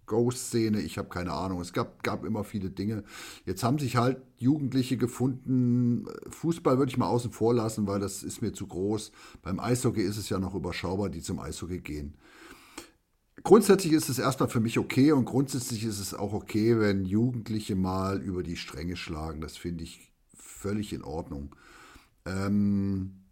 Ghost-Szene, 0.07 0.81
ich 0.81 0.99
habe 0.99 1.09
keine 1.09 1.33
Ahnung. 1.33 1.61
Es 1.61 1.73
gab, 1.73 2.03
gab 2.03 2.25
immer 2.25 2.45
viele 2.45 2.71
Dinge. 2.71 3.05
Jetzt 3.45 3.63
haben 3.63 3.79
sich 3.79 3.97
halt 3.97 4.19
Jugendliche 4.39 4.97
gefunden. 4.97 6.07
Fußball 6.31 6.79
würde 6.79 6.91
ich 6.91 6.99
mal 6.99 7.09
außen 7.09 7.33
vor 7.33 7.55
lassen, 7.55 7.87
weil 7.87 8.01
das 8.01 8.23
ist 8.23 8.43
mir 8.43 8.53
zu 8.53 8.67
groß. 8.67 9.13
Beim 9.43 9.61
Eishockey 9.61 10.03
ist 10.03 10.17
es 10.17 10.29
ja 10.29 10.39
noch 10.39 10.55
überschaubar, 10.55 11.09
die 11.09 11.23
zum 11.23 11.39
Eishockey 11.39 11.81
gehen. 11.81 12.15
Grundsätzlich 13.43 13.93
ist 13.93 14.09
es 14.09 14.19
erstmal 14.19 14.49
für 14.49 14.61
mich 14.61 14.79
okay 14.79 15.13
und 15.13 15.25
grundsätzlich 15.25 15.85
ist 15.85 16.01
es 16.01 16.15
auch 16.15 16.33
okay, 16.33 16.81
wenn 16.81 17.05
Jugendliche 17.05 17.77
mal 17.77 18.21
über 18.21 18.43
die 18.43 18.57
Stränge 18.57 18.97
schlagen. 18.97 19.41
Das 19.41 19.57
finde 19.57 19.85
ich 19.85 20.13
völlig 20.35 20.93
in 20.93 21.05
Ordnung. 21.05 21.55
Ähm, 22.25 23.26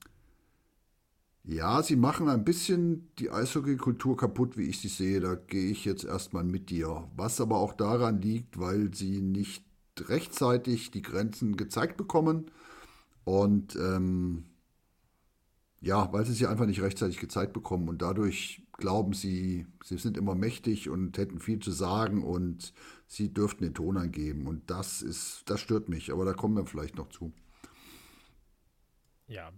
ja, 1.46 1.82
sie 1.82 1.96
machen 1.96 2.28
ein 2.28 2.44
bisschen 2.44 3.10
die 3.18 3.30
Eishockey-Kultur 3.30 4.16
kaputt, 4.16 4.56
wie 4.56 4.68
ich 4.68 4.80
sie 4.80 4.88
sehe. 4.88 5.20
Da 5.20 5.34
gehe 5.34 5.70
ich 5.70 5.84
jetzt 5.84 6.04
erstmal 6.04 6.44
mit 6.44 6.70
dir. 6.70 7.08
Was 7.16 7.40
aber 7.40 7.58
auch 7.58 7.74
daran 7.74 8.22
liegt, 8.22 8.58
weil 8.58 8.94
sie 8.94 9.20
nicht 9.20 9.64
rechtzeitig 10.00 10.90
die 10.90 11.02
Grenzen 11.02 11.56
gezeigt 11.56 11.96
bekommen 11.96 12.50
und 13.24 13.76
ähm, 13.76 14.44
ja, 15.80 16.10
weil 16.12 16.24
sie 16.24 16.32
sie 16.32 16.46
einfach 16.46 16.66
nicht 16.66 16.80
rechtzeitig 16.80 17.18
gezeigt 17.20 17.52
bekommen 17.52 17.88
und 17.88 18.00
dadurch 18.00 18.62
glauben 18.72 19.12
sie, 19.12 19.66
sie 19.84 19.98
sind 19.98 20.16
immer 20.16 20.34
mächtig 20.34 20.88
und 20.88 21.18
hätten 21.18 21.38
viel 21.38 21.58
zu 21.60 21.70
sagen 21.70 22.24
und 22.24 22.72
sie 23.06 23.32
dürften 23.32 23.64
den 23.64 23.74
Ton 23.74 23.98
angeben. 23.98 24.46
Und 24.46 24.70
das 24.70 25.02
ist, 25.02 25.42
das 25.46 25.60
stört 25.60 25.90
mich, 25.90 26.10
aber 26.10 26.24
da 26.24 26.32
kommen 26.32 26.56
wir 26.56 26.66
vielleicht 26.66 26.96
noch 26.96 27.10
zu. 27.10 27.32
Ja, 29.26 29.52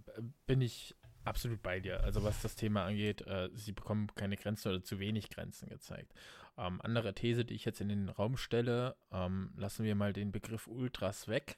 bin 0.45 0.61
ich 0.61 0.95
absolut 1.27 1.61
bei 1.61 1.79
dir. 1.79 2.03
Also 2.03 2.23
was 2.23 2.41
das 2.41 2.55
Thema 2.55 2.85
angeht, 2.85 3.21
äh, 3.27 3.49
sie 3.53 3.71
bekommen 3.71 4.07
keine 4.15 4.37
Grenzen 4.37 4.69
oder 4.69 4.83
zu 4.83 4.99
wenig 4.99 5.29
Grenzen 5.29 5.69
gezeigt. 5.69 6.13
Ähm, 6.57 6.81
andere 6.81 7.13
These, 7.13 7.45
die 7.45 7.53
ich 7.53 7.65
jetzt 7.65 7.81
in 7.81 7.89
den 7.89 8.09
Raum 8.09 8.37
stelle, 8.37 8.95
ähm, 9.11 9.51
lassen 9.55 9.85
wir 9.85 9.95
mal 9.95 10.13
den 10.13 10.31
Begriff 10.31 10.67
Ultras 10.67 11.27
weg. 11.27 11.57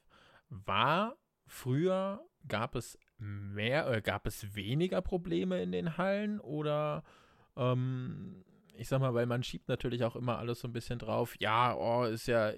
War 0.49 1.15
früher, 1.45 2.21
gab 2.47 2.75
es 2.75 2.97
mehr, 3.17 3.87
äh, 3.89 4.01
gab 4.01 4.27
es 4.27 4.55
weniger 4.55 5.01
Probleme 5.01 5.61
in 5.61 5.71
den 5.71 5.97
Hallen 5.97 6.39
oder 6.39 7.03
ähm, 7.55 8.43
ich 8.79 8.87
sag 8.87 9.01
mal, 9.01 9.13
weil 9.13 9.25
man 9.25 9.43
schiebt 9.43 9.67
natürlich 9.67 10.05
auch 10.05 10.15
immer 10.15 10.37
alles 10.37 10.61
so 10.61 10.67
ein 10.67 10.73
bisschen 10.73 10.99
drauf. 10.99 11.35
Ja, 11.39 11.75
oh, 11.75 12.05
ist 12.05 12.27
ja. 12.27 12.53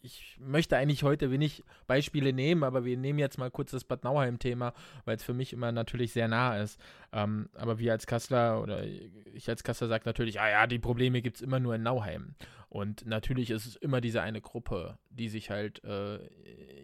Ich 0.00 0.36
möchte 0.38 0.76
eigentlich 0.76 1.02
heute 1.02 1.30
wenig 1.30 1.64
Beispiele 1.86 2.32
nehmen, 2.32 2.62
aber 2.62 2.84
wir 2.84 2.96
nehmen 2.96 3.18
jetzt 3.18 3.38
mal 3.38 3.50
kurz 3.50 3.72
das 3.72 3.84
Bad 3.84 4.04
Nauheim-Thema, 4.04 4.72
weil 5.04 5.16
es 5.16 5.24
für 5.24 5.34
mich 5.34 5.52
immer 5.52 5.72
natürlich 5.72 6.12
sehr 6.12 6.28
nah 6.28 6.56
ist. 6.58 6.80
Ähm, 7.12 7.48
aber 7.54 7.78
wir 7.78 7.92
als 7.92 8.06
Kassler 8.06 8.62
oder 8.62 8.84
ich 8.84 9.48
als 9.48 9.64
Kassler 9.64 9.88
sage 9.88 10.04
natürlich, 10.06 10.40
ah 10.40 10.48
ja, 10.48 10.66
die 10.66 10.78
Probleme 10.78 11.22
gibt 11.22 11.36
es 11.36 11.42
immer 11.42 11.58
nur 11.58 11.74
in 11.74 11.82
Nauheim. 11.82 12.34
Und 12.68 13.06
natürlich 13.06 13.50
ist 13.50 13.66
es 13.66 13.76
immer 13.76 14.00
diese 14.00 14.22
eine 14.22 14.40
Gruppe, 14.40 14.98
die 15.10 15.28
sich 15.28 15.50
halt 15.50 15.82
äh, 15.84 16.18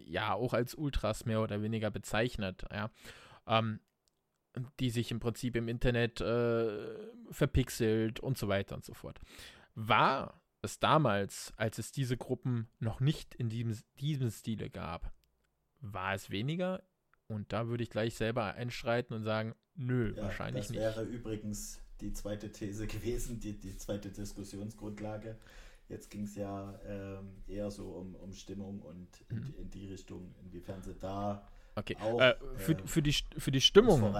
ja 0.05 0.33
auch 0.33 0.53
als 0.53 0.75
Ultras 0.75 1.25
mehr 1.25 1.41
oder 1.41 1.61
weniger 1.61 1.91
bezeichnet. 1.91 2.65
Ja. 2.71 2.89
Ähm, 3.47 3.79
die 4.79 4.89
sich 4.89 5.11
im 5.11 5.19
Prinzip 5.19 5.55
im 5.55 5.67
Internet 5.67 6.21
äh, 6.21 6.67
verpixelt 7.31 8.19
und 8.19 8.37
so 8.37 8.47
weiter 8.47 8.75
und 8.75 8.85
so 8.85 8.93
fort. 8.93 9.19
War 9.75 10.41
es 10.63 10.79
damals, 10.79 11.53
als 11.57 11.77
es 11.77 11.91
diese 11.91 12.17
Gruppen 12.17 12.67
noch 12.79 12.99
nicht 12.99 13.35
in 13.35 13.49
diesem, 13.49 13.77
diesem 13.99 14.31
Stile 14.31 14.69
gab, 14.69 15.13
war 15.81 16.13
es 16.13 16.29
weniger? 16.29 16.81
Und 17.27 17.51
da 17.53 17.67
würde 17.67 17.83
ich 17.83 17.89
gleich 17.89 18.15
selber 18.15 18.53
einschreiten 18.53 19.15
und 19.15 19.23
sagen, 19.23 19.55
nö, 19.75 20.13
ja, 20.15 20.23
wahrscheinlich 20.23 20.69
nicht. 20.69 20.81
Das 20.81 20.97
wäre 20.97 21.05
übrigens 21.05 21.79
die 22.01 22.13
zweite 22.13 22.51
These 22.51 22.87
gewesen, 22.87 23.39
die, 23.39 23.59
die 23.59 23.77
zweite 23.77 24.09
Diskussionsgrundlage. 24.09 25.37
Jetzt 25.89 26.09
ging 26.09 26.23
es 26.23 26.35
ja 26.35 26.79
ähm, 26.85 27.43
eher 27.45 27.69
so 27.69 27.89
um, 27.91 28.15
um 28.15 28.33
Stimmung 28.33 28.81
und 28.81 29.09
in, 29.29 29.37
mhm. 29.37 29.53
in 29.57 29.69
die 29.69 29.87
Richtung, 29.87 30.33
inwiefern 30.43 30.81
sie 30.81 30.95
da 30.95 31.47
Okay. 31.75 31.97
Auch, 32.01 32.19
äh, 32.21 32.35
für, 32.55 32.73
äh, 32.73 32.77
für, 32.85 33.01
die, 33.01 33.15
für 33.37 33.51
die 33.51 33.61
Stimmung 33.61 34.13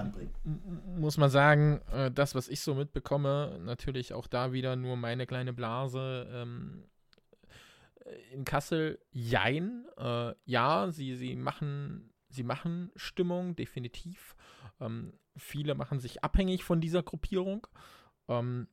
muss 0.96 1.16
man 1.16 1.30
sagen, 1.30 1.80
äh, 1.92 2.10
das, 2.10 2.34
was 2.34 2.48
ich 2.48 2.60
so 2.60 2.74
mitbekomme, 2.74 3.60
natürlich 3.62 4.12
auch 4.12 4.26
da 4.26 4.52
wieder 4.52 4.76
nur 4.76 4.96
meine 4.96 5.26
kleine 5.26 5.52
Blase. 5.52 6.28
Ähm, 6.32 6.84
in 8.32 8.44
Kassel, 8.44 8.98
jein. 9.12 9.86
Äh, 9.96 10.34
ja, 10.44 10.90
sie, 10.90 11.14
sie, 11.14 11.36
machen, 11.36 12.12
sie 12.28 12.42
machen 12.42 12.90
Stimmung, 12.96 13.56
definitiv. 13.56 14.36
Ähm, 14.80 15.12
viele 15.36 15.74
machen 15.74 16.00
sich 16.00 16.24
abhängig 16.24 16.64
von 16.64 16.80
dieser 16.80 17.02
Gruppierung. 17.02 17.66
Ähm, 18.28 18.68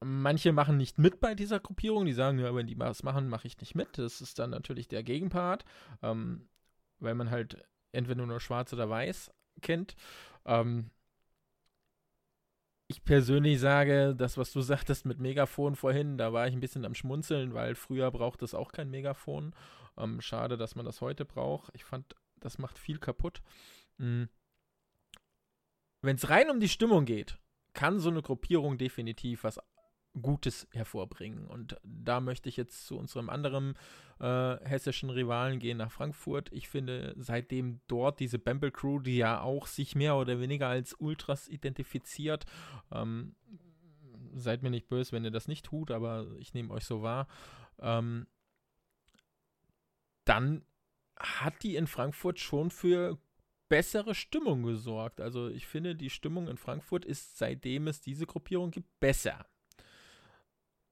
manche 0.00 0.52
machen 0.52 0.76
nicht 0.76 0.98
mit 0.98 1.20
bei 1.20 1.34
dieser 1.34 1.60
Gruppierung. 1.60 2.04
Die 2.04 2.12
sagen, 2.12 2.38
ja, 2.38 2.54
wenn 2.54 2.66
die 2.66 2.78
was 2.78 3.02
machen, 3.02 3.28
mache 3.28 3.46
ich 3.46 3.58
nicht 3.58 3.74
mit. 3.74 3.98
Das 3.98 4.20
ist 4.20 4.38
dann 4.38 4.50
natürlich 4.50 4.86
der 4.86 5.02
Gegenpart. 5.02 5.64
Ähm, 6.02 6.48
weil 7.00 7.14
man 7.14 7.30
halt 7.30 7.64
entweder 7.92 8.26
nur 8.26 8.40
schwarz 8.40 8.72
oder 8.72 8.88
weiß 8.88 9.30
kennt. 9.62 9.96
Ähm, 10.44 10.90
ich 12.88 13.04
persönlich 13.04 13.60
sage, 13.60 14.14
das, 14.16 14.36
was 14.36 14.52
du 14.52 14.60
sagtest 14.62 15.06
mit 15.06 15.20
Megafon 15.20 15.76
vorhin, 15.76 16.18
da 16.18 16.32
war 16.32 16.48
ich 16.48 16.54
ein 16.54 16.60
bisschen 16.60 16.84
am 16.84 16.94
Schmunzeln, 16.94 17.54
weil 17.54 17.74
früher 17.74 18.10
braucht 18.10 18.42
es 18.42 18.54
auch 18.54 18.72
kein 18.72 18.90
Megafon. 18.90 19.54
Ähm, 19.96 20.20
schade, 20.20 20.56
dass 20.56 20.74
man 20.74 20.84
das 20.84 21.00
heute 21.00 21.24
braucht. 21.24 21.70
Ich 21.74 21.84
fand, 21.84 22.16
das 22.36 22.58
macht 22.58 22.78
viel 22.78 22.98
kaputt. 22.98 23.42
Mhm. 23.98 24.28
Wenn 26.02 26.16
es 26.16 26.30
rein 26.30 26.50
um 26.50 26.60
die 26.60 26.68
Stimmung 26.68 27.04
geht, 27.04 27.38
kann 27.74 28.00
so 28.00 28.08
eine 28.08 28.22
Gruppierung 28.22 28.78
definitiv 28.78 29.44
was 29.44 29.60
Gutes 30.20 30.66
hervorbringen. 30.72 31.46
Und 31.46 31.76
da 31.84 32.20
möchte 32.20 32.48
ich 32.48 32.56
jetzt 32.56 32.86
zu 32.86 32.98
unserem 32.98 33.30
anderen 33.30 33.76
äh, 34.18 34.56
hessischen 34.64 35.10
Rivalen 35.10 35.58
gehen, 35.58 35.78
nach 35.78 35.92
Frankfurt. 35.92 36.52
Ich 36.52 36.68
finde, 36.68 37.14
seitdem 37.16 37.80
dort 37.86 38.20
diese 38.20 38.38
Bamble 38.38 38.72
Crew, 38.72 38.98
die 38.98 39.16
ja 39.16 39.40
auch 39.40 39.66
sich 39.66 39.94
mehr 39.94 40.16
oder 40.16 40.40
weniger 40.40 40.68
als 40.68 40.94
Ultras 40.94 41.48
identifiziert, 41.48 42.44
ähm, 42.90 43.36
seid 44.34 44.62
mir 44.62 44.70
nicht 44.70 44.88
böse, 44.88 45.12
wenn 45.12 45.24
ihr 45.24 45.30
das 45.30 45.48
nicht 45.48 45.66
tut, 45.66 45.90
aber 45.90 46.26
ich 46.38 46.54
nehme 46.54 46.72
euch 46.72 46.84
so 46.84 47.02
wahr, 47.02 47.26
ähm, 47.78 48.26
dann 50.24 50.64
hat 51.18 51.62
die 51.62 51.76
in 51.76 51.86
Frankfurt 51.86 52.38
schon 52.38 52.70
für 52.70 53.18
bessere 53.68 54.14
Stimmung 54.14 54.62
gesorgt. 54.62 55.20
Also 55.20 55.48
ich 55.48 55.66
finde, 55.66 55.94
die 55.94 56.10
Stimmung 56.10 56.48
in 56.48 56.56
Frankfurt 56.56 57.04
ist, 57.04 57.38
seitdem 57.38 57.86
es 57.86 58.00
diese 58.00 58.26
Gruppierung 58.26 58.70
gibt, 58.70 59.00
besser. 59.00 59.46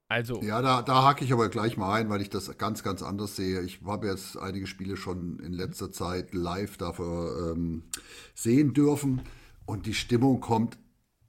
Also. 0.08 0.42
Ja, 0.42 0.62
da, 0.62 0.80
da 0.80 1.04
hake 1.04 1.24
ich 1.24 1.32
aber 1.34 1.50
gleich 1.50 1.76
mal 1.76 1.92
ein, 1.92 2.08
weil 2.08 2.22
ich 2.22 2.30
das 2.30 2.56
ganz, 2.56 2.82
ganz 2.82 3.02
anders 3.02 3.36
sehe. 3.36 3.60
Ich 3.60 3.80
habe 3.84 4.06
jetzt 4.06 4.38
einige 4.38 4.66
Spiele 4.66 4.96
schon 4.96 5.38
in 5.40 5.52
letzter 5.52 5.92
Zeit 5.92 6.32
live 6.32 6.78
dafür 6.78 7.52
ähm, 7.52 7.82
sehen 8.34 8.72
dürfen 8.72 9.20
und 9.66 9.84
die 9.84 9.94
Stimmung 9.94 10.40
kommt 10.40 10.78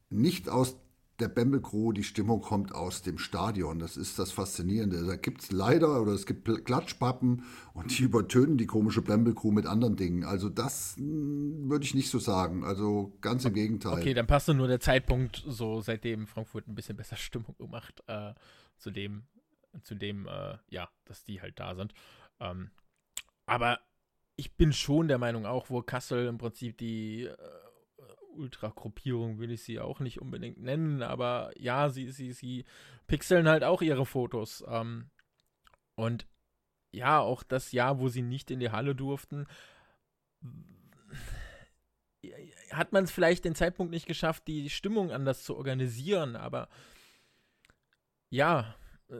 nicht 0.09 0.47
aus 0.49 0.77
der 1.19 1.29
Crew, 1.29 1.91
die 1.91 2.03
Stimmung 2.03 2.41
kommt 2.41 2.73
aus 2.73 3.01
dem 3.01 3.17
Stadion. 3.17 3.79
Das 3.79 3.97
ist 3.97 4.19
das 4.19 4.31
Faszinierende. 4.31 5.05
Da 5.05 5.15
gibt 5.15 5.41
es 5.41 5.51
leider 5.51 6.01
oder 6.01 6.13
es 6.13 6.25
gibt 6.25 6.65
Klatschpappen 6.65 7.43
und 7.73 7.97
die 7.97 8.03
übertönen 8.03 8.57
die 8.57 8.65
komische 8.65 9.01
Crew 9.01 9.51
mit 9.51 9.65
anderen 9.65 9.95
Dingen. 9.95 10.23
Also 10.23 10.49
das 10.49 10.95
hm, 10.97 11.69
würde 11.69 11.85
ich 11.85 11.93
nicht 11.93 12.09
so 12.09 12.19
sagen. 12.19 12.63
Also 12.63 13.13
ganz 13.21 13.45
im 13.45 13.53
Gegenteil. 13.53 13.99
Okay, 13.99 14.13
dann 14.13 14.27
passt 14.27 14.47
nur 14.47 14.67
der 14.67 14.79
Zeitpunkt, 14.79 15.43
so 15.47 15.81
seitdem 15.81 16.27
Frankfurt 16.27 16.67
ein 16.67 16.75
bisschen 16.75 16.95
besser 16.95 17.15
Stimmung 17.17 17.55
gemacht. 17.57 18.01
Äh, 18.07 18.33
zu 18.79 18.91
dem, 18.91 19.27
zu 19.83 19.95
dem, 19.95 20.27
äh, 20.27 20.57
ja, 20.69 20.89
dass 21.05 21.23
die 21.23 21.41
halt 21.41 21.59
da 21.59 21.75
sind. 21.75 21.93
Ähm, 22.39 22.71
aber 23.45 23.79
ich 24.35 24.55
bin 24.55 24.73
schon 24.73 25.07
der 25.07 25.17
Meinung, 25.17 25.45
auch 25.45 25.69
wo 25.69 25.81
Kassel 25.81 26.27
im 26.27 26.37
Prinzip 26.37 26.77
die 26.77 27.25
äh, 27.25 27.35
Ultra-Gruppierung 28.35 29.39
will 29.39 29.51
ich 29.51 29.63
sie 29.63 29.79
auch 29.79 29.99
nicht 29.99 30.21
unbedingt 30.21 30.59
nennen, 30.59 31.03
aber 31.03 31.51
ja, 31.57 31.89
sie, 31.89 32.09
sie, 32.09 32.31
sie 32.31 32.65
pixeln 33.07 33.47
halt 33.47 33.63
auch 33.63 33.81
ihre 33.81 34.05
Fotos. 34.05 34.63
Ähm, 34.67 35.09
und 35.95 36.25
ja, 36.91 37.19
auch 37.19 37.43
das 37.43 37.71
Jahr, 37.71 37.99
wo 37.99 38.07
sie 38.07 38.21
nicht 38.21 38.49
in 38.49 38.59
die 38.59 38.71
Halle 38.71 38.95
durften, 38.95 39.45
hat 42.71 42.91
man 42.91 43.03
es 43.03 43.11
vielleicht 43.11 43.45
den 43.45 43.55
Zeitpunkt 43.55 43.91
nicht 43.91 44.07
geschafft, 44.07 44.47
die 44.47 44.69
Stimmung 44.69 45.11
anders 45.11 45.43
zu 45.43 45.55
organisieren, 45.55 46.35
aber 46.35 46.69
ja, 48.29 48.75
äh, 49.09 49.15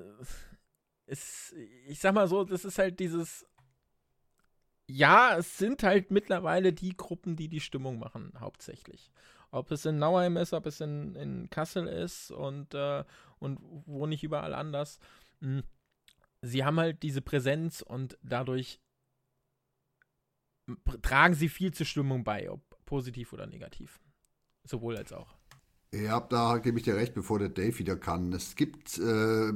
es, 1.05 1.53
ich 1.87 1.99
sag 1.99 2.13
mal 2.13 2.27
so, 2.27 2.43
das 2.43 2.65
ist 2.65 2.77
halt 2.77 2.99
dieses. 2.99 3.45
Ja, 4.87 5.37
es 5.37 5.57
sind 5.57 5.83
halt 5.83 6.09
mittlerweile 6.09 6.73
die 6.73 6.97
Gruppen, 6.97 7.35
die 7.35 7.47
die 7.47 7.59
Stimmung 7.59 7.99
machen, 7.99 8.33
hauptsächlich. 8.39 9.11
Ob 9.51 9.71
es 9.71 9.85
in 9.85 9.99
Nauheim 9.99 10.37
ist, 10.37 10.53
ob 10.53 10.65
es 10.65 10.81
in, 10.81 11.15
in 11.15 11.49
Kassel 11.49 11.87
ist 11.87 12.31
und, 12.31 12.73
äh, 12.73 13.03
und 13.39 13.59
wo 13.85 14.07
nicht 14.07 14.23
überall 14.23 14.53
anders. 14.53 14.99
Hm. 15.41 15.63
Sie 16.41 16.63
haben 16.63 16.79
halt 16.79 17.03
diese 17.03 17.21
Präsenz 17.21 17.81
und 17.81 18.17
dadurch 18.23 18.79
tragen 21.01 21.33
sie 21.33 21.49
viel 21.49 21.73
zur 21.73 21.85
Stimmung 21.85 22.23
bei, 22.23 22.49
ob 22.49 22.61
positiv 22.85 23.33
oder 23.33 23.45
negativ. 23.45 23.99
Sowohl 24.63 24.97
als 24.97 25.13
auch. 25.13 25.38
Ja, 25.93 26.19
da 26.19 26.59
gebe 26.59 26.77
ich 26.77 26.83
dir 26.83 26.95
recht, 26.95 27.15
bevor 27.15 27.39
der 27.39 27.49
Dave 27.49 27.79
wieder 27.79 27.95
kann. 27.95 28.31
Es 28.33 28.55
gibt, 28.55 28.99
äh, 28.99 29.51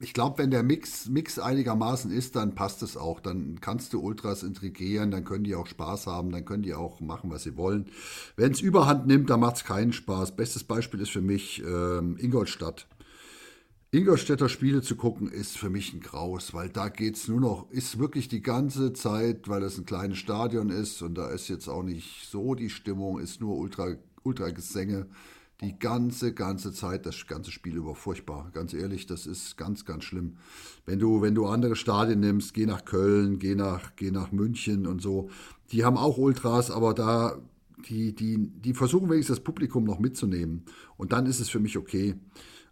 ich 0.00 0.12
glaube, 0.12 0.38
wenn 0.38 0.50
der 0.50 0.64
Mix, 0.64 1.08
Mix 1.08 1.38
einigermaßen 1.38 2.10
ist, 2.10 2.34
dann 2.34 2.56
passt 2.56 2.82
es 2.82 2.96
auch. 2.96 3.20
Dann 3.20 3.60
kannst 3.60 3.92
du 3.92 4.00
Ultras 4.00 4.42
intrigieren, 4.42 5.12
dann 5.12 5.24
können 5.24 5.44
die 5.44 5.54
auch 5.54 5.68
Spaß 5.68 6.08
haben, 6.08 6.32
dann 6.32 6.44
können 6.44 6.64
die 6.64 6.74
auch 6.74 7.00
machen, 7.00 7.30
was 7.30 7.44
sie 7.44 7.56
wollen. 7.56 7.86
Wenn 8.34 8.50
es 8.50 8.60
Überhand 8.60 9.06
nimmt, 9.06 9.30
dann 9.30 9.38
macht 9.38 9.56
es 9.56 9.64
keinen 9.64 9.92
Spaß. 9.92 10.34
Bestes 10.34 10.64
Beispiel 10.64 11.00
ist 11.00 11.10
für 11.10 11.22
mich 11.22 11.62
ähm, 11.64 12.16
Ingolstadt. 12.18 12.88
Ingolstädter 13.92 14.48
Spiele 14.48 14.82
zu 14.82 14.96
gucken, 14.96 15.30
ist 15.30 15.58
für 15.58 15.70
mich 15.70 15.92
ein 15.92 16.00
Graus, 16.00 16.54
weil 16.54 16.70
da 16.70 16.88
geht 16.88 17.16
es 17.16 17.28
nur 17.28 17.40
noch, 17.40 17.70
ist 17.70 17.98
wirklich 17.98 18.26
die 18.26 18.40
ganze 18.40 18.94
Zeit, 18.94 19.48
weil 19.48 19.62
es 19.62 19.76
ein 19.78 19.84
kleines 19.84 20.18
Stadion 20.18 20.70
ist 20.70 21.02
und 21.02 21.14
da 21.14 21.28
ist 21.28 21.48
jetzt 21.48 21.68
auch 21.68 21.82
nicht 21.82 22.26
so 22.30 22.54
die 22.54 22.70
Stimmung, 22.70 23.20
ist 23.20 23.42
nur 23.42 23.58
Ultra, 23.58 23.96
Ultra-Gesänge 24.22 25.08
die 25.62 25.78
ganze, 25.78 26.34
ganze 26.34 26.72
Zeit, 26.72 27.06
das 27.06 27.26
ganze 27.26 27.50
Spiel 27.50 27.76
über 27.76 27.94
furchtbar. 27.94 28.50
Ganz 28.52 28.74
ehrlich, 28.74 29.06
das 29.06 29.26
ist 29.26 29.56
ganz, 29.56 29.84
ganz 29.84 30.04
schlimm. 30.04 30.36
Wenn 30.84 30.98
du, 30.98 31.22
wenn 31.22 31.34
du 31.34 31.46
andere 31.46 31.76
Stadien 31.76 32.20
nimmst, 32.20 32.52
geh 32.52 32.66
nach 32.66 32.84
Köln, 32.84 33.38
geh 33.38 33.54
nach, 33.54 33.94
geh 33.96 34.10
nach 34.10 34.32
München 34.32 34.86
und 34.86 35.00
so, 35.00 35.30
die 35.70 35.84
haben 35.84 35.96
auch 35.96 36.18
Ultras, 36.18 36.70
aber 36.70 36.94
da, 36.94 37.38
die, 37.88 38.14
die, 38.14 38.38
die 38.38 38.74
versuchen 38.74 39.08
wenigstens 39.08 39.36
das 39.36 39.44
Publikum 39.44 39.84
noch 39.84 39.98
mitzunehmen. 39.98 40.64
Und 40.96 41.12
dann 41.12 41.26
ist 41.26 41.40
es 41.40 41.48
für 41.48 41.60
mich 41.60 41.78
okay. 41.78 42.16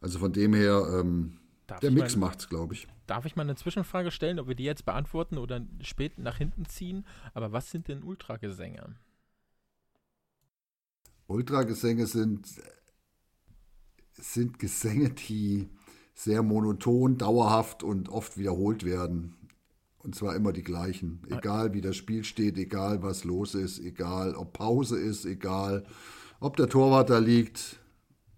Also 0.01 0.19
von 0.19 0.33
dem 0.33 0.53
her, 0.53 1.01
ähm, 1.01 1.39
der 1.83 1.93
Mix 1.93 2.17
mal, 2.17 2.27
macht's, 2.27 2.49
glaube 2.49 2.75
ich. 2.75 2.89
Darf 3.07 3.25
ich 3.27 3.37
mal 3.37 3.43
eine 3.43 3.55
Zwischenfrage 3.55 4.11
stellen, 4.11 4.41
ob 4.41 4.49
wir 4.49 4.55
die 4.55 4.65
jetzt 4.65 4.85
beantworten 4.85 5.39
oder 5.39 5.65
spät 5.83 6.19
nach 6.19 6.39
hinten 6.39 6.67
ziehen? 6.67 7.07
Aber 7.35 7.53
was 7.53 7.71
sind 7.71 7.89
denn 7.89 8.03
Ultragesänge? 8.03 8.97
Ultragesänge 11.29 12.07
sind, 12.07 12.49
sind 14.21 14.59
Gesänge, 14.59 15.11
die 15.11 15.69
sehr 16.15 16.43
monoton, 16.43 17.17
dauerhaft 17.17 17.83
und 17.83 18.09
oft 18.09 18.37
wiederholt 18.37 18.85
werden. 18.85 19.37
Und 19.99 20.15
zwar 20.15 20.35
immer 20.35 20.53
die 20.53 20.63
gleichen. 20.63 21.23
Egal 21.29 21.75
wie 21.75 21.81
das 21.81 21.97
Spiel 21.97 22.25
steht, 22.25 22.57
egal 22.57 23.03
was 23.03 23.25
los 23.25 23.55
ist, 23.55 23.79
egal 23.79 24.35
ob 24.35 24.55
Pause 24.55 24.99
ist, 24.99 25.27
egal 25.27 25.85
ob 26.41 26.57
der 26.57 26.69
Torwart 26.69 27.11
da 27.11 27.19
liegt. 27.19 27.79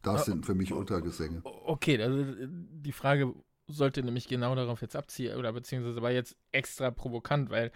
Das 0.03 0.25
sind 0.25 0.45
für 0.45 0.55
mich 0.55 0.73
Ultragesänge. 0.73 1.43
Okay, 1.45 2.03
also 2.03 2.25
die 2.47 2.93
Frage 2.93 3.33
sollte 3.69 4.03
nämlich 4.03 4.27
genau 4.27 4.55
darauf 4.57 4.83
jetzt 4.83 4.97
abziehen, 4.97 5.37
oder 5.37 5.53
beziehungsweise 5.53 6.03
war 6.03 6.11
jetzt 6.11 6.37
extra 6.51 6.91
provokant, 6.91 7.51
weil 7.51 7.71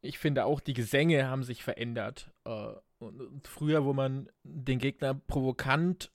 ich 0.00 0.18
finde 0.18 0.44
auch, 0.44 0.60
die 0.60 0.72
Gesänge 0.72 1.26
haben 1.26 1.42
sich 1.42 1.62
verändert. 1.62 2.30
Äh, 2.44 2.72
und 2.98 3.48
früher, 3.48 3.84
wo 3.84 3.92
man 3.92 4.28
den 4.44 4.78
Gegner 4.78 5.14
provokant 5.14 6.12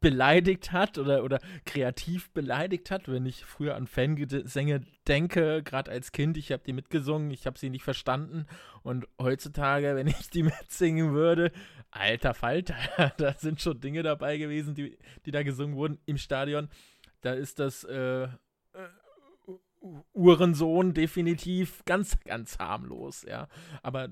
beleidigt 0.00 0.72
hat 0.72 0.98
oder, 0.98 1.24
oder 1.24 1.38
kreativ 1.64 2.30
beleidigt 2.30 2.90
hat. 2.90 3.08
Wenn 3.08 3.26
ich 3.26 3.44
früher 3.44 3.74
an 3.74 3.86
Fangesänge 3.86 4.80
denke, 5.06 5.62
gerade 5.62 5.90
als 5.90 6.12
Kind, 6.12 6.36
ich 6.36 6.52
habe 6.52 6.62
die 6.64 6.72
mitgesungen, 6.72 7.30
ich 7.30 7.46
habe 7.46 7.58
sie 7.58 7.70
nicht 7.70 7.84
verstanden. 7.84 8.46
Und 8.82 9.06
heutzutage, 9.20 9.94
wenn 9.94 10.06
ich 10.06 10.30
die 10.30 10.42
mitsingen 10.44 11.12
würde, 11.12 11.52
alter 11.90 12.34
Falter, 12.34 12.76
da 13.16 13.32
sind 13.34 13.60
schon 13.60 13.80
Dinge 13.80 14.02
dabei 14.02 14.38
gewesen, 14.38 14.74
die, 14.74 14.98
die 15.24 15.30
da 15.30 15.42
gesungen 15.42 15.76
wurden 15.76 15.98
im 16.06 16.18
Stadion. 16.18 16.68
Da 17.20 17.32
ist 17.32 17.58
das 17.58 17.84
äh, 17.84 18.24
äh, 18.24 18.28
Uhrensohn 20.12 20.94
definitiv 20.94 21.84
ganz, 21.84 22.18
ganz 22.20 22.58
harmlos, 22.58 23.24
ja. 23.28 23.48
Aber 23.82 24.08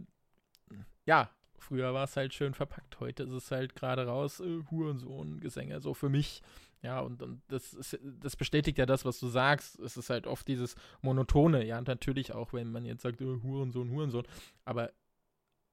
ja, 1.07 1.31
Früher 1.65 1.95
war 1.95 2.05
es 2.05 2.15
halt 2.15 2.35
schön 2.35 2.53
verpackt, 2.53 3.01
heute 3.01 3.23
ist 3.23 3.33
es 3.33 3.51
halt 3.51 3.75
gerade 3.75 4.07
raus, 4.07 4.41
äh, 4.41 4.63
Hurensohn-Gesänge, 4.71 5.81
so 5.81 5.95
für 5.95 6.11
mich. 6.11 6.43
Ja, 6.83 7.01
und, 7.01 7.23
und 7.23 7.41
das, 7.49 7.73
ist, 7.73 7.99
das 8.03 8.37
bestätigt 8.37 8.77
ja 8.77 8.85
das, 8.85 9.07
was 9.07 9.19
du 9.19 9.29
sagst. 9.29 9.79
Es 9.81 9.97
ist 9.97 10.11
halt 10.11 10.27
oft 10.27 10.47
dieses 10.47 10.75
Monotone, 11.01 11.65
ja, 11.65 11.79
und 11.79 11.89
natürlich 11.89 12.35
auch, 12.35 12.53
wenn 12.53 12.71
man 12.71 12.85
jetzt 12.85 13.01
sagt, 13.01 13.23
äh, 13.23 13.25
Hurensohn, 13.25 13.91
Hurensohn, 13.91 14.27
aber 14.67 14.93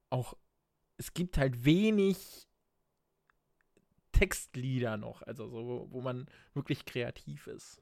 auch, 0.10 0.38
es 0.96 1.14
gibt 1.14 1.38
halt 1.38 1.66
wenig 1.66 2.48
Textlieder 4.14 4.96
noch, 4.96 5.24
also 5.24 5.50
so, 5.50 5.88
wo, 5.92 6.00
man 6.00 6.26
wirklich 6.54 6.86
kreativ 6.86 7.48
ist. 7.48 7.82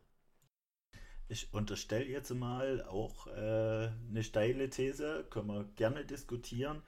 Ich 1.28 1.54
unterstelle 1.54 2.06
jetzt 2.06 2.34
mal 2.34 2.82
auch 2.86 3.28
äh, 3.28 3.92
eine 4.10 4.24
steile 4.24 4.68
These, 4.72 5.28
können 5.30 5.50
wir 5.50 5.66
gerne 5.76 6.04
diskutieren 6.06 6.82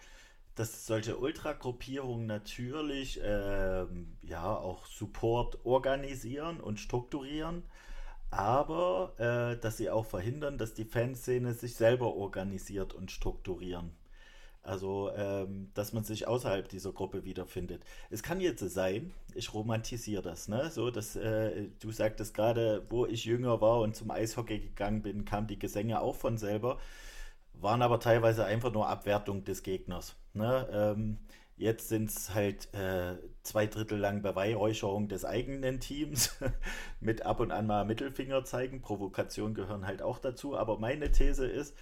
dass 0.56 0.86
solche 0.86 1.18
Ultragruppierungen 1.18 2.26
natürlich 2.26 3.20
ähm, 3.24 4.18
ja 4.22 4.56
auch 4.56 4.86
Support 4.86 5.66
organisieren 5.66 6.60
und 6.60 6.80
strukturieren, 6.80 7.64
aber 8.30 9.14
äh, 9.18 9.60
dass 9.60 9.78
sie 9.78 9.90
auch 9.90 10.06
verhindern, 10.06 10.58
dass 10.58 10.74
die 10.74 10.86
Fanszene 10.86 11.54
sich 11.54 11.76
selber 11.76 12.16
organisiert 12.16 12.94
und 12.94 13.12
strukturieren. 13.12 13.92
Also, 14.64 15.12
ähm, 15.16 15.72
dass 15.74 15.92
man 15.92 16.04
sich 16.04 16.28
außerhalb 16.28 16.70
dieser 16.70 16.92
Gruppe 16.92 17.26
wiederfindet. 17.26 17.84
Es 18.12 18.22
kann 18.22 18.40
jetzt 18.40 18.60
sein, 18.70 19.12
ich 19.34 19.56
romantisiere 19.56 20.22
das, 20.22 20.48
ne? 20.48 20.70
So, 20.70 20.92
dass 20.92 21.16
äh, 21.16 21.70
du 21.80 21.92
sagtest 21.92 22.36
gerade, 22.36 22.86
wo 22.90 23.08
ich 23.08 23.26
jünger 23.26 23.60
war 23.60 23.80
und 23.80 23.96
zum 23.96 24.12
Eishockey 24.12 24.60
gegangen 24.60 25.02
bin, 25.02 25.26
kamen 25.26 25.48
die 25.48 25.58
Gesänge 25.58 26.00
auch 26.00 26.16
von 26.16 26.38
selber 26.38 26.78
waren 27.62 27.82
aber 27.82 28.00
teilweise 28.00 28.46
einfach 28.46 28.72
nur 28.72 28.88
Abwertung 28.88 29.44
des 29.44 29.64
Gegners. 29.64 30.16
Ne? 30.34 30.68
Ähm, 30.72 31.20
jetzt 31.58 31.90
sind 31.90 32.10
es 32.10 32.34
halt 32.34 32.74
äh, 32.74 33.18
zwei 33.44 33.68
Drittel 33.68 34.00
lang 34.00 34.22
Beweihräucherung 34.22 35.08
des 35.08 35.26
eigenen 35.26 35.80
Teams 35.80 36.36
mit 37.00 37.26
ab 37.26 37.40
und 37.40 37.52
an 37.52 37.68
mal 37.68 37.86
Mittelfinger 37.86 38.44
zeigen. 38.44 38.82
Provokationen 38.82 39.54
gehören 39.54 39.86
halt 39.86 40.02
auch 40.02 40.20
dazu. 40.20 40.58
Aber 40.58 40.80
meine 40.80 41.12
These 41.12 41.46
ist, 41.46 41.76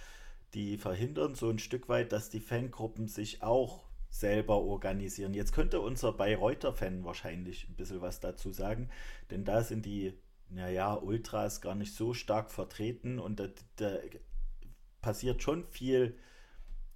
die 0.54 0.78
verhindern 0.78 1.34
so 1.34 1.48
ein 1.48 1.58
Stück 1.58 1.88
weit, 1.88 2.12
dass 2.12 2.28
die 2.28 2.40
Fangruppen 2.40 3.08
sich 3.08 3.42
auch 3.42 3.84
selber 4.10 4.58
organisieren. 4.58 5.34
Jetzt 5.34 5.52
könnte 5.52 5.80
unser 5.80 6.12
Bayreuther-Fan 6.12 7.04
wahrscheinlich 7.04 7.68
ein 7.68 7.76
bisschen 7.76 8.00
was 8.00 8.20
dazu 8.20 8.50
sagen, 8.50 8.90
denn 9.30 9.44
da 9.44 9.62
sind 9.62 9.86
die, 9.86 10.12
naja, 10.48 10.94
Ultras 10.94 11.60
gar 11.60 11.76
nicht 11.76 11.94
so 11.94 12.12
stark 12.12 12.50
vertreten 12.50 13.20
und 13.20 13.38
da, 13.38 13.46
da 13.76 13.92
passiert 15.00 15.42
schon 15.42 15.64
viel 15.64 16.16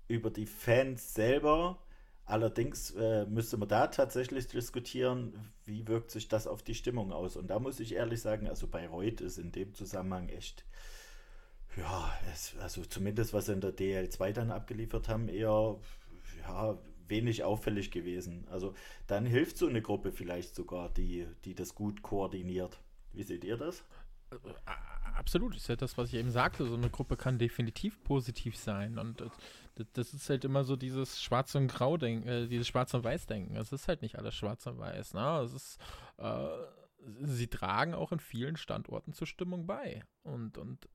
über 0.09 0.31
die 0.31 0.47
Fans 0.47 1.15
selber. 1.15 1.79
Allerdings 2.27 2.91
äh, 2.93 3.27
müsste 3.27 3.59
man 3.59 3.69
da 3.69 3.89
tatsächlich 3.89 4.47
diskutieren, 4.47 5.53
wie 5.67 5.87
wirkt 5.87 6.11
sich 6.11 6.29
das 6.29 6.47
auf 6.47 6.63
die 6.63 6.75
Stimmung 6.75 7.13
aus. 7.13 7.37
Und 7.37 7.49
da 7.49 7.59
muss 7.59 7.81
ich 7.81 7.95
ehrlich 7.95 8.23
sagen, 8.23 8.49
also 8.49 8.67
Bayreuth 8.67 9.21
ist 9.21 9.39
in 9.39 9.53
dem 9.53 9.75
Zusammenhang 9.75 10.31
echt, 10.31 10.65
ja, 11.77 12.11
es, 12.33 12.55
also 12.61 12.83
zumindest 12.85 13.35
was 13.35 13.47
sie 13.47 13.53
in 13.53 13.61
der 13.61 13.77
DL2 13.77 14.33
dann 14.33 14.51
abgeliefert 14.53 15.09
haben, 15.09 15.29
eher 15.29 15.79
ja, 16.43 16.79
wenig 17.09 17.45
auffällig 17.45 17.91
gewesen. 17.91 18.47
Also 18.51 18.75
dann 19.07 19.27
hilft 19.27 19.59
so 19.59 19.67
eine 19.67 19.83
Gruppe 19.83 20.11
vielleicht 20.11 20.55
sogar, 20.55 20.89
die, 20.89 21.27
die 21.45 21.55
das 21.55 21.75
gut 21.75 22.03
koordiniert. 22.03 22.81
Wie 23.13 23.23
seht 23.23 23.45
ihr 23.45 23.59
das? 23.59 23.85
Äh, 25.15 25.19
absolut, 25.19 25.57
ist 25.57 25.69
ja 25.69 25.77
das, 25.77 25.97
was 25.99 26.09
ich 26.09 26.15
eben 26.15 26.31
sagte. 26.31 26.67
So 26.67 26.75
eine 26.75 26.91
Gruppe 26.91 27.17
kann 27.17 27.39
definitiv 27.39 28.03
positiv 28.05 28.57
sein. 28.57 28.99
Und 28.99 29.21
das, 29.77 29.87
das 29.93 30.15
ist 30.15 30.29
halt 30.31 30.45
immer 30.45 30.65
so 30.65 30.77
dieses 30.77 31.23
Schwarz 31.23 31.55
und 31.55 31.69
Grau 31.69 31.97
denken, 31.97 32.29
äh, 32.29 32.47
dieses 32.49 32.69
Schwarz 32.69 32.95
und 32.95 33.05
Weiß 33.05 33.27
denken. 33.27 33.57
Es 33.57 33.73
ist 33.73 33.89
halt 33.89 34.03
nicht 34.03 34.19
alles 34.19 34.35
Schwarz 34.35 34.67
und 34.67 34.79
Weiß. 34.79 35.15
Ne? 35.15 35.41
Es 35.45 35.53
ist, 35.53 35.79
äh, 36.19 36.49
sie 37.23 37.49
tragen 37.49 37.95
auch 37.95 38.12
in 38.12 38.21
vielen 38.21 38.57
Standorten 38.57 39.12
zur 39.12 39.27
Stimmung 39.27 39.67
bei. 39.67 40.03
Und, 40.23 40.59
und 40.59 40.89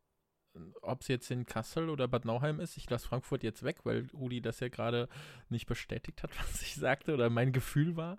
ob 0.82 1.01
es 1.01 1.07
jetzt 1.07 1.30
in 1.32 1.45
Kassel 1.45 1.89
oder 1.89 2.07
Bad 2.07 2.26
Nauheim 2.26 2.59
ist, 2.59 2.78
ich 2.78 2.89
lasse 2.89 3.07
Frankfurt 3.07 3.43
jetzt 3.43 3.63
weg, 3.63 3.86
weil 3.86 4.07
Rudi 4.13 4.41
das 4.41 4.59
ja 4.59 4.70
gerade 4.70 5.07
nicht 5.49 5.67
bestätigt 5.67 6.24
hat, 6.24 6.32
was 6.39 6.61
ich 6.61 6.76
sagte 6.76 7.13
oder 7.13 7.30
mein 7.30 7.51
Gefühl 7.51 7.95
war. 7.95 8.17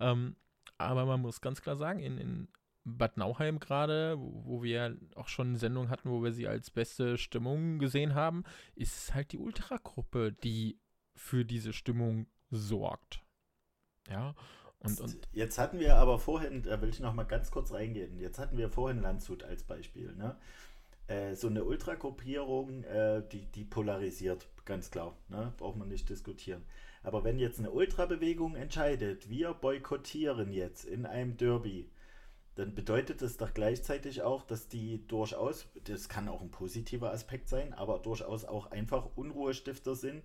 Ähm, 0.00 0.36
aber 0.78 1.06
man 1.06 1.20
muss 1.20 1.40
ganz 1.40 1.62
klar 1.62 1.76
sagen, 1.76 2.00
in, 2.00 2.18
in 2.18 2.48
Bad 2.84 3.16
Nauheim 3.16 3.60
gerade, 3.60 4.16
wo, 4.18 4.62
wir 4.62 4.96
auch 5.14 5.28
schon 5.28 5.48
eine 5.48 5.58
Sendung 5.58 5.88
hatten, 5.88 6.10
wo 6.10 6.22
wir 6.22 6.32
sie 6.32 6.48
als 6.48 6.70
beste 6.70 7.16
Stimmung 7.16 7.78
gesehen 7.78 8.14
haben, 8.14 8.44
ist 8.74 9.14
halt 9.14 9.32
die 9.32 9.38
Ultragruppe, 9.38 10.32
die 10.32 10.80
für 11.14 11.44
diese 11.44 11.72
Stimmung 11.72 12.26
sorgt. 12.50 13.22
Ja. 14.10 14.34
Und, 14.80 15.00
und 15.00 15.28
Jetzt 15.32 15.58
hatten 15.58 15.78
wir 15.78 15.96
aber 15.96 16.18
vorhin, 16.18 16.64
da 16.64 16.80
will 16.82 16.88
ich 16.88 16.98
noch 16.98 17.14
mal 17.14 17.22
ganz 17.22 17.52
kurz 17.52 17.72
reingehen. 17.72 18.18
Jetzt 18.18 18.38
hatten 18.38 18.58
wir 18.58 18.68
vorhin 18.68 19.00
Landshut 19.00 19.44
als 19.44 19.62
Beispiel. 19.62 20.12
Ne? 20.16 20.36
Äh, 21.06 21.36
so 21.36 21.46
eine 21.46 21.64
Ultragruppierung, 21.64 22.82
äh, 22.82 23.22
die, 23.30 23.46
die 23.46 23.64
polarisiert, 23.64 24.48
ganz 24.64 24.90
klar. 24.90 25.16
Ne? 25.28 25.52
Braucht 25.56 25.76
man 25.76 25.88
nicht 25.88 26.08
diskutieren. 26.08 26.64
Aber 27.04 27.22
wenn 27.22 27.38
jetzt 27.38 27.60
eine 27.60 27.70
Ultrabewegung 27.70 28.56
entscheidet, 28.56 29.28
wir 29.30 29.54
boykottieren 29.54 30.52
jetzt 30.52 30.84
in 30.84 31.06
einem 31.06 31.36
Derby 31.36 31.90
dann 32.54 32.74
bedeutet 32.74 33.22
das 33.22 33.36
doch 33.36 33.54
gleichzeitig 33.54 34.22
auch, 34.22 34.42
dass 34.42 34.68
die 34.68 35.06
durchaus, 35.06 35.66
das 35.84 36.08
kann 36.08 36.28
auch 36.28 36.42
ein 36.42 36.50
positiver 36.50 37.12
Aspekt 37.12 37.48
sein, 37.48 37.72
aber 37.72 37.98
durchaus 37.98 38.44
auch 38.44 38.70
einfach 38.70 39.08
Unruhestifter 39.16 39.94
sind, 39.94 40.22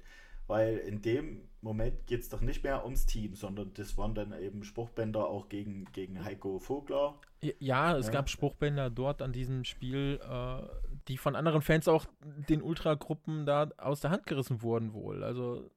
weil 0.47 0.77
in 0.77 1.01
dem 1.01 1.47
Moment 1.61 2.07
geht 2.07 2.21
es 2.21 2.29
doch 2.29 2.41
nicht 2.41 2.63
mehr 2.63 2.83
ums 2.83 3.05
Team, 3.05 3.35
sondern 3.35 3.73
das 3.73 3.97
waren 3.97 4.15
dann 4.15 4.33
eben 4.41 4.63
Spruchbänder 4.63 5.27
auch 5.27 5.49
gegen, 5.49 5.85
gegen 5.91 6.23
Heiko 6.23 6.59
Vogler. 6.59 7.19
Ja, 7.59 7.97
es 7.97 8.07
ja. 8.07 8.13
gab 8.13 8.29
Spruchbänder 8.29 8.89
dort 8.89 9.21
an 9.21 9.33
diesem 9.33 9.63
Spiel, 9.63 10.19
äh, 10.21 10.61
die 11.07 11.17
von 11.17 11.35
anderen 11.35 11.61
Fans 11.61 11.87
auch 11.87 12.05
den 12.49 12.61
Ultragruppen 12.61 13.45
da 13.45 13.69
aus 13.77 14.01
der 14.01 14.11
Hand 14.11 14.25
gerissen 14.25 14.61
wurden 14.61 14.93
wohl. 14.93 15.23
Also 15.23 15.69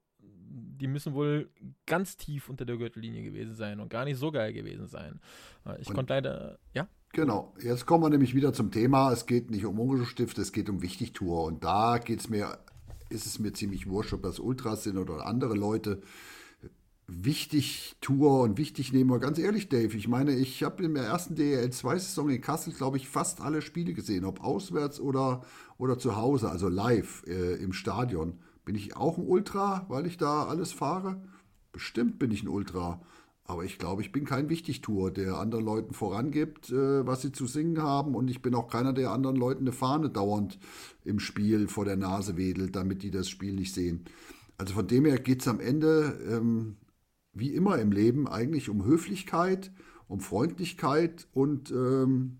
die 0.51 0.87
müssen 0.87 1.13
wohl 1.13 1.49
ganz 1.85 2.17
tief 2.17 2.49
unter 2.49 2.65
der 2.65 2.77
Gürtellinie 2.77 3.23
gewesen 3.23 3.55
sein 3.55 3.79
und 3.79 3.89
gar 3.89 4.05
nicht 4.05 4.17
so 4.17 4.31
geil 4.31 4.53
gewesen 4.53 4.87
sein. 4.87 5.19
Äh, 5.65 5.81
ich 5.81 5.93
konnte 5.93 6.13
leider, 6.13 6.59
ja? 6.73 6.87
Genau, 7.13 7.53
jetzt 7.61 7.85
kommen 7.85 8.03
wir 8.03 8.09
nämlich 8.09 8.35
wieder 8.35 8.53
zum 8.53 8.71
Thema. 8.71 9.11
Es 9.11 9.25
geht 9.25 9.51
nicht 9.51 9.65
um 9.65 9.79
Ungelstift, 9.79 10.37
es 10.37 10.53
geht 10.53 10.69
um 10.69 10.81
Wichtigtour. 10.81 11.43
Und 11.43 11.63
da 11.63 11.97
geht 11.97 12.21
es 12.21 12.29
mir, 12.29 12.57
ist 13.09 13.25
es 13.25 13.37
mir 13.37 13.51
ziemlich 13.51 13.87
wurscht, 13.87 14.13
ob 14.13 14.23
das 14.23 14.39
Ultras 14.39 14.83
sind 14.83 14.97
oder 14.97 15.25
andere 15.25 15.55
Leute. 15.55 16.01
Wichtigtour 17.07 18.41
und 18.41 18.57
wichtig 18.57 18.93
nehmen 18.93 19.09
wir 19.09 19.19
ganz 19.19 19.37
ehrlich, 19.37 19.67
Dave. 19.67 19.97
Ich 19.97 20.07
meine, 20.07 20.33
ich 20.33 20.63
habe 20.63 20.83
in 20.83 20.93
der 20.93 21.03
ersten 21.03 21.35
DL2-Saison 21.35 22.29
in 22.29 22.39
Kassel, 22.39 22.71
glaube 22.71 22.95
ich, 22.95 23.09
fast 23.09 23.41
alle 23.41 23.61
Spiele 23.61 23.93
gesehen, 23.93 24.23
ob 24.23 24.41
auswärts 24.41 25.01
oder, 25.01 25.43
oder 25.77 25.99
zu 25.99 26.15
Hause, 26.15 26.49
also 26.49 26.69
live 26.69 27.23
äh, 27.27 27.55
im 27.55 27.73
Stadion. 27.73 28.39
Bin 28.65 28.75
ich 28.75 28.95
auch 28.95 29.17
ein 29.17 29.25
Ultra, 29.25 29.85
weil 29.89 30.05
ich 30.05 30.17
da 30.17 30.45
alles 30.45 30.71
fahre? 30.71 31.21
Bestimmt 31.71 32.19
bin 32.19 32.31
ich 32.31 32.43
ein 32.43 32.47
Ultra. 32.47 33.01
Aber 33.43 33.65
ich 33.65 33.79
glaube, 33.79 34.01
ich 34.01 34.11
bin 34.11 34.23
kein 34.23 34.49
Wichtigtour, 34.49 35.11
der 35.11 35.37
anderen 35.37 35.65
Leuten 35.65 35.93
vorangibt, 35.93 36.69
äh, 36.69 37.05
was 37.05 37.21
sie 37.21 37.31
zu 37.31 37.47
singen 37.47 37.81
haben. 37.81 38.15
Und 38.15 38.29
ich 38.29 38.41
bin 38.41 38.55
auch 38.55 38.69
keiner, 38.69 38.93
der 38.93 39.11
anderen 39.11 39.35
Leuten 39.35 39.63
eine 39.63 39.71
Fahne 39.71 40.09
dauernd 40.09 40.59
im 41.03 41.19
Spiel 41.19 41.67
vor 41.67 41.85
der 41.85 41.97
Nase 41.97 42.37
wedelt, 42.37 42.75
damit 42.75 43.03
die 43.03 43.11
das 43.11 43.29
Spiel 43.29 43.53
nicht 43.53 43.73
sehen. 43.73 44.05
Also 44.57 44.75
von 44.75 44.87
dem 44.87 45.05
her 45.05 45.17
geht 45.17 45.41
es 45.41 45.47
am 45.47 45.59
Ende, 45.59 46.19
ähm, 46.29 46.77
wie 47.33 47.53
immer 47.53 47.79
im 47.79 47.91
Leben, 47.91 48.27
eigentlich 48.27 48.69
um 48.69 48.85
Höflichkeit, 48.85 49.71
um 50.07 50.19
Freundlichkeit 50.19 51.27
und 51.33 51.71
ähm, 51.71 52.39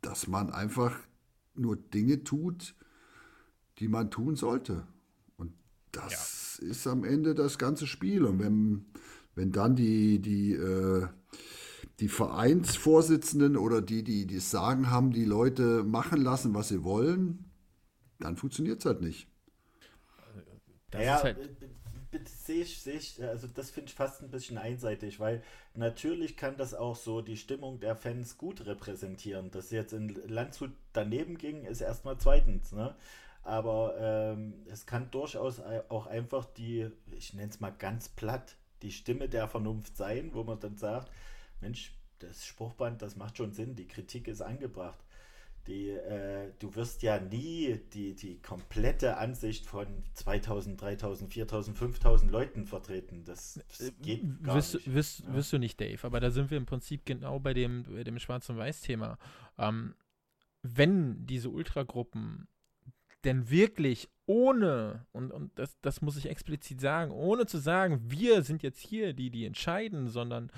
dass 0.00 0.28
man 0.28 0.50
einfach 0.50 0.96
nur 1.54 1.76
Dinge 1.76 2.24
tut, 2.24 2.74
die 3.78 3.88
man 3.88 4.10
tun 4.10 4.36
sollte. 4.36 4.86
Das 5.92 6.58
ja. 6.62 6.68
ist 6.68 6.86
am 6.86 7.04
Ende 7.04 7.34
das 7.34 7.58
ganze 7.58 7.86
Spiel. 7.86 8.24
Und 8.24 8.38
wenn 8.38 8.86
wenn 9.34 9.52
dann 9.52 9.76
die, 9.76 10.20
die, 10.20 10.52
äh, 10.52 11.06
die 12.00 12.08
Vereinsvorsitzenden 12.08 13.56
oder 13.56 13.80
die, 13.80 14.02
die 14.02 14.26
das 14.26 14.50
Sagen 14.50 14.90
haben, 14.90 15.12
die 15.12 15.24
Leute 15.24 15.84
machen 15.84 16.20
lassen, 16.20 16.54
was 16.54 16.68
sie 16.68 16.84
wollen, 16.84 17.50
dann 18.18 18.36
funktioniert 18.36 18.80
es 18.80 18.86
halt 18.86 19.00
nicht. 19.00 19.28
Das 20.90 21.04
ja, 21.04 21.22
halt 21.22 21.38
sehe 22.24 22.62
ich, 22.62 22.82
sehe 22.82 22.94
ich, 22.94 23.22
also 23.22 23.46
das 23.46 23.70
finde 23.70 23.88
ich 23.88 23.94
fast 23.94 24.20
ein 24.20 24.30
bisschen 24.30 24.58
einseitig, 24.58 25.20
weil 25.20 25.42
natürlich 25.74 26.36
kann 26.36 26.56
das 26.56 26.74
auch 26.74 26.96
so 26.96 27.22
die 27.22 27.36
Stimmung 27.36 27.78
der 27.78 27.94
Fans 27.94 28.36
gut 28.36 28.66
repräsentieren. 28.66 29.52
Dass 29.52 29.70
jetzt 29.70 29.92
in 29.92 30.08
Landshut 30.26 30.72
daneben 30.92 31.38
ging, 31.38 31.64
ist 31.64 31.80
erstmal 31.80 32.18
zweitens, 32.18 32.72
ne? 32.72 32.96
Aber 33.42 33.94
ähm, 33.98 34.54
es 34.66 34.86
kann 34.86 35.10
durchaus 35.10 35.60
auch 35.88 36.06
einfach 36.06 36.44
die, 36.44 36.90
ich 37.10 37.32
nenne 37.34 37.50
es 37.50 37.60
mal 37.60 37.70
ganz 37.70 38.08
platt, 38.08 38.56
die 38.82 38.92
Stimme 38.92 39.28
der 39.28 39.48
Vernunft 39.48 39.96
sein, 39.96 40.30
wo 40.32 40.44
man 40.44 40.60
dann 40.60 40.76
sagt, 40.76 41.10
Mensch, 41.60 41.92
das 42.18 42.46
Spruchband, 42.46 43.02
das 43.02 43.16
macht 43.16 43.38
schon 43.38 43.52
Sinn, 43.52 43.76
die 43.76 43.86
Kritik 43.86 44.28
ist 44.28 44.42
angebracht. 44.42 44.98
Die, 45.66 45.90
äh, 45.90 46.52
du 46.58 46.74
wirst 46.74 47.02
ja 47.02 47.20
nie 47.20 47.78
die, 47.92 48.14
die 48.14 48.40
komplette 48.40 49.18
Ansicht 49.18 49.66
von 49.66 49.86
2000, 50.14 50.80
3000, 50.80 51.32
4000, 51.32 51.76
5000 51.76 52.30
Leuten 52.30 52.66
vertreten. 52.66 53.24
Das, 53.24 53.60
das 53.68 53.88
äh, 53.88 53.92
geht 54.00 54.42
gar 54.42 54.56
wirst, 54.56 54.74
nicht. 54.74 54.92
Wirst, 54.94 55.20
ja. 55.20 55.34
wirst 55.34 55.52
du 55.52 55.58
nicht, 55.58 55.78
Dave. 55.80 56.06
Aber 56.06 56.18
da 56.18 56.30
sind 56.30 56.50
wir 56.50 56.56
im 56.56 56.66
Prinzip 56.66 57.04
genau 57.04 57.38
bei 57.40 57.52
dem, 57.52 57.84
bei 57.84 58.04
dem 58.04 58.18
Schwarz- 58.18 58.48
und 58.48 58.56
Weiß-Thema. 58.56 59.18
Ähm, 59.58 59.94
wenn 60.62 61.26
diese 61.26 61.50
Ultragruppen 61.50 62.48
denn 63.24 63.50
wirklich 63.50 64.08
ohne, 64.26 65.06
und, 65.12 65.32
und 65.32 65.58
das, 65.58 65.76
das 65.80 66.02
muss 66.02 66.16
ich 66.16 66.30
explizit 66.30 66.80
sagen, 66.80 67.10
ohne 67.10 67.46
zu 67.46 67.58
sagen, 67.58 68.00
wir 68.04 68.42
sind 68.42 68.62
jetzt 68.62 68.80
hier 68.80 69.12
die, 69.12 69.30
die 69.30 69.44
entscheiden, 69.44 70.08
sondern 70.08 70.50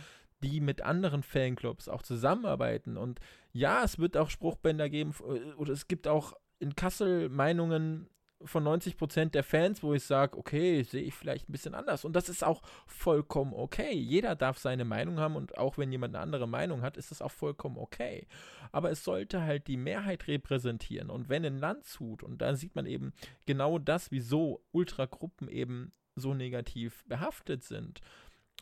die 0.42 0.60
mit 0.60 0.82
anderen 0.82 1.22
Fanclubs 1.22 1.88
auch 1.88 2.02
zusammenarbeiten. 2.02 2.96
Und 2.96 3.20
ja, 3.52 3.82
es 3.84 3.98
wird 3.98 4.16
auch 4.16 4.30
Spruchbänder 4.30 4.88
geben, 4.88 5.14
äh, 5.20 5.52
oder 5.54 5.72
es 5.72 5.88
gibt 5.88 6.06
auch 6.06 6.34
in 6.58 6.76
Kassel 6.76 7.28
Meinungen, 7.28 8.08
von 8.44 8.64
90 8.64 8.96
Prozent 8.96 9.34
der 9.34 9.44
Fans, 9.44 9.82
wo 9.82 9.94
ich 9.94 10.04
sage, 10.04 10.36
okay, 10.36 10.82
sehe 10.82 11.02
ich 11.02 11.14
vielleicht 11.14 11.48
ein 11.48 11.52
bisschen 11.52 11.74
anders. 11.74 12.04
Und 12.04 12.14
das 12.14 12.28
ist 12.28 12.44
auch 12.44 12.62
vollkommen 12.86 13.52
okay. 13.54 13.92
Jeder 13.92 14.34
darf 14.34 14.58
seine 14.58 14.84
Meinung 14.84 15.18
haben 15.18 15.36
und 15.36 15.56
auch 15.58 15.78
wenn 15.78 15.92
jemand 15.92 16.14
eine 16.14 16.22
andere 16.22 16.46
Meinung 16.46 16.82
hat, 16.82 16.96
ist 16.96 17.10
das 17.10 17.22
auch 17.22 17.30
vollkommen 17.30 17.78
okay. 17.78 18.26
Aber 18.70 18.90
es 18.90 19.04
sollte 19.04 19.42
halt 19.42 19.66
die 19.66 19.76
Mehrheit 19.76 20.26
repräsentieren. 20.26 21.10
Und 21.10 21.28
wenn 21.28 21.44
in 21.44 21.58
Landshut, 21.58 22.22
und 22.22 22.42
da 22.42 22.54
sieht 22.54 22.74
man 22.74 22.86
eben 22.86 23.12
genau 23.46 23.78
das, 23.78 24.10
wieso 24.10 24.64
Ultragruppen 24.72 25.48
eben 25.48 25.92
so 26.14 26.34
negativ 26.34 27.04
behaftet 27.06 27.64
sind, 27.64 28.00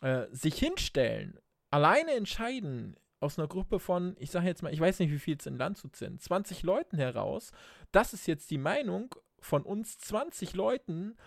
äh, 0.01 0.25
sich 0.31 0.55
hinstellen, 0.55 1.37
alleine 1.69 2.11
entscheiden, 2.11 2.95
aus 3.21 3.37
einer 3.37 3.47
Gruppe 3.47 3.79
von, 3.79 4.15
ich 4.19 4.31
sage 4.31 4.47
jetzt 4.47 4.63
mal, 4.63 4.73
ich 4.73 4.79
weiß 4.79 4.99
nicht, 4.99 5.11
wie 5.11 5.19
viel 5.19 5.37
es 5.39 5.45
in 5.45 5.57
Landshut 5.57 5.95
sind, 5.95 6.21
20 6.21 6.63
Leuten 6.63 6.97
heraus, 6.97 7.51
das 7.91 8.13
ist 8.13 8.27
jetzt 8.27 8.49
die 8.49 8.57
Meinung 8.57 9.15
von 9.41 9.63
uns 9.63 9.97
20 9.99 10.53
Leuten 10.53 11.17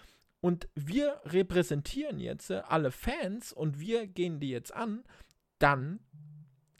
und 0.40 0.68
wir 0.74 1.20
repräsentieren 1.24 2.20
jetzt 2.20 2.50
alle 2.50 2.90
Fans 2.90 3.52
und 3.52 3.80
wir 3.80 4.06
gehen 4.06 4.40
die 4.40 4.50
jetzt 4.50 4.72
an, 4.74 5.04
dann 5.58 6.00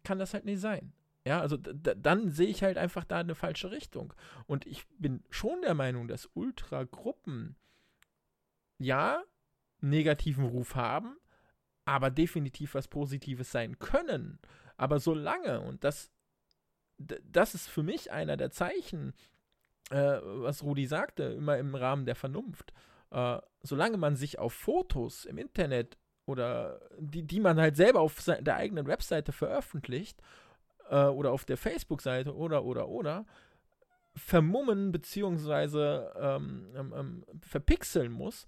kann 0.02 0.18
das 0.18 0.34
halt 0.34 0.44
nicht 0.44 0.60
sein. 0.60 0.92
Ja, 1.26 1.40
also 1.40 1.56
dann 1.56 2.30
sehe 2.30 2.48
ich 2.48 2.62
halt 2.62 2.76
einfach 2.76 3.04
da 3.04 3.20
eine 3.20 3.34
falsche 3.34 3.70
Richtung. 3.70 4.12
Und 4.46 4.66
ich 4.66 4.86
bin 4.98 5.24
schon 5.30 5.62
der 5.62 5.74
Meinung, 5.74 6.06
dass 6.06 6.28
Ultragruppen 6.34 7.56
ja 8.78 9.22
negativen 9.80 10.44
Ruf 10.44 10.74
haben, 10.74 11.16
aber 11.86 12.10
definitiv 12.10 12.74
was 12.74 12.88
Positives 12.88 13.50
sein 13.50 13.78
können. 13.78 14.38
Aber 14.76 15.00
solange, 15.00 15.62
und 15.62 15.84
das, 15.84 16.10
das 16.98 17.54
ist 17.54 17.68
für 17.68 17.82
mich 17.82 18.12
einer 18.12 18.36
der 18.36 18.50
Zeichen, 18.50 19.14
äh, 19.90 20.18
was 20.22 20.62
Rudi 20.62 20.86
sagte, 20.86 21.24
immer 21.24 21.58
im 21.58 21.74
Rahmen 21.74 22.06
der 22.06 22.16
Vernunft. 22.16 22.72
Äh, 23.10 23.38
solange 23.62 23.96
man 23.96 24.16
sich 24.16 24.38
auf 24.38 24.52
Fotos 24.52 25.24
im 25.24 25.38
Internet 25.38 25.98
oder 26.26 26.80
die, 26.98 27.22
die 27.22 27.40
man 27.40 27.60
halt 27.60 27.76
selber 27.76 28.00
auf 28.00 28.22
der 28.24 28.56
eigenen 28.56 28.86
Webseite 28.86 29.32
veröffentlicht 29.32 30.20
äh, 30.88 31.04
oder 31.04 31.32
auf 31.32 31.44
der 31.44 31.56
Facebook-Seite 31.56 32.34
oder 32.34 32.64
oder 32.64 32.88
oder 32.88 33.26
vermummen 34.16 34.92
bzw. 34.92 36.06
Ähm, 36.18 36.66
ähm, 36.76 36.94
ähm, 36.96 37.24
verpixeln 37.40 38.12
muss, 38.12 38.46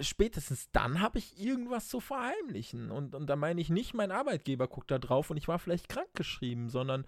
spätestens 0.00 0.70
dann 0.72 1.00
habe 1.00 1.18
ich 1.18 1.40
irgendwas 1.40 1.88
zu 1.88 2.00
verheimlichen. 2.00 2.90
Und, 2.90 3.14
und 3.14 3.28
da 3.28 3.36
meine 3.36 3.60
ich 3.60 3.70
nicht, 3.70 3.94
mein 3.94 4.10
Arbeitgeber 4.10 4.68
guckt 4.68 4.90
da 4.90 4.98
drauf 4.98 5.30
und 5.30 5.36
ich 5.36 5.48
war 5.48 5.58
vielleicht 5.58 5.88
krankgeschrieben, 5.88 6.68
sondern 6.68 7.06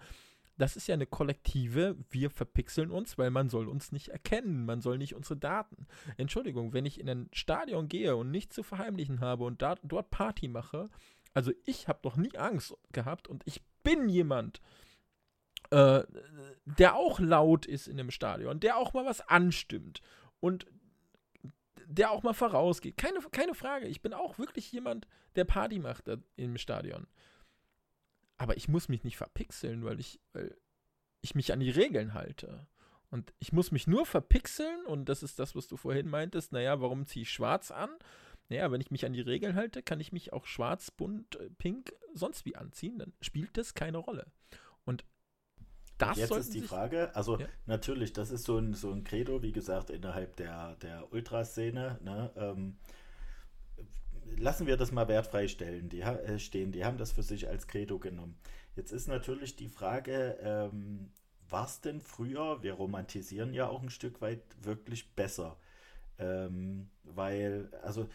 das 0.59 0.75
ist 0.75 0.87
ja 0.87 0.93
eine 0.93 1.05
kollektive, 1.05 1.95
wir 2.09 2.29
verpixeln 2.29 2.91
uns, 2.91 3.17
weil 3.17 3.31
man 3.31 3.49
soll 3.49 3.69
uns 3.69 3.93
nicht 3.93 4.09
erkennen, 4.09 4.65
man 4.65 4.81
soll 4.81 4.97
nicht 4.97 5.15
unsere 5.15 5.37
Daten. 5.37 5.87
Entschuldigung, 6.17 6.73
wenn 6.73 6.85
ich 6.85 6.99
in 6.99 7.09
ein 7.09 7.29
Stadion 7.31 7.87
gehe 7.87 8.15
und 8.17 8.29
nichts 8.29 8.55
zu 8.55 8.63
verheimlichen 8.63 9.21
habe 9.21 9.45
und 9.45 9.61
da, 9.61 9.75
dort 9.83 10.09
Party 10.11 10.49
mache, 10.49 10.89
also 11.33 11.53
ich 11.65 11.87
habe 11.87 11.99
doch 12.01 12.17
nie 12.17 12.35
Angst 12.37 12.75
gehabt 12.91 13.29
und 13.29 13.41
ich 13.45 13.61
bin 13.83 14.09
jemand, 14.09 14.61
äh, 15.71 16.03
der 16.65 16.95
auch 16.95 17.21
laut 17.21 17.65
ist 17.65 17.87
in 17.87 17.95
dem 17.95 18.11
Stadion, 18.11 18.59
der 18.59 18.77
auch 18.77 18.93
mal 18.93 19.05
was 19.05 19.21
anstimmt 19.21 20.01
und 20.41 20.67
der 21.85 22.11
auch 22.11 22.21
mal 22.21 22.33
vorausgeht. 22.33 22.97
Keine, 22.97 23.19
keine 23.31 23.55
Frage, 23.55 23.87
ich 23.87 24.01
bin 24.01 24.13
auch 24.13 24.37
wirklich 24.37 24.71
jemand, 24.73 25.07
der 25.35 25.45
Party 25.45 25.79
macht 25.79 26.05
im 26.35 26.57
Stadion. 26.57 27.07
Aber 28.39 28.57
ich 28.57 28.67
muss 28.67 28.89
mich 28.89 29.03
nicht 29.03 29.17
verpixeln, 29.17 29.85
weil 29.85 29.99
ich, 29.99 30.19
weil 30.33 30.57
ich 31.21 31.35
mich 31.35 31.53
an 31.53 31.59
die 31.59 31.69
Regeln 31.69 32.15
halte. 32.15 32.65
Und 33.11 33.33
ich 33.39 33.53
muss 33.53 33.71
mich 33.71 33.85
nur 33.85 34.05
verpixeln, 34.05 34.85
und 34.85 35.09
das 35.09 35.21
ist 35.21 35.37
das, 35.39 35.55
was 35.55 35.67
du 35.67 35.77
vorhin 35.77 36.09
meintest, 36.09 36.51
naja, 36.51 36.79
warum 36.81 37.05
ziehe 37.05 37.23
ich 37.23 37.31
schwarz 37.31 37.69
an? 37.69 37.89
Naja, 38.47 38.71
wenn 38.71 38.81
ich 38.81 38.91
mich 38.91 39.05
an 39.05 39.13
die 39.13 39.21
Regeln 39.21 39.55
halte, 39.55 39.83
kann 39.83 39.99
ich 39.99 40.11
mich 40.11 40.33
auch 40.33 40.45
schwarz, 40.45 40.89
bunt, 40.89 41.35
äh, 41.35 41.49
pink, 41.57 41.93
sonst 42.13 42.45
wie 42.45 42.55
anziehen, 42.55 42.97
dann 42.97 43.13
spielt 43.21 43.57
das 43.57 43.75
keine 43.75 43.99
Rolle. 43.99 44.25
Und 44.85 45.05
das 45.99 46.17
Jetzt 46.17 46.31
ist 46.31 46.53
die 46.53 46.61
Frage, 46.61 47.13
also 47.13 47.37
ja. 47.37 47.47
natürlich, 47.65 48.13
das 48.13 48.31
ist 48.31 48.45
so 48.45 48.57
ein, 48.57 48.73
so 48.73 48.91
ein 48.91 49.03
Credo, 49.03 49.43
wie 49.43 49.51
gesagt, 49.51 49.89
innerhalb 49.89 50.37
der, 50.37 50.75
der 50.77 51.11
Ultraszene. 51.11 51.99
Ne? 52.01 52.31
Ähm, 52.37 52.77
lassen 54.37 54.67
wir 54.67 54.77
das 54.77 54.91
mal 54.91 55.07
wertfrei 55.07 55.47
stellen, 55.47 55.89
die, 55.89 56.01
äh, 56.01 56.39
stehen. 56.39 56.71
Die 56.71 56.85
haben 56.85 56.97
das 56.97 57.11
für 57.11 57.23
sich 57.23 57.47
als 57.47 57.67
Credo 57.67 57.99
genommen. 57.99 58.37
Jetzt 58.75 58.91
ist 58.91 59.07
natürlich 59.07 59.55
die 59.55 59.67
Frage, 59.67 60.37
ähm, 60.41 61.11
war 61.49 61.65
es 61.65 61.81
denn 61.81 62.01
früher, 62.01 62.61
wir 62.61 62.73
romantisieren 62.73 63.53
ja 63.53 63.67
auch 63.67 63.81
ein 63.81 63.89
Stück 63.89 64.21
weit, 64.21 64.41
wirklich 64.61 65.15
besser? 65.15 65.57
Ähm, 66.19 66.89
weil, 67.03 67.69
also 67.81 68.07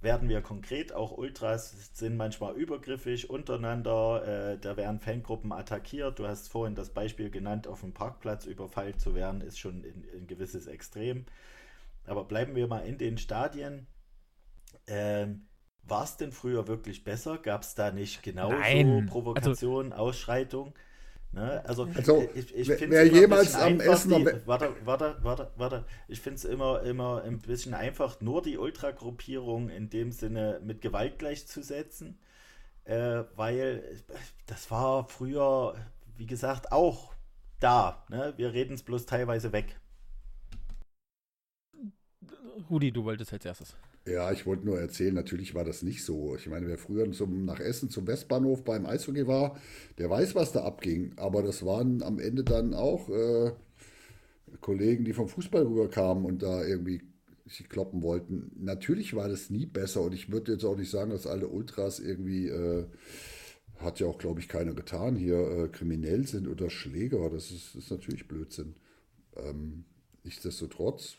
werden 0.00 0.28
wir 0.28 0.42
konkret, 0.42 0.92
auch 0.92 1.10
Ultras 1.18 1.90
sind 1.94 2.16
manchmal 2.16 2.54
übergriffig 2.54 3.30
untereinander, 3.30 4.52
äh, 4.52 4.58
da 4.58 4.76
werden 4.76 5.00
Fangruppen 5.00 5.52
attackiert. 5.52 6.18
Du 6.20 6.26
hast 6.28 6.48
vorhin 6.48 6.76
das 6.76 6.90
Beispiel 6.90 7.30
genannt, 7.30 7.66
auf 7.66 7.80
dem 7.80 7.92
Parkplatz 7.92 8.46
überfallen 8.46 8.98
zu 8.98 9.14
werden, 9.14 9.40
ist 9.40 9.58
schon 9.58 9.82
ein, 9.82 10.04
ein 10.14 10.26
gewisses 10.28 10.68
Extrem. 10.68 11.26
Aber 12.06 12.24
bleiben 12.24 12.54
wir 12.54 12.68
mal 12.68 12.86
in 12.86 12.96
den 12.96 13.18
Stadien. 13.18 13.88
Ähm, 14.86 15.47
war 15.88 16.04
es 16.04 16.16
denn 16.16 16.32
früher 16.32 16.68
wirklich 16.68 17.04
besser? 17.04 17.38
Gab 17.38 17.62
es 17.62 17.74
da 17.74 17.90
nicht 17.90 18.22
genauso 18.22 18.56
Nein. 18.56 19.06
Provokationen, 19.06 19.92
also, 19.92 20.04
Ausschreitungen? 20.04 20.74
Ne? 21.32 21.62
Also, 21.66 21.88
also 21.94 22.26
ich, 22.34 22.54
ich 22.54 22.68
wer 22.68 23.06
jemals 23.06 23.54
am 23.54 23.80
Essen 23.80 24.10
die, 24.10 24.46
warte, 24.46 24.74
warte, 24.84 25.16
warte, 25.22 25.50
warte. 25.56 25.84
Ich 26.08 26.20
finde 26.20 26.36
es 26.36 26.44
immer, 26.44 26.82
immer 26.82 27.22
ein 27.22 27.38
bisschen 27.38 27.74
einfach, 27.74 28.20
nur 28.20 28.42
die 28.42 28.56
Ultragruppierung 28.56 29.68
in 29.68 29.90
dem 29.90 30.10
Sinne 30.10 30.60
mit 30.64 30.80
Gewalt 30.80 31.18
gleichzusetzen, 31.18 32.18
äh, 32.84 33.24
weil 33.36 34.00
das 34.46 34.70
war 34.70 35.06
früher, 35.08 35.74
wie 36.16 36.26
gesagt, 36.26 36.72
auch 36.72 37.12
da. 37.60 38.04
Ne? 38.08 38.32
Wir 38.36 38.54
reden 38.54 38.74
es 38.74 38.82
bloß 38.82 39.04
teilweise 39.04 39.52
weg. 39.52 39.78
Rudi, 42.70 42.90
du 42.90 43.04
wolltest 43.04 43.32
als 43.32 43.44
erstes. 43.44 43.76
Ja, 44.08 44.32
ich 44.32 44.46
wollte 44.46 44.64
nur 44.64 44.80
erzählen, 44.80 45.14
natürlich 45.14 45.54
war 45.54 45.64
das 45.64 45.82
nicht 45.82 46.02
so. 46.02 46.34
Ich 46.36 46.46
meine, 46.48 46.66
wer 46.66 46.78
früher 46.78 47.10
zum, 47.12 47.44
nach 47.44 47.60
Essen 47.60 47.90
zum 47.90 48.06
Westbahnhof 48.06 48.64
beim 48.64 48.86
Eishockey 48.86 49.26
war, 49.26 49.60
der 49.98 50.08
weiß, 50.08 50.34
was 50.34 50.52
da 50.52 50.64
abging. 50.64 51.12
Aber 51.16 51.42
das 51.42 51.64
waren 51.64 52.02
am 52.02 52.18
Ende 52.18 52.42
dann 52.42 52.72
auch 52.72 53.08
äh, 53.10 53.52
Kollegen, 54.60 55.04
die 55.04 55.12
vom 55.12 55.28
Fußball 55.28 55.62
rüberkamen 55.62 56.24
und 56.24 56.42
da 56.42 56.64
irgendwie 56.64 57.02
sich 57.46 57.68
kloppen 57.68 58.02
wollten. 58.02 58.50
Natürlich 58.56 59.14
war 59.14 59.28
das 59.28 59.50
nie 59.50 59.66
besser 59.66 60.02
und 60.02 60.14
ich 60.14 60.30
würde 60.30 60.52
jetzt 60.52 60.64
auch 60.64 60.76
nicht 60.76 60.90
sagen, 60.90 61.10
dass 61.10 61.26
alle 61.26 61.48
Ultras 61.48 62.00
irgendwie, 62.00 62.48
äh, 62.48 62.86
hat 63.78 64.00
ja 64.00 64.06
auch, 64.06 64.18
glaube 64.18 64.40
ich, 64.40 64.48
keiner 64.48 64.74
getan, 64.74 65.16
hier 65.16 65.38
äh, 65.38 65.68
kriminell 65.68 66.26
sind 66.26 66.48
oder 66.48 66.70
Schläger. 66.70 67.30
Das 67.30 67.50
ist, 67.50 67.74
ist 67.74 67.90
natürlich 67.90 68.26
Blödsinn. 68.26 68.74
Ähm, 69.36 69.84
nichtsdestotrotz 70.24 71.16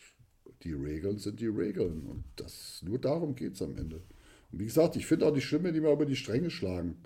die 0.64 0.74
Regeln 0.74 1.18
sind 1.18 1.40
die 1.40 1.48
Regeln. 1.48 2.06
Und 2.08 2.24
das, 2.36 2.82
nur 2.86 3.00
darum 3.00 3.36
geht 3.36 3.54
es 3.54 3.62
am 3.62 3.78
Ende. 3.78 4.02
Und 4.52 4.60
wie 4.60 4.66
gesagt, 4.66 4.96
ich 4.96 5.06
finde 5.06 5.28
auch 5.28 5.34
die 5.34 5.42
Stimme, 5.42 5.72
die 5.72 5.80
mal 5.80 5.94
über 5.94 6.06
die 6.06 6.16
Stränge 6.16 6.50
schlagen. 6.50 6.98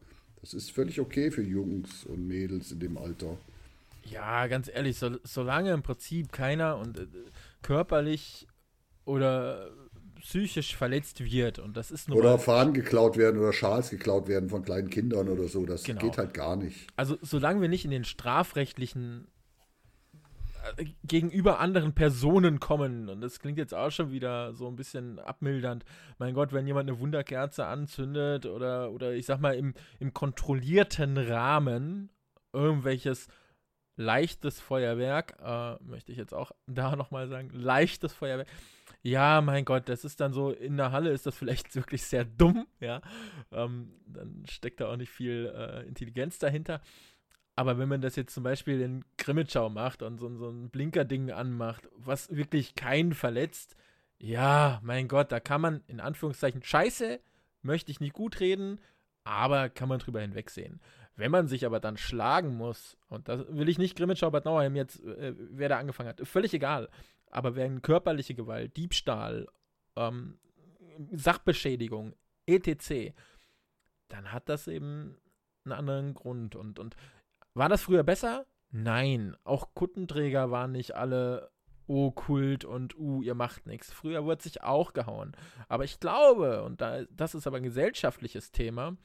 Das 0.42 0.54
ist 0.54 0.72
völlig 0.72 1.00
okay 1.00 1.32
für 1.32 1.44
Jungs 1.44 2.04
und 2.06 2.28
Mädels 2.28 2.72
in 2.72 2.80
dem 2.80 2.98
Alter. 2.98 3.38
Ja, 4.04 4.48
ganz 4.48 4.70
ehrlich, 4.74 4.98
so, 4.98 5.12
solange 5.24 5.72
im 5.72 5.82
Prinzip 5.82 6.32
keiner 6.32 6.78
und 6.78 7.00
äh, 7.00 7.08
körperlich 7.62 8.48
oder 9.06 9.72
psychisch 10.22 10.76
verletzt 10.76 11.24
wird 11.24 11.60
und 11.60 11.76
das 11.76 11.92
ist 11.92 12.08
nur 12.08 12.18
oder 12.18 12.40
Fahnen 12.40 12.74
geklaut 12.74 13.18
werden 13.18 13.40
oder 13.42 13.52
Schals 13.52 13.90
geklaut 13.90 14.30
werden 14.30 14.50
von 14.50 14.64
kleinen 14.64 14.90
Kindern 14.90 15.28
oder 15.28 15.50
so, 15.50 15.66
das 15.66 15.84
genau. 15.84 16.00
geht 16.00 16.18
halt 16.18 16.34
gar 16.34 16.56
nicht. 16.56 16.88
Also 16.96 17.18
solange 17.22 17.62
wir 17.62 17.68
nicht 17.68 17.84
in 17.84 17.92
den 17.92 18.06
strafrechtlichen 18.06 19.28
gegenüber 21.04 21.60
anderen 21.60 21.94
Personen 21.94 22.60
kommen. 22.60 23.10
Und 23.10 23.22
das 23.22 23.40
klingt 23.40 23.58
jetzt 23.58 23.74
auch 23.74 23.92
schon 23.92 24.12
wieder 24.12 24.54
so 24.54 24.68
ein 24.68 24.76
bisschen 24.76 25.20
abmildernd. 25.20 25.84
Mein 26.18 26.34
Gott, 26.34 26.54
wenn 26.54 26.68
jemand 26.68 26.90
eine 26.90 27.00
Wunderkerze 27.00 27.66
anzündet 27.66 28.46
oder, 28.46 28.92
oder 28.92 29.14
ich 29.14 29.26
sag 29.26 29.40
mal 29.40 29.56
im, 29.56 29.74
im 30.00 30.14
kontrollierten 30.14 31.18
Rahmen 31.18 32.10
irgendwelches 32.54 33.28
leichtes 33.96 34.60
Feuerwerk, 34.60 35.38
äh, 35.44 35.76
möchte 35.84 36.12
ich 36.12 36.18
jetzt 36.18 36.34
auch 36.34 36.52
da 36.66 36.96
nochmal 36.96 37.28
sagen, 37.28 37.50
leichtes 37.54 38.14
Feuerwerk. 38.14 38.48
Ja, 39.02 39.42
mein 39.42 39.66
Gott, 39.66 39.90
das 39.90 40.06
ist 40.06 40.22
dann 40.22 40.34
so, 40.34 40.52
in 40.52 40.78
der 40.78 40.92
Halle 40.92 41.12
ist 41.12 41.26
das 41.26 41.36
vielleicht 41.36 41.76
wirklich 41.76 42.04
sehr 42.04 42.26
dumm, 42.26 42.66
ja. 42.80 43.02
Ähm, 43.52 43.94
dann 44.08 44.44
steckt 44.50 44.80
da 44.80 44.92
auch 44.92 44.98
nicht 44.98 45.12
viel 45.12 45.54
äh, 45.56 45.88
Intelligenz 45.88 46.40
dahinter. 46.40 46.82
Aber 47.56 47.78
wenn 47.78 47.90
man 47.90 48.02
das 48.02 48.16
jetzt 48.16 48.34
zum 48.34 48.44
Beispiel 48.44 48.82
in 48.82 49.06
Grimmitschau 49.18 49.70
macht 49.70 50.02
und 50.02 50.18
so, 50.18 50.36
so 50.36 50.50
ein 50.50 50.70
Blinker-Ding 50.70 51.32
anmacht, 51.32 51.88
was 51.96 52.36
wirklich 52.36 52.76
keinen 52.76 53.14
verletzt, 53.14 53.76
ja, 54.18 54.80
mein 54.84 55.08
Gott, 55.08 55.32
da 55.32 55.40
kann 55.40 55.62
man 55.62 55.84
in 55.88 56.00
Anführungszeichen 56.00 56.64
Scheiße, 56.64 57.20
möchte 57.62 57.92
ich 57.92 58.00
nicht 58.00 58.14
gut 58.14 58.40
reden, 58.40 58.80
aber 59.24 59.70
kann 59.70 59.90
man 59.90 60.00
drüber 60.00 60.22
hinwegsehen. 60.22 60.82
Wenn 61.16 61.32
man 61.32 61.48
sich 61.48 61.66
aber 61.66 61.80
dann 61.80 61.98
schlagen 61.98 62.56
muss, 62.56 62.98
und 63.08 63.30
da 63.30 63.46
will 63.50 63.70
ich 63.70 63.78
nicht 63.78 63.96
Grimmitschau 63.96 64.32
Bad 64.32 64.46
Nauheim 64.46 64.76
jetzt, 64.76 65.04
äh, 65.04 65.36
wer 65.38 65.70
da 65.70 65.78
angefangen 65.78 66.10
hat, 66.10 66.28
völlig 66.28 66.54
egal. 66.54 66.90
Aber 67.30 67.56
wenn 67.56 67.82
körperliche 67.82 68.34
Gewalt, 68.34 68.76
Diebstahl, 68.78 69.48
ähm, 69.96 70.40
Sachbeschädigung, 71.12 72.16
etc., 72.48 73.14
dann 74.08 74.32
hat 74.32 74.50
das 74.50 74.68
eben 74.68 75.18
einen 75.66 75.74
anderen 75.74 76.14
Grund. 76.14 76.56
Und, 76.56 76.80
und 76.80 76.96
war 77.54 77.70
das 77.70 77.82
früher 77.84 78.04
besser? 78.04 78.46
Nein. 78.72 79.36
Auch 79.44 79.74
Kuttenträger 79.74 80.52
waren 80.52 80.72
nicht 80.72 80.96
alle 80.96 81.52
oh 81.88 82.12
Kult 82.12 82.66
und 82.66 82.98
uh, 82.98 83.22
ihr 83.22 83.36
macht 83.36 83.68
nichts. 83.68 83.92
Früher 83.92 84.24
wurde 84.24 84.42
sich 84.42 84.64
auch 84.64 84.94
gehauen. 84.94 85.36
Aber 85.68 85.84
ich 85.84 86.00
glaube, 86.00 86.64
und 86.64 86.82
da, 86.82 87.04
das 87.12 87.36
ist 87.36 87.46
aber 87.48 87.58
ein 87.58 87.64
gesellschaftliches 87.64 88.52
Thema, 88.52 88.98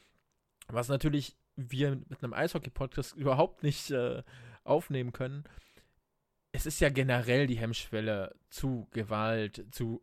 was 0.69 0.89
natürlich 0.89 1.37
wir 1.57 1.97
mit 2.09 2.23
einem 2.23 2.33
Eishockey-Podcast 2.33 3.15
überhaupt 3.17 3.63
nicht 3.63 3.91
äh, 3.91 4.23
aufnehmen 4.65 5.13
können. 5.13 5.45
Es 6.53 6.67
ist 6.67 6.81
ja 6.81 6.89
generell 6.89 7.47
die 7.47 7.59
Hemmschwelle 7.59 8.35
zu 8.49 8.89
Gewalt, 8.91 9.67
zu 9.71 10.03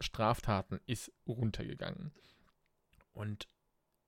Straftaten 0.00 0.80
ist 0.86 1.10
runtergegangen. 1.26 2.12
Und 3.12 3.48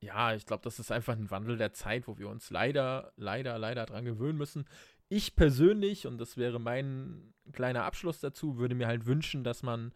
ja, 0.00 0.34
ich 0.34 0.46
glaube, 0.46 0.62
das 0.62 0.78
ist 0.78 0.92
einfach 0.92 1.16
ein 1.16 1.30
Wandel 1.30 1.56
der 1.56 1.72
Zeit, 1.72 2.06
wo 2.06 2.18
wir 2.18 2.28
uns 2.28 2.50
leider, 2.50 3.12
leider, 3.16 3.58
leider 3.58 3.86
dran 3.86 4.04
gewöhnen 4.04 4.38
müssen. 4.38 4.64
Ich 5.08 5.34
persönlich, 5.34 6.06
und 6.06 6.18
das 6.18 6.36
wäre 6.36 6.60
mein 6.60 7.34
kleiner 7.52 7.84
Abschluss 7.84 8.20
dazu, 8.20 8.58
würde 8.58 8.74
mir 8.74 8.86
halt 8.86 9.06
wünschen, 9.06 9.42
dass 9.42 9.62
man 9.62 9.92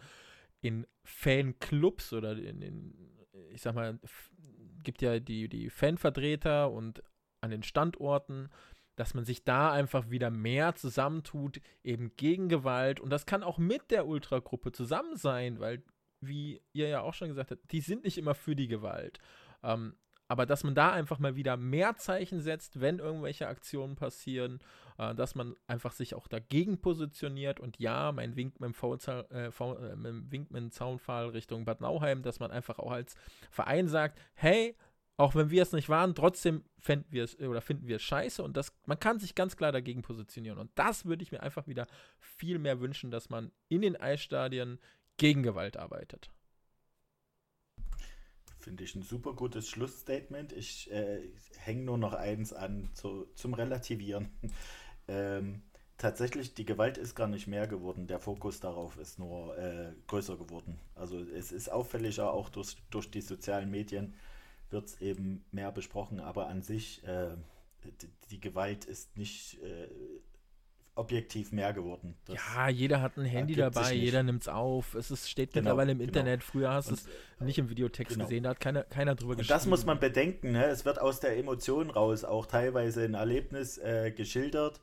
in 0.61 0.87
Fanclubs 1.05 2.13
oder 2.13 2.33
in, 2.33 2.63
in 2.63 3.13
ich 3.51 3.63
sag 3.63 3.75
mal, 3.75 3.99
gibt 4.83 5.03
ja 5.03 5.21
die, 5.21 5.49
die 5.49 5.71
Fanvertreter 5.71 6.71
und 6.71 7.03
an 7.41 7.51
den 7.51 7.63
Standorten, 7.63 8.49
dass 8.97 9.15
man 9.15 9.25
sich 9.25 9.45
da 9.45 9.73
einfach 9.73 10.11
wieder 10.11 10.31
mehr 10.31 10.75
zusammentut, 10.75 11.61
eben 11.83 12.15
gegen 12.17 12.49
Gewalt. 12.49 13.01
Und 13.01 13.11
das 13.11 13.27
kann 13.27 13.43
auch 13.43 13.59
mit 13.59 13.91
der 13.91 14.07
Ultragruppe 14.07 14.73
zusammen 14.73 15.17
sein, 15.17 15.61
weil, 15.61 15.83
wie 16.21 16.61
ihr 16.73 16.89
ja 16.89 17.01
auch 17.01 17.15
schon 17.15 17.29
gesagt 17.29 17.51
habt, 17.51 17.73
die 17.73 17.81
sind 17.81 18.05
nicht 18.05 18.19
immer 18.19 18.35
für 18.35 18.55
die 18.55 18.69
Gewalt. 18.69 19.19
Ähm, 19.63 19.95
aber 20.33 20.47
dass 20.47 20.65
man 20.65 20.75
da 20.75 20.93
einfach 20.93 21.19
mal 21.19 21.37
wieder 21.37 21.59
mehr 21.59 21.97
Zeichen 21.97 22.41
setzt, 22.41 22.81
wenn 22.81 23.01
irgendwelche 23.01 23.49
Aktionen 23.49 23.97
passieren, 23.97 24.61
äh, 24.97 25.15
dass 25.15 25.35
man 25.35 25.55
einfach 25.67 25.93
sich 25.93 26.15
auch 26.15 26.27
dagegen 26.27 26.81
positioniert 26.81 27.61
und 27.61 27.79
ja, 27.79 28.13
mein 28.13 28.35
Wink 28.35 28.59
mit 28.59 28.75
dem, 28.75 29.25
äh, 29.31 29.49
äh, 29.49 29.97
mit 29.97 30.33
Wink 30.33 30.51
mit 30.51 30.63
dem 30.63 30.71
Zaunpfahl 30.71 31.29
Richtung 31.29 31.67
Bad 31.67 31.83
Nauheim, 31.83 32.23
dass 32.23 32.41
man 32.41 32.51
einfach 32.51 32.79
auch 32.79 32.93
als 32.93 33.15
Verein 33.51 33.89
sagt, 33.89 34.19
hey, 34.33 34.75
auch 35.19 35.35
wenn 35.35 35.51
wir 35.51 35.63
es 35.63 35.73
nicht 35.73 35.91
waren, 35.91 36.15
trotzdem 36.15 36.65
finden 36.79 37.13
wir 37.13 37.25
es 37.25 37.39
oder 37.39 37.61
finden 37.61 37.87
wir 37.87 37.97
es 37.97 38.03
scheiße 38.03 38.43
und 38.43 38.57
das, 38.57 38.73
man 38.87 38.99
kann 38.99 39.19
sich 39.19 39.35
ganz 39.35 39.59
klar 39.59 39.71
dagegen 39.71 40.01
positionieren. 40.01 40.59
Und 40.59 40.71
das 40.77 41.05
würde 41.05 41.23
ich 41.23 41.31
mir 41.31 41.43
einfach 41.43 41.67
wieder 41.67 41.87
viel 42.19 42.59
mehr 42.59 42.81
wünschen, 42.81 43.11
dass 43.11 43.29
man 43.29 43.53
in 43.69 43.83
den 43.83 43.97
Eisstadien 43.97 44.79
gegen 45.19 45.43
Gewalt 45.43 45.77
arbeitet. 45.77 46.31
Finde 48.63 48.85
ich 48.85 48.95
ein 48.95 49.03
super 49.03 49.33
gutes 49.33 49.69
Schlussstatement. 49.69 50.53
Ich 50.53 50.89
äh, 50.93 51.21
hänge 51.59 51.83
nur 51.83 51.99
noch 51.99 52.15
eins 52.15 52.53
an 52.53 52.89
zu, 52.95 53.27
zum 53.35 53.55
Relativieren. 53.55 54.31
ähm, 55.09 55.63
tatsächlich, 55.99 56.55
die 56.55 56.65
Gewalt 56.65 56.97
ist 56.97 57.17
gar 57.17 57.27
nicht 57.27 57.49
mehr 57.49 57.67
geworden. 57.67 58.07
Der 58.07 58.21
Fokus 58.21 58.61
darauf 58.61 58.97
ist 58.99 59.19
nur 59.19 59.59
äh, 59.59 59.93
größer 60.07 60.37
geworden. 60.37 60.79
Also 60.95 61.19
es 61.19 61.51
ist 61.51 61.73
auffälliger, 61.73 62.33
auch 62.33 62.51
durch, 62.51 62.77
durch 62.91 63.11
die 63.11 63.21
sozialen 63.21 63.69
Medien 63.69 64.15
wird 64.71 64.87
es 64.87 65.01
eben 65.01 65.45
mehr 65.51 65.73
besprochen, 65.73 66.21
aber 66.21 66.47
an 66.47 66.63
sich, 66.63 67.03
äh, 67.03 67.35
die, 67.85 68.09
die, 68.31 68.41
Gewalt 68.41 68.85
ist 68.85 69.17
nicht 69.17 69.61
äh, 69.61 69.89
objektiv 70.95 71.53
mehr 71.53 71.73
geworden. 71.73 72.15
Das 72.27 72.37
ja, 72.37 72.69
jeder 72.69 73.01
hat 73.01 73.17
ein 73.17 73.25
Handy 73.25 73.55
dabei, 73.55 73.95
jeder 73.95 74.23
nimmt 74.23 74.43
es 74.43 74.49
auf. 74.49 74.95
Es 74.95 75.11
ist, 75.11 75.31
steht 75.31 75.53
genau, 75.53 75.65
mittlerweile 75.65 75.93
im 75.93 75.99
genau. 75.99 76.09
Internet. 76.09 76.45
Früher 76.45 76.71
hast 76.71 76.91
du 76.91 76.95
es 76.95 77.09
nicht 77.41 77.59
im 77.59 77.71
Videotext 77.71 78.15
genau. 78.15 78.27
gesehen, 78.27 78.43
da 78.45 78.51
hat 78.51 78.61
keiner, 78.61 78.83
keiner 78.85 79.15
drüber 79.15 79.37
geschrieben. 79.37 79.55
Das 79.55 79.67
muss 79.67 79.87
man 79.87 79.99
bedenken. 79.99 80.53
Ne? 80.53 80.67
Es 80.67 80.85
wird 80.85 81.01
aus 81.01 81.21
der 81.21 81.39
Emotion 81.39 81.91
raus 81.91 82.25
auch 82.25 82.47
teilweise 82.47 83.05
ein 83.05 83.15
Erlebnis 83.15 83.79
äh, 83.79 84.13
geschildert, 84.15 84.81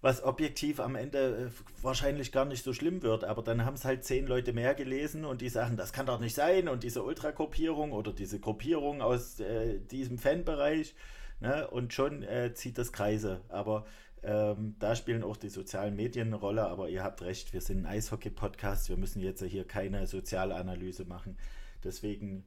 was 0.00 0.22
objektiv 0.24 0.80
am 0.80 0.96
Ende 0.96 1.46
äh, 1.46 1.82
wahrscheinlich 1.82 2.32
gar 2.32 2.44
nicht 2.44 2.64
so 2.64 2.72
schlimm 2.72 3.02
wird. 3.02 3.22
Aber 3.22 3.42
dann 3.42 3.64
haben 3.64 3.74
es 3.74 3.84
halt 3.84 4.02
zehn 4.04 4.26
Leute 4.26 4.52
mehr 4.52 4.74
gelesen 4.74 5.24
und 5.24 5.42
die 5.42 5.48
sagen, 5.48 5.76
das 5.76 5.92
kann 5.92 6.06
doch 6.06 6.18
nicht 6.18 6.34
sein. 6.34 6.68
Und 6.68 6.82
diese 6.82 7.04
Ultrakopierung 7.04 7.92
oder 7.92 8.12
diese 8.12 8.40
Gruppierung 8.40 9.00
aus 9.00 9.38
äh, 9.38 9.78
diesem 9.78 10.18
Fanbereich. 10.18 10.96
Ne? 11.38 11.68
Und 11.68 11.92
schon 11.92 12.24
äh, 12.24 12.52
zieht 12.52 12.78
das 12.78 12.92
Kreise. 12.92 13.42
Aber 13.48 13.86
Ähm, 14.24 14.76
da 14.78 14.96
spielen 14.96 15.22
auch 15.22 15.36
die 15.36 15.50
sozialen 15.50 15.96
Medien 15.96 16.28
eine 16.28 16.36
Rolle, 16.36 16.66
aber 16.66 16.88
ihr 16.88 17.04
habt 17.04 17.20
recht, 17.22 17.52
wir 17.52 17.60
sind 17.60 17.80
ein 17.80 17.86
Eishockey-Podcast, 17.86 18.88
wir 18.88 18.96
müssen 18.96 19.20
jetzt 19.20 19.42
hier 19.42 19.66
keine 19.66 20.06
Sozialanalyse 20.06 21.04
machen. 21.04 21.36
Deswegen, 21.82 22.44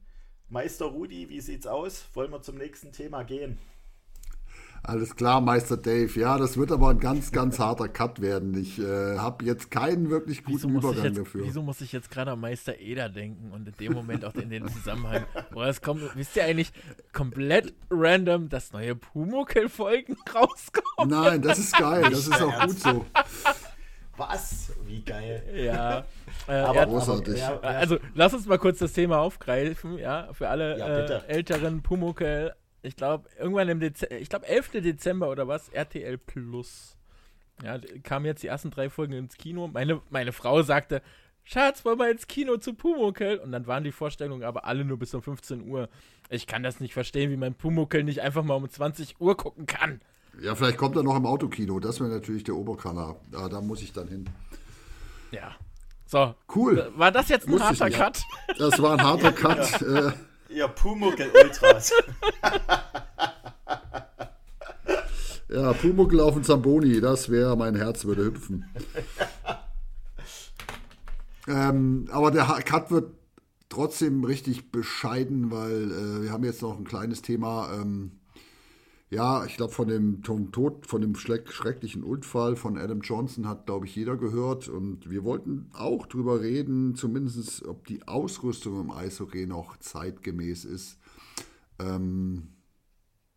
Meister 0.48 0.86
Rudi, 0.86 1.28
wie 1.28 1.40
sieht's 1.40 1.68
aus? 1.68 2.08
Wollen 2.14 2.32
wir 2.32 2.42
zum 2.42 2.56
nächsten 2.58 2.90
Thema 2.92 3.22
gehen? 3.22 3.58
Alles 4.82 5.16
klar, 5.16 5.40
Meister 5.40 5.76
Dave. 5.76 6.18
Ja, 6.18 6.38
das 6.38 6.56
wird 6.56 6.72
aber 6.72 6.90
ein 6.90 7.00
ganz, 7.00 7.32
ganz 7.32 7.58
harter 7.58 7.88
Cut 7.88 8.20
werden. 8.20 8.58
Ich 8.58 8.78
äh, 8.78 9.18
habe 9.18 9.44
jetzt 9.44 9.70
keinen 9.70 10.08
wirklich 10.10 10.44
guten 10.44 10.70
Übergang 10.70 11.04
jetzt, 11.04 11.18
dafür. 11.18 11.44
Wieso 11.44 11.62
muss 11.62 11.80
ich 11.80 11.92
jetzt 11.92 12.10
gerade 12.10 12.32
an 12.32 12.40
Meister 12.40 12.78
Eder 12.78 13.08
denken 13.08 13.52
und 13.52 13.68
in 13.68 13.74
dem 13.74 13.92
Moment 13.92 14.24
auch 14.24 14.34
in 14.34 14.50
den 14.50 14.68
Zusammenhang, 14.68 15.24
wo 15.50 15.62
es 15.62 15.82
kommt, 15.82 16.02
wisst 16.16 16.36
ihr 16.36 16.44
eigentlich 16.44 16.72
komplett 17.12 17.74
random, 17.90 18.48
dass 18.48 18.72
neue 18.72 18.94
Pumuckl-Folgen 18.94 20.16
rauskommen? 20.34 21.10
Nein, 21.10 21.42
das 21.42 21.58
ist 21.58 21.76
geil. 21.76 22.04
Das 22.10 22.26
ist 22.26 22.40
auch 22.40 22.66
gut 22.66 22.78
so. 22.78 23.06
Was? 24.16 24.72
Wie 24.86 25.02
geil. 25.02 25.42
Ja. 25.54 26.04
Äh, 26.46 26.60
aber 26.60 26.86
großartig. 26.86 27.42
Also, 27.62 27.98
lass 28.14 28.32
uns 28.32 28.46
mal 28.46 28.56
kurz 28.56 28.78
das 28.78 28.94
Thema 28.94 29.18
aufgreifen, 29.18 29.98
ja, 29.98 30.28
für 30.32 30.48
alle 30.48 30.78
ja, 30.78 30.86
äh, 30.86 31.26
älteren 31.26 31.82
Pumuckl 31.82 32.54
ich 32.82 32.96
glaube, 32.96 33.28
irgendwann 33.38 33.68
im 33.68 33.80
Dezember, 33.80 34.16
ich 34.16 34.28
glaube 34.28 34.46
11. 34.46 34.70
Dezember 34.72 35.30
oder 35.30 35.48
was, 35.48 35.68
RTL 35.68 36.18
Plus. 36.18 36.96
Ja, 37.62 37.78
kamen 38.04 38.24
jetzt 38.24 38.42
die 38.42 38.46
ersten 38.46 38.70
drei 38.70 38.88
Folgen 38.88 39.14
ins 39.14 39.36
Kino. 39.36 39.66
Meine, 39.68 40.00
meine 40.10 40.32
Frau 40.32 40.62
sagte, 40.62 41.02
Schatz, 41.42 41.84
wollen 41.84 41.98
wir 41.98 42.10
ins 42.10 42.26
Kino 42.26 42.58
zu 42.58 42.74
Pumuckel? 42.74 43.38
Und 43.38 43.52
dann 43.52 43.66
waren 43.66 43.82
die 43.82 43.90
Vorstellungen 43.90 44.44
aber 44.44 44.64
alle 44.66 44.84
nur 44.84 44.98
bis 44.98 45.14
um 45.14 45.22
15 45.22 45.68
Uhr. 45.68 45.88
Ich 46.28 46.46
kann 46.46 46.62
das 46.62 46.78
nicht 46.78 46.92
verstehen, 46.92 47.30
wie 47.30 47.36
man 47.36 47.54
Pumuckel 47.54 48.04
nicht 48.04 48.20
einfach 48.20 48.44
mal 48.44 48.54
um 48.54 48.68
20 48.68 49.20
Uhr 49.20 49.36
gucken 49.36 49.66
kann. 49.66 50.00
Ja, 50.40 50.54
vielleicht 50.54 50.76
kommt 50.76 50.94
er 50.96 51.02
noch 51.02 51.16
im 51.16 51.26
Autokino. 51.26 51.80
Das 51.80 52.00
wäre 52.00 52.10
natürlich 52.10 52.44
der 52.44 52.54
Oberkanal. 52.54 53.16
Da, 53.32 53.48
da 53.48 53.60
muss 53.60 53.82
ich 53.82 53.92
dann 53.92 54.08
hin. 54.08 54.28
Ja. 55.32 55.56
So. 56.06 56.34
Cool. 56.54 56.92
War 56.96 57.10
das 57.10 57.28
jetzt 57.28 57.46
ein 57.46 57.50
Muss 57.50 57.62
harter 57.62 57.90
Cut? 57.90 58.22
Das 58.58 58.80
war 58.80 58.92
ein 58.92 59.02
harter 59.02 59.32
Cut. 59.32 59.80
ja. 59.80 60.12
Ihr 60.48 60.68
Pumuckel 60.68 61.30
Ultras. 61.30 61.92
ja, 65.48 65.72
Pumuckel 65.74 66.20
auf 66.20 66.34
dem 66.34 66.44
Zamboni, 66.44 67.00
das 67.00 67.28
wäre 67.28 67.56
mein 67.56 67.74
Herz 67.74 68.04
würde 68.04 68.24
hüpfen. 68.24 68.64
ähm, 71.48 72.08
aber 72.10 72.30
der 72.30 72.44
Cut 72.64 72.90
wird 72.90 73.12
trotzdem 73.68 74.24
richtig 74.24 74.70
bescheiden, 74.70 75.50
weil 75.50 75.92
äh, 75.92 76.22
wir 76.22 76.32
haben 76.32 76.44
jetzt 76.44 76.62
noch 76.62 76.78
ein 76.78 76.84
kleines 76.84 77.20
Thema. 77.22 77.70
Ähm, 77.74 78.17
ja, 79.10 79.46
ich 79.46 79.56
glaube, 79.56 79.72
von 79.72 79.88
dem 79.88 80.22
Tod, 80.22 80.86
von 80.86 81.00
dem 81.00 81.14
schrecklichen 81.14 82.02
Unfall 82.02 82.56
von 82.56 82.76
Adam 82.76 83.00
Johnson 83.00 83.48
hat, 83.48 83.64
glaube 83.64 83.86
ich, 83.86 83.96
jeder 83.96 84.16
gehört. 84.18 84.68
Und 84.68 85.08
wir 85.08 85.24
wollten 85.24 85.70
auch 85.72 86.04
drüber 86.06 86.42
reden, 86.42 86.94
zumindest, 86.94 87.64
ob 87.64 87.86
die 87.86 88.06
Ausrüstung 88.06 88.80
im 88.80 88.90
Eishockey 88.90 89.46
noch 89.46 89.78
zeitgemäß 89.78 90.66
ist. 90.66 90.98
Ähm, 91.78 92.48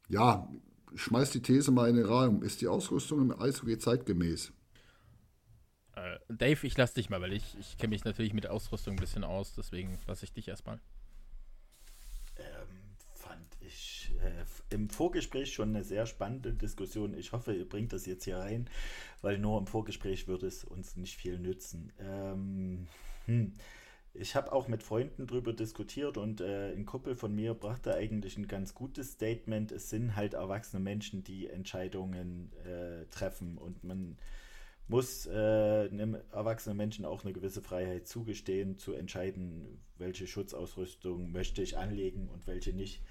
ja, 0.09 0.49
schmeiß 0.93 1.31
die 1.31 1.41
These 1.41 1.71
mal 1.71 1.89
in 1.89 1.95
den 1.95 2.05
Raum. 2.05 2.43
Ist 2.43 2.59
die 2.59 2.67
Ausrüstung 2.67 3.21
im 3.21 3.39
Eishockey 3.39 3.77
zeitgemäß? 3.77 4.51
Äh, 5.95 6.19
Dave, 6.27 6.67
ich 6.67 6.75
lasse 6.75 6.95
dich 6.95 7.09
mal, 7.09 7.21
weil 7.21 7.31
ich, 7.31 7.55
ich 7.57 7.77
kenne 7.77 7.91
mich 7.91 8.03
natürlich 8.03 8.33
mit 8.33 8.45
Ausrüstung 8.45 8.95
ein 8.95 8.99
bisschen 8.99 9.23
aus. 9.23 9.53
Deswegen 9.53 9.97
lasse 10.05 10.25
ich 10.25 10.33
dich 10.33 10.49
erstmal. 10.49 10.81
äh, 14.21 14.45
im 14.71 14.89
Vorgespräch 14.89 15.53
schon 15.53 15.69
eine 15.69 15.83
sehr 15.83 16.05
spannende 16.05 16.53
Diskussion. 16.53 17.13
Ich 17.13 17.31
hoffe, 17.31 17.53
ihr 17.53 17.67
bringt 17.67 17.93
das 17.93 18.05
jetzt 18.05 18.23
hier 18.23 18.37
rein, 18.37 18.69
weil 19.21 19.37
nur 19.37 19.59
im 19.59 19.67
Vorgespräch 19.67 20.27
würde 20.27 20.47
es 20.47 20.63
uns 20.63 20.95
nicht 20.95 21.15
viel 21.15 21.37
nützen. 21.37 21.91
Ähm, 21.99 22.87
hm. 23.25 23.53
Ich 24.13 24.35
habe 24.35 24.51
auch 24.51 24.67
mit 24.67 24.83
Freunden 24.83 25.25
darüber 25.25 25.53
diskutiert 25.53 26.17
und 26.17 26.41
äh, 26.41 26.73
ein 26.73 26.85
Kumpel 26.85 27.15
von 27.15 27.33
mir 27.33 27.53
brachte 27.53 27.95
eigentlich 27.95 28.37
ein 28.37 28.47
ganz 28.47 28.75
gutes 28.75 29.13
Statement. 29.13 29.71
Es 29.71 29.89
sind 29.89 30.17
halt 30.17 30.33
erwachsene 30.33 30.81
Menschen, 30.81 31.23
die 31.23 31.47
Entscheidungen 31.47 32.51
äh, 32.65 33.05
treffen 33.05 33.57
und 33.57 33.85
man 33.85 34.17
muss 34.89 35.25
äh, 35.27 35.87
einem 35.89 36.17
erwachsenen 36.33 36.75
Menschen 36.75 37.05
auch 37.05 37.23
eine 37.23 37.31
gewisse 37.31 37.61
Freiheit 37.61 38.09
zugestehen, 38.09 38.77
zu 38.77 38.91
entscheiden, 38.91 39.79
welche 39.97 40.27
Schutzausrüstung 40.27 41.31
möchte 41.31 41.61
ich 41.61 41.77
anlegen 41.77 42.27
und 42.27 42.45
welche 42.47 42.73
nicht. 42.73 43.01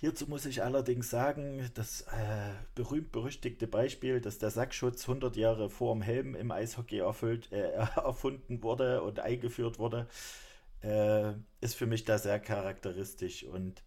Hierzu 0.00 0.26
muss 0.26 0.46
ich 0.46 0.62
allerdings 0.62 1.10
sagen, 1.10 1.68
das 1.74 2.00
äh, 2.00 2.54
berühmt-berüchtigte 2.74 3.66
Beispiel, 3.66 4.22
dass 4.22 4.38
der 4.38 4.48
Sackschutz 4.48 5.02
100 5.02 5.36
Jahre 5.36 5.68
vor 5.68 5.94
dem 5.94 6.00
Helm 6.00 6.34
im 6.34 6.50
Eishockey 6.50 7.00
erfüllt, 7.00 7.52
äh, 7.52 7.72
erfunden 7.96 8.62
wurde 8.62 9.02
und 9.02 9.20
eingeführt 9.20 9.78
wurde, 9.78 10.08
äh, 10.82 11.34
ist 11.60 11.74
für 11.74 11.84
mich 11.84 12.06
da 12.06 12.16
sehr 12.16 12.40
charakteristisch. 12.40 13.44
Und 13.44 13.82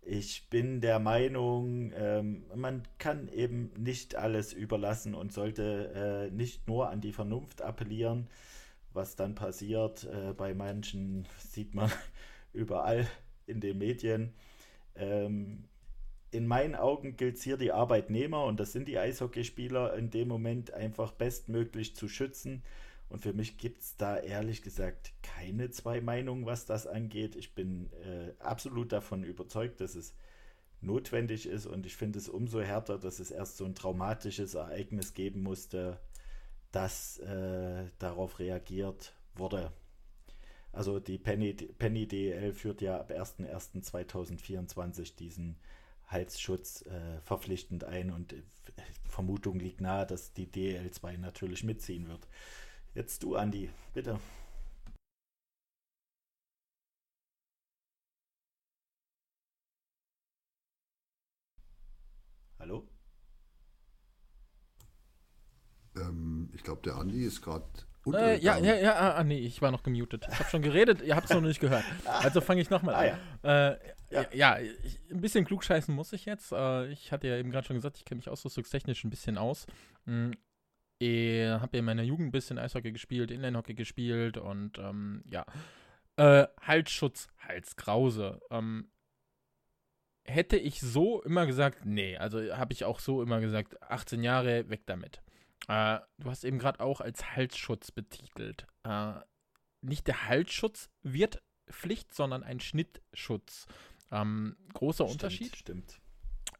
ich 0.00 0.48
bin 0.48 0.80
der 0.80 0.98
Meinung, 0.98 1.92
ähm, 1.94 2.46
man 2.54 2.84
kann 2.96 3.28
eben 3.28 3.70
nicht 3.76 4.14
alles 4.14 4.54
überlassen 4.54 5.14
und 5.14 5.30
sollte 5.30 6.30
äh, 6.30 6.34
nicht 6.34 6.68
nur 6.68 6.88
an 6.88 7.02
die 7.02 7.12
Vernunft 7.12 7.60
appellieren. 7.60 8.28
Was 8.94 9.14
dann 9.14 9.34
passiert, 9.34 10.04
äh, 10.04 10.32
bei 10.32 10.54
manchen 10.54 11.28
sieht 11.36 11.74
man 11.74 11.92
überall 12.54 13.06
in 13.46 13.60
den 13.60 13.76
Medien 13.76 14.32
ähm, 14.96 15.64
in 16.30 16.46
meinen 16.46 16.74
Augen 16.74 17.16
gilt 17.16 17.36
es 17.36 17.42
hier 17.42 17.56
die 17.56 17.72
Arbeitnehmer 17.72 18.44
und 18.44 18.60
das 18.60 18.72
sind 18.72 18.86
die 18.86 18.98
Eishockeyspieler 18.98 19.94
in 19.94 20.10
dem 20.10 20.28
Moment 20.28 20.72
einfach 20.72 21.12
bestmöglich 21.12 21.96
zu 21.96 22.08
schützen. 22.08 22.62
Und 23.08 23.20
für 23.20 23.32
mich 23.32 23.58
gibt 23.58 23.82
es 23.82 23.96
da 23.96 24.16
ehrlich 24.16 24.62
gesagt 24.62 25.12
keine 25.22 25.70
zwei 25.70 26.00
Meinungen, 26.00 26.46
was 26.46 26.66
das 26.66 26.86
angeht. 26.86 27.34
Ich 27.34 27.54
bin 27.54 27.90
äh, 28.04 28.32
absolut 28.38 28.92
davon 28.92 29.24
überzeugt, 29.24 29.80
dass 29.80 29.96
es 29.96 30.14
notwendig 30.80 31.46
ist 31.46 31.66
und 31.66 31.86
ich 31.86 31.96
finde 31.96 32.18
es 32.18 32.28
umso 32.28 32.60
härter, 32.60 32.98
dass 32.98 33.18
es 33.18 33.32
erst 33.32 33.56
so 33.56 33.64
ein 33.64 33.74
traumatisches 33.74 34.54
Ereignis 34.54 35.12
geben 35.14 35.42
musste, 35.42 35.98
dass 36.72 37.18
äh, 37.18 37.86
darauf 37.98 38.38
reagiert 38.38 39.12
wurde. 39.34 39.72
Also 40.72 41.00
die 41.00 41.18
Penny, 41.18 41.54
Penny 41.54 42.06
DL 42.06 42.52
führt 42.52 42.80
ja 42.80 43.00
ab 43.00 43.10
01.01.2024 43.10 45.16
diesen 45.16 45.56
Halsschutz 46.06 46.82
äh, 46.86 47.20
verpflichtend 47.22 47.84
ein 47.84 48.10
und 48.10 48.32
äh, 48.32 48.42
Vermutung 49.08 49.58
liegt 49.58 49.80
nahe, 49.80 50.06
dass 50.06 50.32
die 50.32 50.46
DL2 50.46 51.18
natürlich 51.18 51.64
mitziehen 51.64 52.08
wird. 52.08 52.26
Jetzt 52.94 53.22
du, 53.22 53.36
Andi, 53.36 53.70
bitte. 53.94 54.18
Hallo? 62.58 62.86
Ähm, 65.96 66.50
ich 66.54 66.62
glaube, 66.62 66.82
der 66.82 66.96
Andi 66.96 67.24
ist 67.24 67.42
gerade 67.42 67.66
äh, 68.06 68.38
ja, 68.38 68.58
ja, 68.58 68.74
ja, 68.76 68.94
ah, 68.94 69.16
ah, 69.16 69.24
nee, 69.24 69.38
ich 69.38 69.60
war 69.60 69.70
noch 69.70 69.82
gemutet. 69.82 70.26
Ich 70.30 70.38
habe 70.38 70.48
schon 70.48 70.62
geredet, 70.62 71.02
ihr 71.02 71.16
habt 71.16 71.26
es 71.28 71.34
noch 71.34 71.40
nicht 71.40 71.60
gehört. 71.60 71.84
Also 72.06 72.40
fange 72.40 72.60
ich 72.60 72.70
nochmal 72.70 72.94
an. 72.94 73.18
Ah, 73.42 73.48
ja. 73.48 73.70
Äh, 73.70 73.78
ja, 74.10 74.24
ja 74.32 74.58
ich, 74.58 75.00
ein 75.10 75.20
bisschen 75.20 75.44
klugscheißen 75.44 75.94
muss 75.94 76.12
ich 76.12 76.24
jetzt. 76.24 76.52
Äh, 76.52 76.88
ich 76.88 77.12
hatte 77.12 77.28
ja 77.28 77.36
eben 77.36 77.50
gerade 77.50 77.66
schon 77.66 77.76
gesagt, 77.76 77.98
ich 77.98 78.04
kenne 78.04 78.18
mich 78.18 78.28
ausrüstungstechnisch 78.28 79.04
ein 79.04 79.10
bisschen 79.10 79.38
aus. 79.38 79.66
Hm, 80.06 80.32
ich 80.98 81.48
habe 81.48 81.76
ja 81.76 81.78
in 81.78 81.84
meiner 81.84 82.02
Jugend 82.02 82.28
ein 82.28 82.32
bisschen 82.32 82.58
Eishockey 82.58 82.92
gespielt, 82.92 83.30
Inlinehockey 83.30 83.74
gespielt 83.74 84.36
und 84.36 84.78
ähm, 84.78 85.22
ja. 85.30 85.46
Äh, 86.16 86.46
Halsschutz, 86.60 87.28
Halskrause. 87.46 88.40
Ähm, 88.50 88.90
hätte 90.24 90.56
ich 90.56 90.80
so 90.80 91.22
immer 91.22 91.46
gesagt, 91.46 91.84
nee, 91.84 92.16
also 92.16 92.56
habe 92.56 92.72
ich 92.72 92.84
auch 92.84 93.00
so 93.00 93.22
immer 93.22 93.40
gesagt, 93.40 93.82
18 93.82 94.22
Jahre, 94.22 94.68
weg 94.68 94.82
damit. 94.86 95.22
Äh, 95.68 95.98
du 96.18 96.30
hast 96.30 96.44
eben 96.44 96.58
gerade 96.58 96.80
auch 96.80 97.00
als 97.00 97.36
Halsschutz 97.36 97.90
betitelt. 97.90 98.66
Äh, 98.84 99.14
nicht 99.82 100.06
der 100.06 100.26
Halsschutz 100.26 100.90
wird 101.02 101.42
Pflicht, 101.70 102.14
sondern 102.14 102.42
ein 102.42 102.60
Schnittschutz. 102.60 103.66
Ähm, 104.10 104.56
großer 104.74 105.04
stimmt, 105.04 105.12
Unterschied. 105.12 105.56
Stimmt. 105.56 106.00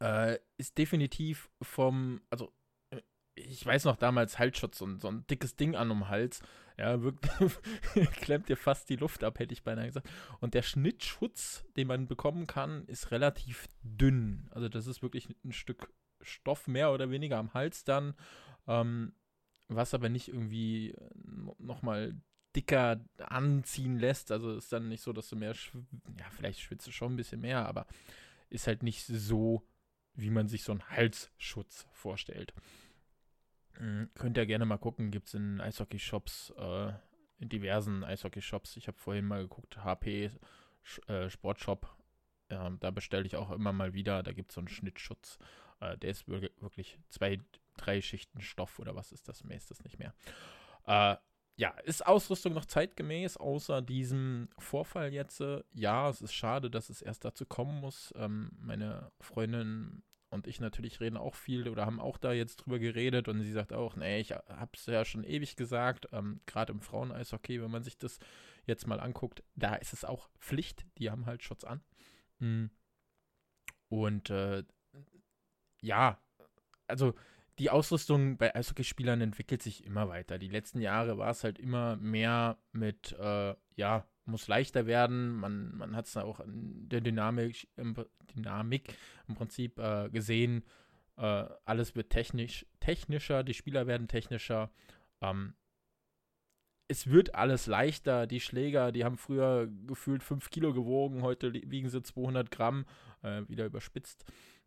Äh, 0.01 0.39
ist 0.57 0.79
definitiv 0.79 1.51
vom, 1.61 2.21
also 2.31 2.53
äh, 2.91 3.01
ich 3.35 3.65
weiß 3.65 3.85
noch 3.85 3.97
damals 3.97 4.39
Halsschutz 4.39 4.81
und 4.81 5.01
so 5.01 5.09
ein 5.09 5.27
dickes 5.27 5.57
Ding 5.57 5.75
an 5.75 5.91
um 5.91 6.09
Hals. 6.09 6.41
Ja, 6.79 7.03
wirklich 7.03 7.31
klemmt 8.13 8.49
dir 8.49 8.57
fast 8.57 8.89
die 8.89 8.97
Luft 8.97 9.25
ab, 9.25 9.39
hätte 9.39 9.53
ich 9.53 9.63
beinahe 9.63 9.87
gesagt. 9.87 10.09
Und 10.41 10.55
der 10.55 10.63
Schnittschutz, 10.63 11.65
den 11.77 11.89
man 11.89 12.07
bekommen 12.07 12.47
kann, 12.47 12.87
ist 12.87 13.11
relativ 13.11 13.69
dünn. 13.83 14.49
Also 14.53 14.69
das 14.69 14.87
ist 14.87 15.03
wirklich 15.03 15.29
ein 15.45 15.53
Stück 15.53 15.93
Stoff 16.23 16.67
mehr 16.69 16.93
oder 16.93 17.11
weniger 17.11 17.39
am 17.39 17.55
Hals 17.55 17.85
dann 17.85 18.15
ähm, 18.71 19.13
was 19.69 19.95
aber 19.95 20.09
nicht 20.09 20.29
irgendwie 20.29 20.91
äh, 20.91 21.11
nochmal 21.59 22.15
dicker 22.57 23.01
anziehen 23.19 23.99
lässt. 23.99 24.33
Also 24.33 24.57
ist 24.57 24.73
dann 24.73 24.89
nicht 24.89 25.03
so, 25.03 25.13
dass 25.13 25.29
du 25.29 25.37
mehr, 25.37 25.55
ja, 26.19 26.31
vielleicht 26.31 26.61
schwitzt 26.61 26.87
du 26.87 26.93
schon 26.93 27.13
ein 27.13 27.17
bisschen 27.17 27.41
mehr, 27.41 27.67
aber 27.67 27.87
ist 28.49 28.67
halt 28.67 28.83
nicht 28.83 29.05
so, 29.05 29.67
wie 30.15 30.31
man 30.31 30.49
sich 30.49 30.63
so 30.63 30.73
einen 30.73 30.89
Halsschutz 30.89 31.87
vorstellt. 31.93 32.53
Mhm, 33.79 34.11
könnt 34.15 34.37
ihr 34.37 34.47
gerne 34.47 34.67
mal 34.67 34.79
gucken, 34.79 35.11
gibt 35.11 35.29
es 35.29 35.35
in 35.35 35.61
Eishockey-Shops, 35.61 36.53
äh, 36.57 36.93
in 37.39 37.49
diversen 37.49 38.05
Eishockey-Shops. 38.05 38.77
Ich 38.77 38.89
habe 38.89 38.99
vorhin 38.99 39.25
mal 39.25 39.43
geguckt, 39.43 39.85
HP 39.85 40.31
äh, 41.07 41.31
Sportshop, 41.31 41.89
äh, 42.49 42.71
da 42.81 42.91
bestelle 42.91 43.27
ich 43.27 43.37
auch 43.37 43.51
immer 43.51 43.73
mal 43.73 43.95
wieder, 43.95 44.23
da 44.23 44.33
gibt 44.33 44.51
es 44.51 44.57
so 44.57 44.61
einen 44.61 44.69
Schnittschutz. 44.69 45.39
Äh, 45.81 45.99
der 45.99 46.11
ist 46.11 46.29
wirklich 46.29 46.99
zwei, 47.09 47.41
drei 47.77 48.01
Schichten 48.01 48.41
Stoff 48.41 48.79
oder 48.79 48.95
was 48.95 49.13
ist 49.13 49.29
das? 49.29 49.45
Mehr 49.45 49.57
ist 49.57 49.71
das 49.71 49.83
nicht 49.85 49.99
mehr. 49.99 50.15
Äh, 50.87 51.17
ja, 51.57 51.71
ist 51.85 52.07
Ausrüstung 52.07 52.55
noch 52.55 52.65
zeitgemäß, 52.65 53.37
außer 53.37 53.83
diesem 53.83 54.49
Vorfall 54.59 55.13
jetzt? 55.13 55.43
Ja, 55.75 56.09
es 56.09 56.23
ist 56.23 56.33
schade, 56.33 56.71
dass 56.71 56.89
es 56.89 57.03
erst 57.03 57.25
dazu 57.25 57.45
kommen 57.45 57.81
muss. 57.81 58.15
Ähm, 58.17 58.51
meine 58.59 59.13
Freundin 59.21 60.03
und 60.31 60.47
ich 60.47 60.61
natürlich 60.61 61.01
reden 61.01 61.17
auch 61.17 61.35
viel 61.35 61.69
oder 61.69 61.87
haben 61.87 62.01
auch 62.01 62.17
da 62.17 62.33
jetzt 62.33 62.57
drüber 62.57 62.79
geredet 62.79 63.29
und 63.29 63.43
sie 63.43 63.53
sagt 63.53 63.73
auch, 63.73 63.97
nee, 63.97 64.21
ich 64.21 64.31
habe 64.33 64.71
es 64.75 64.87
ja 64.87 65.05
schon 65.05 65.25
ewig 65.25 65.57
gesagt, 65.57 66.07
ähm, 66.13 66.41
gerade 66.47 66.73
im 66.73 66.81
Frauen-Eishockey, 66.81 67.61
wenn 67.61 67.71
man 67.71 67.83
sich 67.83 67.99
das 67.99 68.21
jetzt 68.65 68.87
mal 68.87 69.01
anguckt, 69.01 69.43
da 69.57 69.75
ist 69.75 69.93
es 69.93 70.05
auch 70.05 70.31
Pflicht, 70.39 70.87
die 70.99 71.11
haben 71.11 71.27
halt 71.27 71.43
Schutz 71.43 71.65
an. 71.65 71.83
Mhm. 72.39 72.71
Und 73.89 74.31
äh, 74.31 74.63
ja, 75.81 76.19
also 76.87 77.15
die 77.59 77.71
Ausrüstung 77.71 78.39
bei 78.39 78.55
Eishockeyspielern 78.55 79.21
entwickelt 79.21 79.63
sich 79.63 79.85
immer 79.85 80.09
weiter. 80.09 80.39
Die 80.39 80.49
letzten 80.49 80.81
Jahre 80.81 81.19
war 81.19 81.31
es 81.31 81.45
halt 81.45 81.59
immer 81.59 81.97
mehr 81.97 82.59
mit, 82.73 83.13
äh, 83.21 83.55
ja, 83.77 84.07
muss 84.25 84.49
leichter 84.49 84.87
werden. 84.87 85.35
Man, 85.37 85.77
man 85.77 85.95
hat 85.95 86.07
es 86.07 86.17
auch 86.17 86.41
in 86.41 86.89
der 86.89 87.03
Dynamik, 87.03 87.69
im, 87.77 87.95
Dynamik 88.35 88.95
im 89.29 89.35
Prinzip 89.35 89.79
äh, 89.79 90.09
gesehen. 90.09 90.65
Äh, 91.17 91.45
alles 91.67 91.95
wird 91.95 92.11
technisch, 92.11 92.65
technischer, 92.81 93.43
die 93.43 93.55
Spieler 93.55 93.87
werden 93.87 94.09
technischer. 94.09 94.71
Ähm, 95.21 95.55
es 96.89 97.09
wird 97.09 97.35
alles 97.35 97.67
leichter. 97.67 98.27
Die 98.27 98.41
Schläger, 98.41 98.91
die 98.91 99.05
haben 99.05 99.19
früher 99.19 99.69
gefühlt 99.87 100.23
5 100.23 100.49
Kilo 100.51 100.73
gewogen, 100.73 101.23
heute 101.23 101.53
wiegen 101.53 101.91
sie 101.91 102.03
200 102.03 102.51
Gramm, 102.51 102.87
äh, 103.23 103.43
wieder 103.49 103.67
überspitzt. 103.67 104.25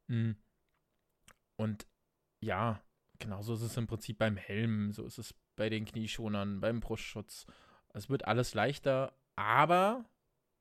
Mhm. 0.07 0.35
Und 1.55 1.87
ja, 2.41 2.81
genauso 3.19 3.53
ist 3.53 3.61
es 3.61 3.77
im 3.77 3.87
Prinzip 3.87 4.17
beim 4.17 4.37
Helm, 4.37 4.91
so 4.91 5.05
ist 5.05 5.17
es 5.17 5.33
bei 5.55 5.69
den 5.69 5.85
Knieschonern, 5.85 6.59
beim 6.59 6.79
Brustschutz. 6.79 7.45
Es 7.93 8.09
wird 8.09 8.25
alles 8.25 8.53
leichter, 8.53 9.15
aber 9.35 10.05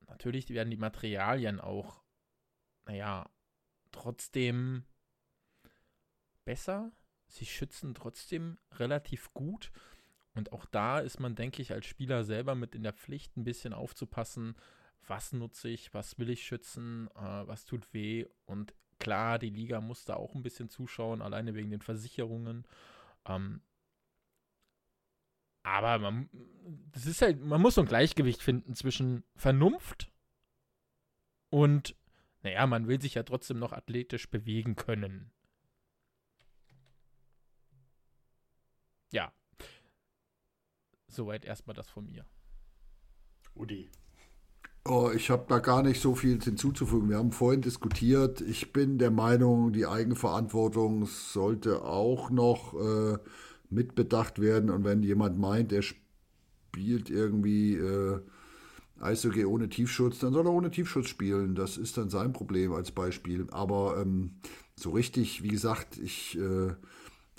natürlich 0.07 0.49
werden 0.49 0.69
die 0.69 0.77
Materialien 0.77 1.59
auch, 1.59 2.03
naja, 2.85 3.29
trotzdem 3.91 4.85
besser. 6.45 6.91
Sie 7.27 7.45
schützen 7.45 7.95
trotzdem 7.95 8.59
relativ 8.73 9.33
gut. 9.33 9.71
Und 10.35 10.51
auch 10.51 10.65
da 10.65 10.99
ist 10.99 11.19
man, 11.19 11.35
denke 11.35 11.61
ich, 11.61 11.71
als 11.71 11.85
Spieler 11.85 12.23
selber 12.23 12.55
mit 12.55 12.75
in 12.75 12.83
der 12.83 12.93
Pflicht, 12.93 13.37
ein 13.37 13.43
bisschen 13.43 13.73
aufzupassen, 13.73 14.55
was 15.07 15.33
nutze 15.33 15.69
ich, 15.69 15.93
was 15.93 16.17
will 16.17 16.29
ich 16.29 16.45
schützen, 16.45 17.07
äh, 17.15 17.47
was 17.47 17.65
tut 17.65 17.93
weh. 17.93 18.25
Und 18.45 18.73
Klar, 19.03 19.37
die 19.37 19.49
Liga 19.49 19.81
muss 19.81 20.05
da 20.05 20.15
auch 20.15 20.33
ein 20.33 20.43
bisschen 20.43 20.69
zuschauen, 20.69 21.21
alleine 21.21 21.55
wegen 21.55 21.69
den 21.69 21.81
Versicherungen. 21.81 22.65
Ähm, 23.25 23.61
aber 25.63 25.99
man, 25.99 26.29
das 26.93 27.05
ist 27.05 27.21
halt, 27.21 27.41
man 27.41 27.61
muss 27.61 27.75
so 27.75 27.81
ein 27.81 27.87
Gleichgewicht 27.87 28.41
finden 28.41 28.75
zwischen 28.75 29.25
Vernunft 29.35 30.09
und, 31.49 31.97
naja, 32.43 32.65
man 32.65 32.87
will 32.87 33.01
sich 33.01 33.15
ja 33.15 33.23
trotzdem 33.23 33.59
noch 33.59 33.73
athletisch 33.73 34.29
bewegen 34.29 34.77
können. 34.77 35.31
Ja. 39.11 39.33
Soweit 41.07 41.43
erstmal 41.43 41.75
das 41.75 41.89
von 41.89 42.09
mir. 42.09 42.25
Udi. 43.53 43.91
Oh, 44.85 45.09
ich 45.15 45.29
habe 45.29 45.45
da 45.47 45.59
gar 45.59 45.81
nicht 45.81 46.01
so 46.01 46.13
viel 46.13 46.41
hinzuzufügen. 46.41 47.09
Wir 47.09 47.17
haben 47.17 47.31
vorhin 47.31 47.61
diskutiert. 47.61 48.41
Ich 48.41 48.73
bin 48.73 48.97
der 48.97 49.11
Meinung, 49.11 49.71
die 49.71 49.85
Eigenverantwortung 49.85 51.05
sollte 51.05 51.83
auch 51.83 52.29
noch 52.29 52.73
äh, 52.73 53.17
mitbedacht 53.69 54.39
werden. 54.39 54.69
Und 54.69 54.83
wenn 54.83 55.01
jemand 55.01 55.39
meint, 55.39 55.71
er 55.71 55.83
spielt 55.83 57.09
irgendwie 57.09 57.75
äh, 57.75 58.19
Eishockey 58.99 59.45
ohne 59.45 59.69
Tiefschutz, 59.69 60.19
dann 60.19 60.33
soll 60.33 60.47
er 60.47 60.51
ohne 60.53 60.69
Tiefschutz 60.69 61.07
spielen. 61.07 61.55
Das 61.55 61.77
ist 61.77 61.97
dann 61.97 62.09
sein 62.09 62.33
Problem 62.33 62.73
als 62.73 62.91
Beispiel. 62.91 63.47
Aber 63.51 64.01
ähm, 64.01 64.31
so 64.75 64.91
richtig, 64.91 65.43
wie 65.43 65.47
gesagt, 65.47 65.97
ich, 65.97 66.37
äh, 66.37 66.73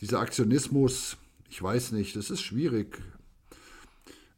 dieser 0.00 0.20
Aktionismus, 0.20 1.18
ich 1.50 1.62
weiß 1.62 1.92
nicht, 1.92 2.16
das 2.16 2.30
ist 2.30 2.40
schwierig. 2.40 3.02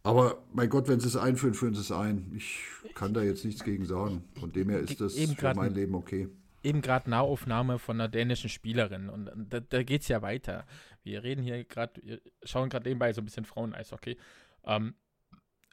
Aber 0.06 0.44
mein 0.52 0.68
Gott, 0.68 0.86
wenn 0.86 1.00
sie 1.00 1.08
es 1.08 1.16
einführen, 1.16 1.54
führen 1.54 1.74
sie 1.74 1.80
es 1.80 1.90
ein. 1.90 2.32
Ich 2.36 2.60
kann 2.94 3.12
da 3.12 3.22
jetzt 3.22 3.44
nichts 3.44 3.64
gegen 3.64 3.84
sagen. 3.84 4.22
Von 4.38 4.52
dem 4.52 4.70
her 4.70 4.78
ist 4.78 5.00
das 5.00 5.18
für 5.18 5.54
mein 5.54 5.74
Leben 5.74 5.96
okay. 5.96 6.28
Eben 6.62 6.80
gerade 6.80 7.10
Nahaufnahme 7.10 7.80
von 7.80 7.96
einer 7.96 8.08
dänischen 8.08 8.48
Spielerin 8.48 9.08
und 9.08 9.28
da, 9.50 9.58
da 9.58 9.82
geht 9.82 10.02
es 10.02 10.08
ja 10.08 10.22
weiter. 10.22 10.64
Wir 11.02 11.24
reden 11.24 11.42
hier 11.42 11.64
gerade, 11.64 12.20
schauen 12.44 12.68
gerade 12.68 12.88
nebenbei 12.88 13.12
so 13.12 13.20
ein 13.20 13.24
bisschen 13.24 13.44
Frauen-Eishockey. 13.44 14.16
Ähm, 14.64 14.94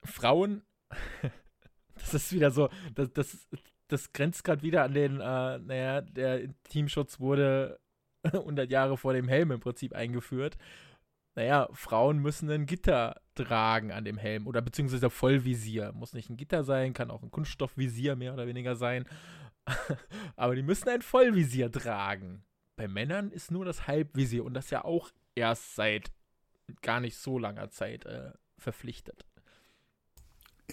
Frauen, 0.04 0.64
das 1.94 2.16
ist 2.16 2.34
wieder 2.34 2.50
so, 2.50 2.70
das, 2.96 3.14
das, 3.14 3.48
das 3.88 4.14
grenzt 4.14 4.44
gerade 4.44 4.64
wieder 4.64 4.84
an 4.84 4.96
den, 4.96 5.20
äh, 5.20 5.60
naja, 5.60 6.02
der 6.02 6.50
Teamschutz 6.64 7.20
wurde 7.20 7.80
100 8.24 8.72
Jahre 8.72 8.98
vor 8.98 9.14
dem 9.14 9.28
Helm 9.28 9.52
im 9.52 9.60
Prinzip 9.60 9.94
eingeführt 9.94 10.58
naja, 11.36 11.68
Frauen 11.74 12.20
müssen 12.20 12.50
ein 12.50 12.66
Gitter 12.66 13.20
tragen 13.36 13.92
an 13.92 14.06
dem 14.06 14.18
Helm 14.18 14.46
oder 14.46 14.62
beziehungsweise 14.62 15.10
Vollvisier. 15.10 15.92
Muss 15.94 16.14
nicht 16.14 16.30
ein 16.30 16.38
Gitter 16.38 16.64
sein, 16.64 16.94
kann 16.94 17.10
auch 17.10 17.24
ein 17.24 17.32
Kunststoffvisier 17.32 18.16
mehr 18.16 18.34
oder 18.34 18.46
weniger 18.46 18.76
sein. 18.76 19.06
Aber 20.36 20.56
die 20.56 20.62
müssen 20.62 20.90
ein 20.90 21.02
Vollvisier 21.02 21.72
tragen. 21.72 22.44
Bei 22.76 22.88
Männern 22.88 23.32
ist 23.32 23.52
nur 23.52 23.66
das 23.66 23.88
Halbvisier 23.88 24.44
und 24.44 24.54
das 24.54 24.70
ja 24.70 24.84
auch 24.86 25.12
erst 25.36 25.76
seit 25.76 26.12
gar 26.82 27.00
nicht 27.00 27.18
so 27.18 27.40
langer 27.40 27.70
Zeit 27.70 28.06
äh, 28.06 28.32
verpflichtet. 28.58 29.26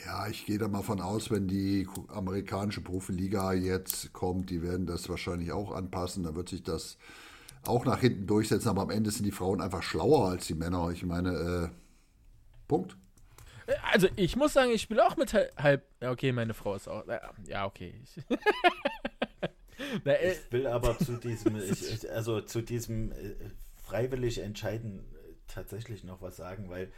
Ja, 0.05 0.29
ich 0.29 0.47
gehe 0.47 0.59
da 0.59 0.69
mal 0.69 0.83
von 0.83 1.01
aus, 1.01 1.31
wenn 1.31 1.49
die 1.49 1.87
amerikanische 2.09 2.81
Profiliga 2.81 3.53
jetzt 3.53 4.13
kommt, 4.13 4.51
die 4.51 4.63
werden 4.63 4.87
das 4.87 5.09
wahrscheinlich 5.09 5.53
auch 5.53 5.73
anpassen. 5.73 6.23
Da 6.23 6.35
wird 6.35 6.49
sich 6.49 6.63
das 6.63 6.97
auch 7.67 7.85
nach 7.85 8.01
hinten 8.01 8.27
durchsetzen, 8.27 8.69
aber 8.69 8.83
am 8.83 8.91
Ende 8.91 9.11
sind 9.11 9.25
die 9.25 9.33
Frauen 9.33 9.61
einfach 9.61 9.83
schlauer 9.83 10.31
als 10.31 10.47
die 10.47 10.55
Männer. 10.55 10.91
Ich 10.91 11.05
meine, 11.05 11.31
äh, 11.31 11.69
Punkt. 12.69 12.97
Also 13.93 14.09
ich 14.17 14.37
muss 14.37 14.53
sagen, 14.53 14.71
ich 14.73 14.83
spiele 14.83 15.07
auch 15.07 15.17
mit 15.17 15.33
halb. 15.35 15.85
Okay, 16.01 16.33
meine 16.33 16.55
Frau 16.55 16.75
ist 16.75 16.89
auch. 16.89 17.05
Ja, 17.47 17.67
okay. 17.67 17.95
Na, 20.05 20.13
äh, 20.13 20.33
ich 20.33 20.53
will 20.53 20.67
aber 20.67 20.99
zu 20.99 21.17
diesem, 21.17 21.57
ich, 21.57 22.11
also 22.11 22.41
zu 22.41 22.63
diesem 22.63 23.13
äh, 23.13 23.35
freiwillig 23.83 24.39
entscheiden 24.39 25.01
äh, 25.01 25.35
tatsächlich 25.47 26.05
noch 26.05 26.21
was 26.23 26.37
sagen, 26.37 26.69
weil 26.69 26.91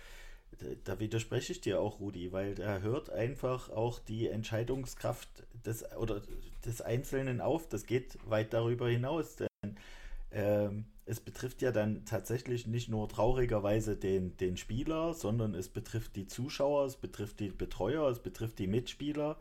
da 0.85 1.01
widerspreche 1.01 1.53
ich 1.53 1.61
dir 1.61 1.81
auch, 1.81 2.01
Rudi, 2.01 2.33
weil 2.33 2.55
da 2.55 2.79
hört 2.81 3.11
einfach 3.11 3.71
auch 3.71 3.99
die 3.99 4.29
Entscheidungskraft 4.29 5.29
des 5.65 5.85
oder 5.97 6.23
des 6.65 6.81
Einzelnen 6.81 7.41
auf. 7.41 7.69
Das 7.69 7.87
geht 7.87 8.19
weit 8.29 8.53
darüber 8.53 8.89
hinaus, 8.89 9.37
ähm, 10.33 10.87
es 11.05 11.21
betrifft 11.21 11.63
ja 11.63 11.73
dann 11.73 12.05
tatsächlich 12.05 12.67
nicht 12.67 12.89
nur 12.89 13.09
traurigerweise 13.09 13.97
den, 13.97 14.37
den 14.37 14.57
Spieler, 14.57 15.15
sondern 15.15 15.55
es 15.55 15.69
betrifft 15.69 16.17
die 16.17 16.27
Zuschauer, 16.27 16.87
es 16.87 16.97
betrifft 16.97 17.41
die 17.41 17.51
Betreuer, 17.51 18.09
es 18.09 18.21
betrifft 18.21 18.59
die 18.59 18.69
Mitspieler. 18.69 19.39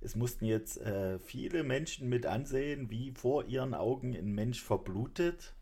Es 0.00 0.14
mussten 0.14 0.44
jetzt 0.44 0.80
äh, 0.80 1.18
viele 1.18 1.64
Menschen 1.64 2.08
mit 2.08 2.26
ansehen, 2.26 2.90
wie 2.90 3.12
vor 3.12 3.46
ihren 3.46 3.74
Augen 3.74 4.14
ein 4.14 4.32
Mensch 4.32 4.62
verblutet. 4.62 5.54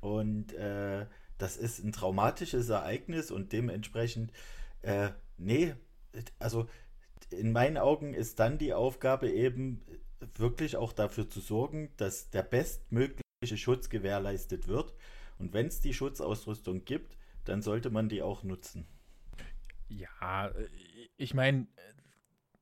Und 0.00 0.54
äh, 0.54 1.06
das 1.36 1.56
ist 1.56 1.84
ein 1.84 1.92
traumatisches 1.92 2.68
Ereignis 2.68 3.30
und 3.30 3.52
dementsprechend, 3.52 4.32
äh, 4.82 5.10
nee, 5.36 5.74
also 6.38 6.66
in 7.30 7.52
meinen 7.52 7.76
Augen 7.76 8.14
ist 8.14 8.38
dann 8.38 8.56
die 8.56 8.72
Aufgabe 8.72 9.30
eben 9.30 9.82
wirklich 10.36 10.76
auch 10.76 10.92
dafür 10.92 11.28
zu 11.28 11.40
sorgen, 11.40 11.90
dass 11.96 12.30
der 12.30 12.42
bestmögliche 12.42 13.25
Schutz 13.46 13.88
gewährleistet 13.88 14.68
wird. 14.68 14.94
Und 15.38 15.52
wenn 15.52 15.66
es 15.66 15.80
die 15.80 15.94
Schutzausrüstung 15.94 16.84
gibt, 16.84 17.16
dann 17.44 17.62
sollte 17.62 17.90
man 17.90 18.08
die 18.08 18.22
auch 18.22 18.42
nutzen. 18.42 18.86
Ja, 19.88 20.50
ich 21.16 21.34
meine, 21.34 21.68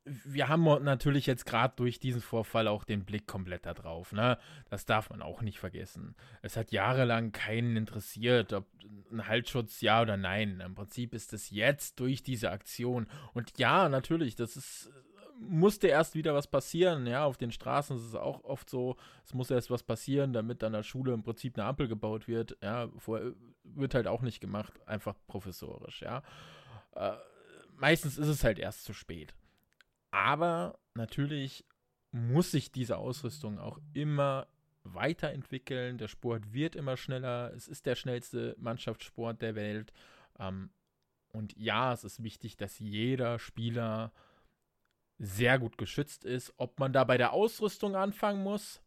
wir 0.05 0.49
haben 0.49 0.65
natürlich 0.85 1.27
jetzt 1.27 1.47
gerade 1.47 1.75
durch 1.77 1.99
diesen 1.99 2.21
Vorfall 2.21 2.69
auch 2.69 2.85
den 2.85 3.05
Blick 3.05 3.27
komplett 3.27 3.65
da 3.65 3.73
drauf. 3.73 4.13
Ne? 4.13 4.39
Das 4.69 4.85
darf 4.85 5.09
man 5.09 5.23
auch 5.23 5.41
nicht 5.41 5.59
vergessen. 5.59 6.15
Es 6.43 6.57
hat 6.57 6.73
jahrelang 6.73 7.33
keinen 7.33 7.77
interessiert, 7.77 8.53
ob 8.53 8.67
ein 9.11 9.27
Halsschutz 9.27 9.81
ja 9.81 10.03
oder 10.03 10.19
nein. 10.19 10.61
Im 10.61 10.75
Prinzip 10.75 11.15
ist 11.15 11.33
es 11.33 11.51
jetzt 11.51 12.01
durch 12.01 12.23
diese 12.23 12.51
Aktion. 12.51 13.07
Und 13.33 13.57
ja, 13.59 13.89
natürlich, 13.89 14.37
das 14.37 14.57
ist 14.57 14.91
musste 15.39 15.89
erst 15.89 16.15
wieder 16.15 16.35
was 16.35 16.47
passieren. 16.47 17.07
Ja, 17.07 17.25
auf 17.25 17.37
den 17.37 17.53
Straßen 17.53 17.97
ist 17.97 18.05
es 18.05 18.15
auch 18.15 18.45
oft 18.45 18.69
so, 18.71 18.97
es 19.25 19.35
muss 19.35 19.51
erst 19.51 19.71
was 19.71 19.83
passieren, 19.83 20.33
damit 20.33 20.63
an 20.63 20.73
der 20.73 20.83
Schule 20.83 21.13
im 21.13 21.23
Prinzip 21.23 21.59
eine 21.59 21.67
Ampel 21.67 21.89
gebaut 21.89 22.29
wird. 22.29 22.57
Ja, 22.63 22.89
vorher 22.99 23.33
wird 23.65 23.95
halt 23.95 24.07
auch 24.07 24.23
nicht 24.23 24.41
gemacht, 24.41 24.73
einfach 24.87 25.17
professorisch. 25.27 26.03
Ja, 26.03 26.23
äh, 26.95 27.13
meistens 27.77 28.19
ist 28.19 28.29
es 28.29 28.45
halt 28.45 28.59
erst 28.59 28.85
zu 28.85 28.93
spät. 28.93 29.35
Aber 30.11 30.79
natürlich 30.95 31.65
muss 32.13 32.53
sich 32.53 32.71
diese 32.71 32.99
Ausrüstung 32.99 33.59
auch 33.59 33.81
immer 33.93 34.47
weiterentwickeln. 34.85 35.99
Der 35.99 36.09
Sport 36.09 36.53
wird 36.53 36.77
immer 36.77 36.97
schneller. 36.97 37.53
Es 37.55 37.67
ist 37.67 37.87
der 37.87 37.97
schnellste 37.97 38.55
Mannschaftssport 38.59 39.43
der 39.43 39.55
Welt. 39.55 39.93
Ähm, 40.39 40.71
und 41.33 41.57
ja, 41.57 41.93
es 41.93 42.05
ist 42.05 42.23
wichtig, 42.23 42.57
dass 42.57 42.79
jeder 42.79 43.41
Spieler 43.41 44.13
sehr 45.19 45.59
gut 45.59 45.79
geschützt 45.79 46.25
ist. 46.25 46.53
Ob 46.57 46.79
man 46.79 46.93
da 46.93 47.05
bei 47.05 47.19
der 47.19 47.33
Ausrüstung 47.33 47.97
anfangen 47.97 48.43
muss? 48.43 48.83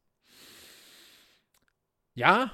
Ja, 2.16 2.52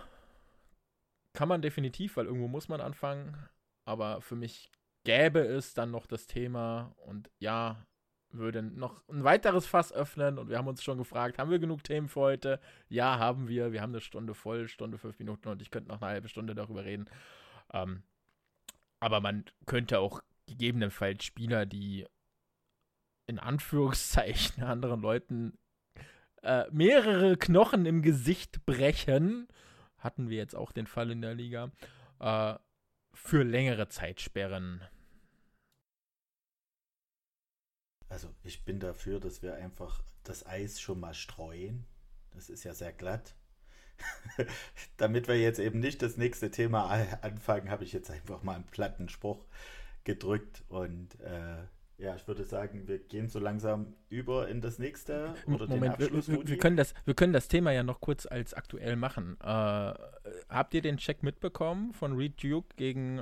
kann 1.33 1.47
man 1.47 1.61
definitiv, 1.61 2.17
weil 2.17 2.25
irgendwo 2.25 2.47
muss 2.47 2.67
man 2.67 2.81
anfangen. 2.81 3.49
Aber 3.85 4.21
für 4.21 4.35
mich 4.35 4.69
gäbe 5.03 5.39
es 5.39 5.73
dann 5.73 5.91
noch 5.91 6.05
das 6.05 6.27
Thema 6.27 6.93
und 6.97 7.29
ja, 7.39 7.85
würde 8.29 8.63
noch 8.63 9.07
ein 9.09 9.23
weiteres 9.23 9.67
Fass 9.67 9.91
öffnen 9.93 10.39
und 10.39 10.49
wir 10.49 10.57
haben 10.57 10.67
uns 10.67 10.83
schon 10.83 10.97
gefragt, 10.97 11.37
haben 11.37 11.51
wir 11.51 11.59
genug 11.59 11.83
Themen 11.83 12.07
für 12.07 12.21
heute? 12.21 12.59
Ja, 12.89 13.19
haben 13.19 13.47
wir. 13.47 13.71
Wir 13.71 13.81
haben 13.81 13.91
eine 13.91 14.01
Stunde 14.01 14.33
voll, 14.33 14.67
Stunde 14.67 14.97
fünf 14.97 15.19
Minuten 15.19 15.49
und 15.49 15.61
ich 15.61 15.69
könnte 15.71 15.89
noch 15.89 16.01
eine 16.01 16.11
halbe 16.11 16.29
Stunde 16.29 16.55
darüber 16.55 16.83
reden. 16.83 17.09
Ähm, 17.71 18.03
aber 18.99 19.19
man 19.21 19.45
könnte 19.65 19.99
auch 19.99 20.21
gegebenenfalls 20.47 21.23
Spieler, 21.23 21.65
die 21.65 22.05
in 23.27 23.39
Anführungszeichen 23.39 24.63
anderen 24.63 25.01
Leuten 25.01 25.57
äh, 26.41 26.65
mehrere 26.71 27.37
Knochen 27.37 27.85
im 27.85 28.01
Gesicht 28.01 28.65
brechen, 28.65 29.47
hatten 29.97 30.29
wir 30.29 30.37
jetzt 30.37 30.55
auch 30.55 30.71
den 30.71 30.87
Fall 30.87 31.11
in 31.11 31.21
der 31.21 31.33
Liga, 31.33 31.71
äh, 32.19 32.55
für 33.13 33.43
längere 33.43 33.87
Zeit 33.87 34.19
sperren. 34.19 34.81
Also 38.09 38.29
ich 38.43 38.63
bin 38.65 38.79
dafür, 38.79 39.19
dass 39.19 39.41
wir 39.41 39.55
einfach 39.55 40.03
das 40.23 40.45
Eis 40.45 40.79
schon 40.79 40.99
mal 40.99 41.13
streuen. 41.13 41.85
Das 42.31 42.49
ist 42.49 42.63
ja 42.63 42.73
sehr 42.73 42.93
glatt. 42.93 43.35
Damit 44.97 45.27
wir 45.27 45.39
jetzt 45.39 45.59
eben 45.59 45.79
nicht 45.79 46.01
das 46.01 46.17
nächste 46.17 46.51
Thema 46.51 46.89
anfangen, 47.21 47.69
habe 47.69 47.83
ich 47.83 47.93
jetzt 47.93 48.11
einfach 48.11 48.43
mal 48.43 48.55
einen 48.55 48.65
platten 48.65 49.09
Spruch 49.09 49.45
gedrückt 50.03 50.63
und 50.67 51.19
äh, 51.21 51.63
ja, 51.97 52.15
ich 52.15 52.27
würde 52.27 52.43
sagen, 52.43 52.87
wir 52.87 52.99
gehen 52.99 53.29
so 53.29 53.39
langsam 53.39 53.95
über 54.09 54.47
in 54.49 54.61
das 54.61 54.79
nächste 54.79 55.35
oder 55.45 55.67
Moment, 55.67 55.99
den 55.99 56.05
Abschluss. 56.05 56.27
Wir, 56.27 56.47
wir, 56.47 56.57
können 56.57 56.75
das, 56.75 56.93
wir 57.05 57.13
können 57.13 57.33
das 57.33 57.47
Thema 57.47 57.71
ja 57.71 57.83
noch 57.83 58.01
kurz 58.01 58.25
als 58.25 58.53
aktuell 58.53 58.95
machen. 58.95 59.37
Äh, 59.41 59.93
habt 60.49 60.73
ihr 60.73 60.81
den 60.81 60.97
Check 60.97 61.23
mitbekommen 61.23 61.93
von 61.93 62.15
Reed 62.17 62.41
Duke 62.43 62.75
gegen 62.75 63.19
äh, 63.19 63.21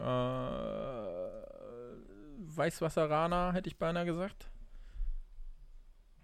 Weißwasserrana, 2.55 3.51
hätte 3.53 3.67
ich 3.67 3.77
beinahe 3.77 4.05
gesagt? 4.05 4.49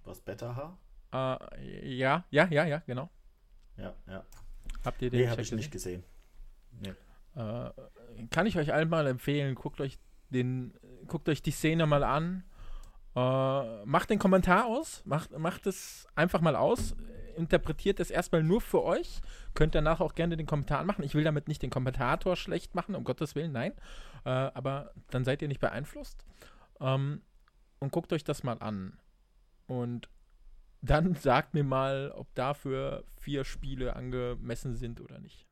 Was 0.05 0.21
Betterhaar? 0.21 0.77
Äh, 1.13 1.95
ja, 1.95 2.25
ja, 2.29 2.47
ja, 2.49 2.65
ja, 2.65 2.81
genau. 2.85 3.09
Ja, 3.77 3.93
ja. 4.07 4.25
Habt 4.83 5.01
ihr 5.01 5.09
den 5.09 5.19
nee, 5.19 5.27
habe 5.27 5.41
ich 5.41 5.51
nicht 5.51 5.71
gesehen. 5.71 6.03
Nee. 6.79 6.93
Äh, 7.35 7.71
kann 8.31 8.47
ich 8.47 8.57
euch 8.57 8.73
allen 8.73 8.89
mal 8.89 9.05
empfehlen, 9.07 9.53
guckt 9.53 9.81
euch 9.81 9.99
den, 10.29 10.73
guckt 11.07 11.29
euch 11.29 11.41
die 11.41 11.51
Szene 11.51 11.85
mal 11.85 12.03
an. 12.03 12.43
Äh, 13.15 13.85
macht 13.85 14.09
den 14.09 14.19
Kommentar 14.19 14.65
aus, 14.65 15.01
macht, 15.05 15.37
macht 15.37 15.65
es 15.65 16.07
einfach 16.15 16.41
mal 16.41 16.55
aus, 16.55 16.95
interpretiert 17.35 17.99
es 17.99 18.11
erstmal 18.11 18.43
nur 18.43 18.61
für 18.61 18.83
euch. 18.83 19.21
Könnt 19.53 19.75
danach 19.75 20.01
auch 20.01 20.13
gerne 20.13 20.37
den 20.37 20.45
Kommentar 20.45 20.83
machen. 20.83 21.03
Ich 21.03 21.15
will 21.15 21.23
damit 21.23 21.47
nicht 21.47 21.63
den 21.63 21.69
Kommentator 21.69 22.35
schlecht 22.35 22.75
machen, 22.75 22.95
um 22.95 23.03
Gottes 23.03 23.33
Willen, 23.35 23.53
nein. 23.53 23.73
Äh, 24.25 24.29
aber 24.29 24.91
dann 25.09 25.25
seid 25.25 25.41
ihr 25.41 25.47
nicht 25.47 25.61
beeinflusst. 25.61 26.25
Ähm, 26.79 27.21
und 27.79 27.91
guckt 27.91 28.13
euch 28.13 28.23
das 28.23 28.43
mal 28.43 28.59
an. 28.59 28.99
Und 29.65 30.09
dann 30.81 31.15
sagt 31.15 31.53
mir 31.53 31.63
mal, 31.63 32.11
ob 32.15 32.33
dafür 32.35 33.03
vier 33.19 33.45
Spiele 33.45 33.95
angemessen 33.95 34.75
sind 34.75 35.01
oder 35.01 35.19
nicht. 35.19 35.46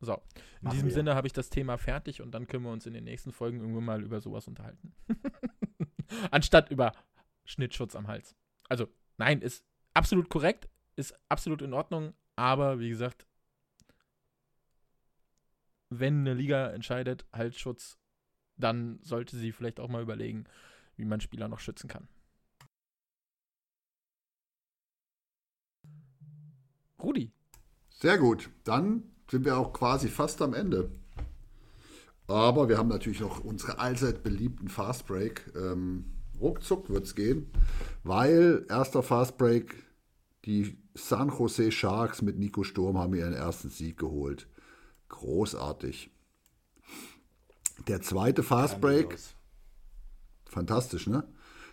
So, 0.00 0.14
in 0.14 0.20
Machen 0.62 0.74
diesem 0.74 0.88
wir. 0.88 0.94
Sinne 0.94 1.14
habe 1.14 1.26
ich 1.26 1.34
das 1.34 1.50
Thema 1.50 1.76
fertig 1.76 2.22
und 2.22 2.32
dann 2.32 2.46
können 2.46 2.64
wir 2.64 2.72
uns 2.72 2.86
in 2.86 2.94
den 2.94 3.04
nächsten 3.04 3.32
Folgen 3.32 3.60
irgendwann 3.60 3.84
mal 3.84 4.02
über 4.02 4.20
sowas 4.20 4.48
unterhalten. 4.48 4.94
Anstatt 6.30 6.70
über 6.70 6.92
Schnittschutz 7.44 7.94
am 7.94 8.08
Hals. 8.08 8.34
Also, 8.68 8.88
nein, 9.18 9.42
ist 9.42 9.64
absolut 9.92 10.30
korrekt, 10.30 10.70
ist 10.96 11.14
absolut 11.28 11.60
in 11.60 11.74
Ordnung, 11.74 12.14
aber 12.36 12.78
wie 12.80 12.88
gesagt, 12.88 13.26
wenn 15.90 16.20
eine 16.20 16.34
Liga 16.34 16.70
entscheidet, 16.70 17.26
Halsschutz, 17.32 17.98
dann 18.56 19.00
sollte 19.02 19.36
sie 19.36 19.52
vielleicht 19.52 19.80
auch 19.80 19.88
mal 19.88 20.02
überlegen, 20.02 20.44
wie 20.96 21.04
man 21.04 21.20
Spieler 21.20 21.48
noch 21.48 21.60
schützen 21.60 21.88
kann. 21.88 22.08
Rudi. 27.02 27.32
Sehr 27.88 28.18
gut. 28.18 28.50
Dann 28.64 29.02
sind 29.30 29.44
wir 29.44 29.56
auch 29.56 29.72
quasi 29.72 30.08
fast 30.08 30.42
am 30.42 30.54
Ende. 30.54 30.90
Aber 32.26 32.68
wir 32.68 32.78
haben 32.78 32.88
natürlich 32.88 33.20
noch 33.20 33.44
unsere 33.44 33.78
allzeit 33.78 34.22
beliebten 34.22 34.68
Fast 34.68 35.06
Break. 35.06 35.52
Ähm, 35.56 36.04
ruckzuck 36.40 36.88
wird 36.90 37.04
es 37.04 37.14
gehen, 37.14 37.50
weil 38.04 38.64
erster 38.68 39.02
Fast 39.02 39.36
Break, 39.36 39.74
die 40.44 40.78
San 40.94 41.28
Jose 41.28 41.70
Sharks 41.70 42.22
mit 42.22 42.38
Nico 42.38 42.64
Sturm 42.64 42.98
haben 42.98 43.14
ihren 43.14 43.32
ersten 43.32 43.68
Sieg 43.68 43.98
geholt. 43.98 44.46
Großartig. 45.08 46.10
Der 47.88 48.00
zweite 48.00 48.42
Fast 48.42 48.80
Break, 48.80 49.16
fantastisch, 50.44 51.06
ne? 51.06 51.24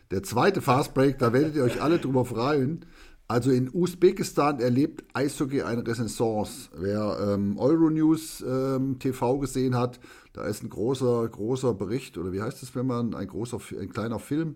Der 0.09 0.23
zweite 0.23 0.61
Fast 0.61 0.93
Break, 0.93 1.19
da 1.19 1.33
werdet 1.33 1.55
ihr 1.55 1.63
euch 1.63 1.81
alle 1.81 1.99
drüber 1.99 2.23
freuen. 2.23 2.85
Also 3.29 3.51
in 3.51 3.69
Usbekistan 3.73 4.61
erlebt 4.61 5.03
Eishockey 5.13 5.61
eine 5.61 5.85
Renaissance. 5.85 6.69
Wer 6.77 7.17
ähm, 7.19 7.57
Euronews 7.59 8.41
ähm, 8.47 8.99
TV 8.99 9.39
gesehen 9.39 9.75
hat, 9.75 9.99
da 10.31 10.45
ist 10.45 10.63
ein 10.63 10.69
großer, 10.69 11.27
großer 11.27 11.73
Bericht, 11.73 12.17
oder 12.17 12.31
wie 12.31 12.41
heißt 12.41 12.63
es, 12.63 12.73
wenn 12.73 12.85
man, 12.85 13.13
ein 13.15 13.27
großer, 13.27 13.59
ein 13.77 13.89
kleiner 13.89 14.19
Film. 14.19 14.55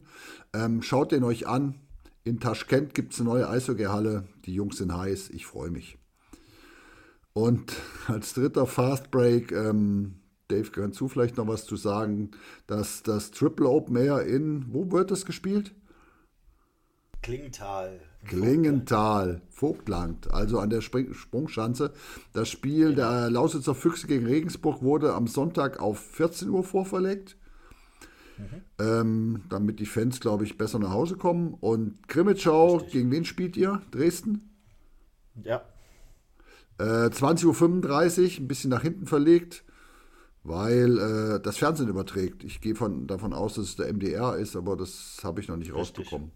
Ähm, 0.53 0.81
schaut 0.81 1.11
den 1.11 1.25
euch 1.25 1.47
an. 1.47 1.75
In 2.23 2.39
Taschkent 2.39 2.93
gibt 2.93 3.13
es 3.13 3.19
eine 3.19 3.29
neue 3.29 3.49
Eishockeyhalle. 3.49 4.23
Die 4.45 4.53
Jungs 4.53 4.77
sind 4.77 4.95
heiß. 4.95 5.31
Ich 5.31 5.45
freue 5.45 5.71
mich. 5.71 5.97
Und 7.33 7.73
als 8.07 8.33
dritter 8.33 8.67
Fast 8.67 9.11
Break, 9.11 9.51
ähm, 9.51 10.15
Dave, 10.47 10.71
kannst 10.71 10.99
du 11.01 11.09
vielleicht 11.09 11.35
noch 11.35 11.47
was 11.47 11.65
zu 11.65 11.75
sagen, 11.75 12.31
dass 12.67 13.03
das 13.03 13.31
Triple 13.31 13.67
Open 13.67 13.97
Air 13.97 14.21
in, 14.21 14.65
wo 14.69 14.89
wird 14.91 15.11
das 15.11 15.25
gespielt? 15.25 15.73
Klingenthal. 17.21 17.99
Klingenthal, 18.25 19.41
Vogtland, 19.49 20.31
also 20.31 20.59
an 20.59 20.69
der 20.69 20.81
Spring 20.81 21.13
Sprungschanze. 21.13 21.93
Das 22.33 22.49
Spiel 22.49 22.95
der 22.95 23.29
Lausitzer 23.29 23.75
Füchse 23.75 24.07
gegen 24.07 24.25
Regensburg 24.25 24.81
wurde 24.81 25.13
am 25.13 25.27
Sonntag 25.27 25.79
auf 25.79 25.99
14 25.99 26.49
Uhr 26.49 26.63
vorverlegt, 26.63 27.37
mhm. 28.37 28.61
ähm, 28.79 29.43
damit 29.49 29.79
die 29.79 29.85
Fans, 29.85 30.19
glaube 30.19 30.45
ich, 30.45 30.57
besser 30.57 30.79
nach 30.79 30.91
Hause 30.91 31.15
kommen. 31.15 31.53
Und 31.53 32.07
Grimmitschau, 32.07 32.75
Richtig. 32.75 32.93
gegen 32.93 33.11
wen 33.11 33.25
spielt 33.25 33.57
ihr? 33.57 33.81
Dresden? 33.91 34.49
Ja. 35.43 35.63
Äh, 36.79 37.09
20.35 37.09 37.45
Uhr, 37.45 38.39
ein 38.39 38.47
bisschen 38.47 38.71
nach 38.71 38.81
hinten 38.81 39.05
verlegt, 39.05 39.63
weil 40.43 40.97
äh, 40.97 41.39
das 41.39 41.57
Fernsehen 41.57 41.89
überträgt. 41.89 42.43
Ich 42.43 42.61
gehe 42.61 42.73
davon 42.73 43.33
aus, 43.33 43.55
dass 43.55 43.65
es 43.65 43.75
der 43.75 43.93
MDR 43.93 44.37
ist, 44.37 44.55
aber 44.55 44.75
das 44.75 45.19
habe 45.23 45.39
ich 45.39 45.47
noch 45.47 45.57
nicht 45.57 45.73
Richtig. 45.73 46.05
rausbekommen. 46.05 46.31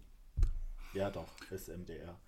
Ja, 0.96 1.10
doch, 1.10 1.28
ist 1.50 1.68
MDR. 1.68 2.18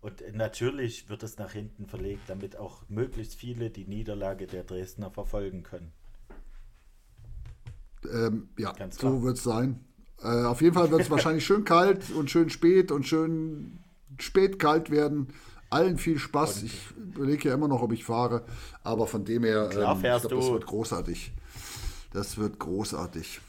Und 0.00 0.22
natürlich 0.34 1.08
wird 1.08 1.22
es 1.24 1.38
nach 1.38 1.52
hinten 1.52 1.86
verlegt, 1.86 2.22
damit 2.28 2.56
auch 2.56 2.82
möglichst 2.88 3.34
viele 3.34 3.70
die 3.70 3.84
Niederlage 3.84 4.46
der 4.46 4.62
Dresdner 4.62 5.10
verfolgen 5.10 5.64
können. 5.64 5.92
Ähm, 8.10 8.48
ja, 8.58 8.74
so 8.90 9.22
wird 9.22 9.38
es 9.38 9.44
sein. 9.44 9.84
Äh, 10.22 10.44
auf 10.44 10.60
jeden 10.60 10.74
Fall 10.74 10.90
wird 10.90 11.02
es 11.02 11.10
wahrscheinlich 11.10 11.44
schön 11.44 11.64
kalt 11.64 12.10
und 12.10 12.30
schön 12.30 12.48
spät 12.48 12.92
und 12.92 13.06
schön 13.06 13.80
spät 14.18 14.58
kalt 14.58 14.90
werden. 14.90 15.28
Allen 15.70 15.98
viel 15.98 16.18
Spaß. 16.18 16.58
Und 16.58 16.66
ich 16.66 16.90
überlege 16.96 17.48
ja 17.48 17.54
immer 17.54 17.68
noch, 17.68 17.82
ob 17.82 17.92
ich 17.92 18.04
fahre. 18.04 18.44
Aber 18.84 19.06
von 19.08 19.24
dem 19.24 19.42
her, 19.44 19.64
ähm, 19.64 19.70
ich 19.70 19.76
glaube, 19.76 20.02
das 20.02 20.30
wird 20.30 20.66
großartig. 20.66 21.32
Das 22.12 22.38
wird 22.38 22.58
großartig. 22.58 23.40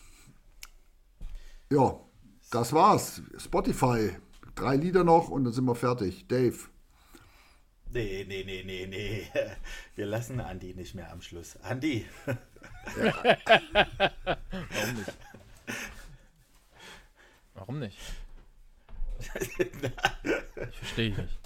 Ja, 1.71 1.99
das 2.51 2.73
war's. 2.73 3.21
Spotify. 3.37 4.11
Drei 4.55 4.75
Lieder 4.75 5.03
noch 5.03 5.29
und 5.29 5.43
dann 5.45 5.53
sind 5.53 5.65
wir 5.65 5.75
fertig. 5.75 6.27
Dave. 6.27 6.57
Nee, 7.91 8.25
nee, 8.27 8.43
nee, 8.43 8.63
nee, 8.65 8.87
nee. 8.87 9.27
Wir 9.95 10.07
lassen 10.07 10.39
Andi 10.39 10.73
nicht 10.73 10.95
mehr 10.95 11.11
am 11.11 11.21
Schluss. 11.21 11.57
Andi. 11.57 12.05
Ja. 12.97 13.13
Warum 14.73 14.95
nicht? 14.95 15.13
Warum 17.53 17.79
nicht? 17.79 17.97
ich 19.39 20.77
verstehe 20.77 21.09
ich 21.09 21.17
nicht. 21.17 21.39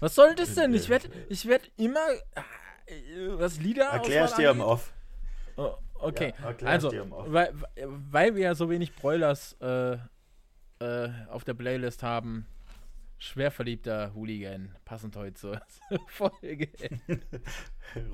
Was 0.00 0.14
soll 0.14 0.34
das 0.34 0.54
denn? 0.54 0.74
Ich 0.74 0.88
werde 0.88 1.08
ich 1.28 1.46
werd 1.46 1.70
immer 1.76 2.06
äh, 2.86 2.92
was 3.30 3.58
Lieder 3.58 3.86
Erklär 3.86 4.26
ich 4.26 4.32
dir 4.32 4.50
im 4.50 4.60
Off. 4.60 4.92
Oh, 5.56 5.74
okay, 5.94 6.34
Ja, 6.38 6.54
also, 6.66 6.90
dir 6.90 7.02
im 7.02 7.12
Off. 7.12 7.26
weil, 7.28 7.52
weil 7.74 8.36
wir 8.36 8.44
ja 8.44 8.54
so 8.54 8.70
wenig 8.70 8.94
Broilers 8.94 9.54
äh, 9.60 9.96
äh, 10.80 11.08
auf 11.28 11.44
der 11.44 11.54
Playlist 11.54 12.02
haben, 12.02 12.46
schwer 13.18 13.50
verliebter 13.50 14.12
Hooligan, 14.14 14.74
passend 14.84 15.16
heute 15.16 15.34
zur 15.34 15.60
Folge. 16.08 16.68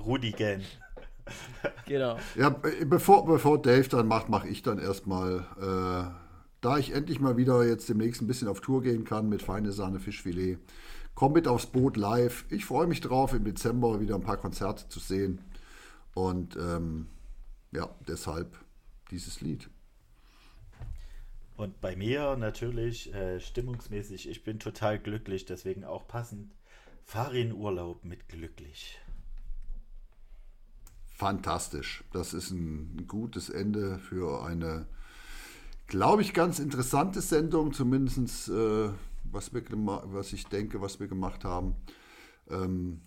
Rudi 0.05 0.31
Gan. 0.31 0.61
genau. 1.85 2.17
Ja, 2.35 2.49
be- 2.49 2.85
bevor, 2.85 3.25
bevor 3.25 3.61
Dave 3.61 3.87
dann 3.89 4.07
macht, 4.07 4.29
mache 4.29 4.47
ich 4.47 4.61
dann 4.61 4.79
erstmal, 4.79 5.39
äh, 5.59 6.15
da 6.61 6.77
ich 6.77 6.93
endlich 6.93 7.19
mal 7.19 7.37
wieder 7.37 7.63
jetzt 7.65 7.89
demnächst 7.89 8.21
ein 8.21 8.27
bisschen 8.27 8.47
auf 8.47 8.61
Tour 8.61 8.81
gehen 8.81 9.03
kann 9.05 9.29
mit 9.29 9.41
feine 9.41 9.71
Sahne 9.71 9.99
Fischfilet. 9.99 10.57
Komm 11.13 11.33
mit 11.33 11.47
aufs 11.47 11.67
Boot 11.67 11.95
live. 11.97 12.45
Ich 12.49 12.65
freue 12.65 12.87
mich 12.87 12.99
drauf, 13.01 13.33
im 13.33 13.45
Dezember 13.45 14.01
wieder 14.01 14.15
ein 14.15 14.21
paar 14.23 14.37
Konzerte 14.37 14.89
zu 14.89 14.99
sehen. 14.99 15.39
Und 16.13 16.57
ähm, 16.57 17.07
ja, 17.71 17.89
deshalb 18.07 18.57
dieses 19.11 19.39
Lied. 19.41 19.69
Und 21.65 21.81
bei 21.81 21.95
mir 21.95 22.35
natürlich 22.35 23.11
äh, 23.15 23.39
stimmungsmäßig, 23.39 24.29
ich 24.29 24.43
bin 24.43 24.59
total 24.59 24.99
glücklich, 24.99 25.45
deswegen 25.45 25.83
auch 25.83 26.07
passend. 26.07 26.53
Fahre 27.03 27.39
in 27.39 27.53
Urlaub 27.53 28.05
mit 28.05 28.29
glücklich. 28.29 28.99
Fantastisch. 31.07 32.03
Das 32.13 32.35
ist 32.35 32.51
ein 32.51 33.07
gutes 33.07 33.49
Ende 33.49 33.97
für 33.97 34.43
eine, 34.45 34.85
glaube 35.87 36.21
ich, 36.21 36.35
ganz 36.35 36.59
interessante 36.59 37.19
Sendung, 37.21 37.73
zumindest 37.73 38.47
äh, 38.49 38.91
was, 39.23 39.51
wir 39.51 39.63
was 39.67 40.33
ich 40.33 40.45
denke, 40.45 40.81
was 40.81 40.99
wir 40.99 41.07
gemacht 41.07 41.43
haben. 41.43 41.75
Ähm, 42.47 43.01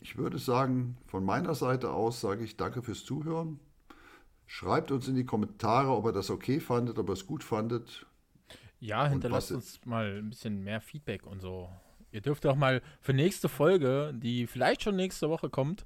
ich 0.00 0.18
würde 0.18 0.38
sagen, 0.38 0.98
von 1.06 1.24
meiner 1.24 1.54
Seite 1.54 1.92
aus 1.92 2.20
sage 2.20 2.42
ich 2.42 2.56
danke 2.56 2.82
fürs 2.82 3.04
Zuhören. 3.04 3.60
Schreibt 4.50 4.90
uns 4.90 5.06
in 5.06 5.14
die 5.14 5.26
Kommentare, 5.26 5.90
ob 5.90 6.06
ihr 6.06 6.12
das 6.12 6.30
okay 6.30 6.58
fandet, 6.58 6.98
ob 6.98 7.10
ihr 7.10 7.12
es 7.12 7.26
gut 7.26 7.44
fandet. 7.44 8.06
Ja, 8.80 9.06
hinterlasst 9.06 9.52
uns 9.52 9.78
mal 9.84 10.20
ein 10.20 10.30
bisschen 10.30 10.64
mehr 10.64 10.80
Feedback 10.80 11.26
und 11.26 11.40
so. 11.40 11.68
Ihr 12.12 12.22
dürft 12.22 12.46
auch 12.46 12.56
mal 12.56 12.80
für 13.02 13.12
nächste 13.12 13.50
Folge, 13.50 14.14
die 14.16 14.46
vielleicht 14.46 14.82
schon 14.82 14.96
nächste 14.96 15.28
Woche 15.28 15.50
kommt, 15.50 15.84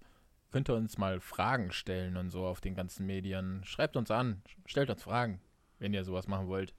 könnt 0.53 0.71
ihr 0.71 0.77
uns 0.77 0.97
mal 0.97 1.19
Fragen 1.19 1.73
stellen 1.73 2.17
und 2.17 2.31
so 2.31 2.47
auf 2.47 2.61
den 2.61 2.77
ganzen 2.77 3.05
Medien. 3.05 3.63
Schreibt 3.65 3.97
uns 3.97 4.13
an, 4.13 4.43
stellt 4.65 4.91
uns 4.91 5.03
Fragen, 5.03 5.41
wenn 5.81 5.93
ihr 5.93 6.05
sowas 6.05 6.29
machen 6.29 6.47
wollt. 6.47 6.73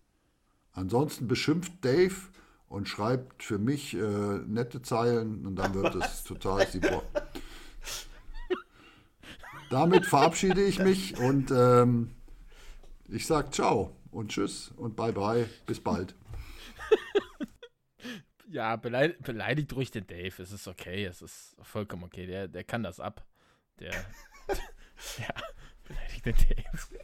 Ansonsten 0.71 1.27
beschimpft 1.27 1.83
Dave 1.83 2.15
und 2.69 2.87
schreibt 2.87 3.43
für 3.43 3.59
mich 3.59 3.93
äh, 3.93 3.99
nette 4.47 4.81
Zeilen 4.81 5.45
und 5.45 5.57
dann 5.57 5.73
wird 5.73 5.95
es 5.95 6.23
total 6.23 6.65
super. 6.65 7.03
Damit 9.73 10.05
verabschiede 10.05 10.63
ich 10.63 10.77
mich 10.77 11.17
und 11.17 11.49
ähm, 11.49 12.13
ich 13.07 13.25
sage 13.25 13.49
ciao 13.49 13.97
und 14.11 14.29
tschüss 14.29 14.71
und 14.77 14.95
bye 14.95 15.11
bye. 15.11 15.49
Bis 15.65 15.79
bald. 15.79 16.13
Ja, 18.49 18.75
beleidigt, 18.75 19.23
beleidigt 19.23 19.73
ruhig 19.73 19.89
den 19.89 20.05
Dave. 20.05 20.43
Es 20.43 20.51
ist 20.51 20.67
okay, 20.67 21.05
es 21.05 21.23
ist 21.23 21.55
vollkommen 21.63 22.03
okay. 22.03 22.27
Der, 22.27 22.47
der 22.47 22.63
kann 22.63 22.83
das 22.83 22.99
ab. 22.99 23.25
Der. 23.79 23.93
ja, 25.17 25.33
beleidigt 25.87 26.23
den 26.23 26.35
Dave. 26.35 27.03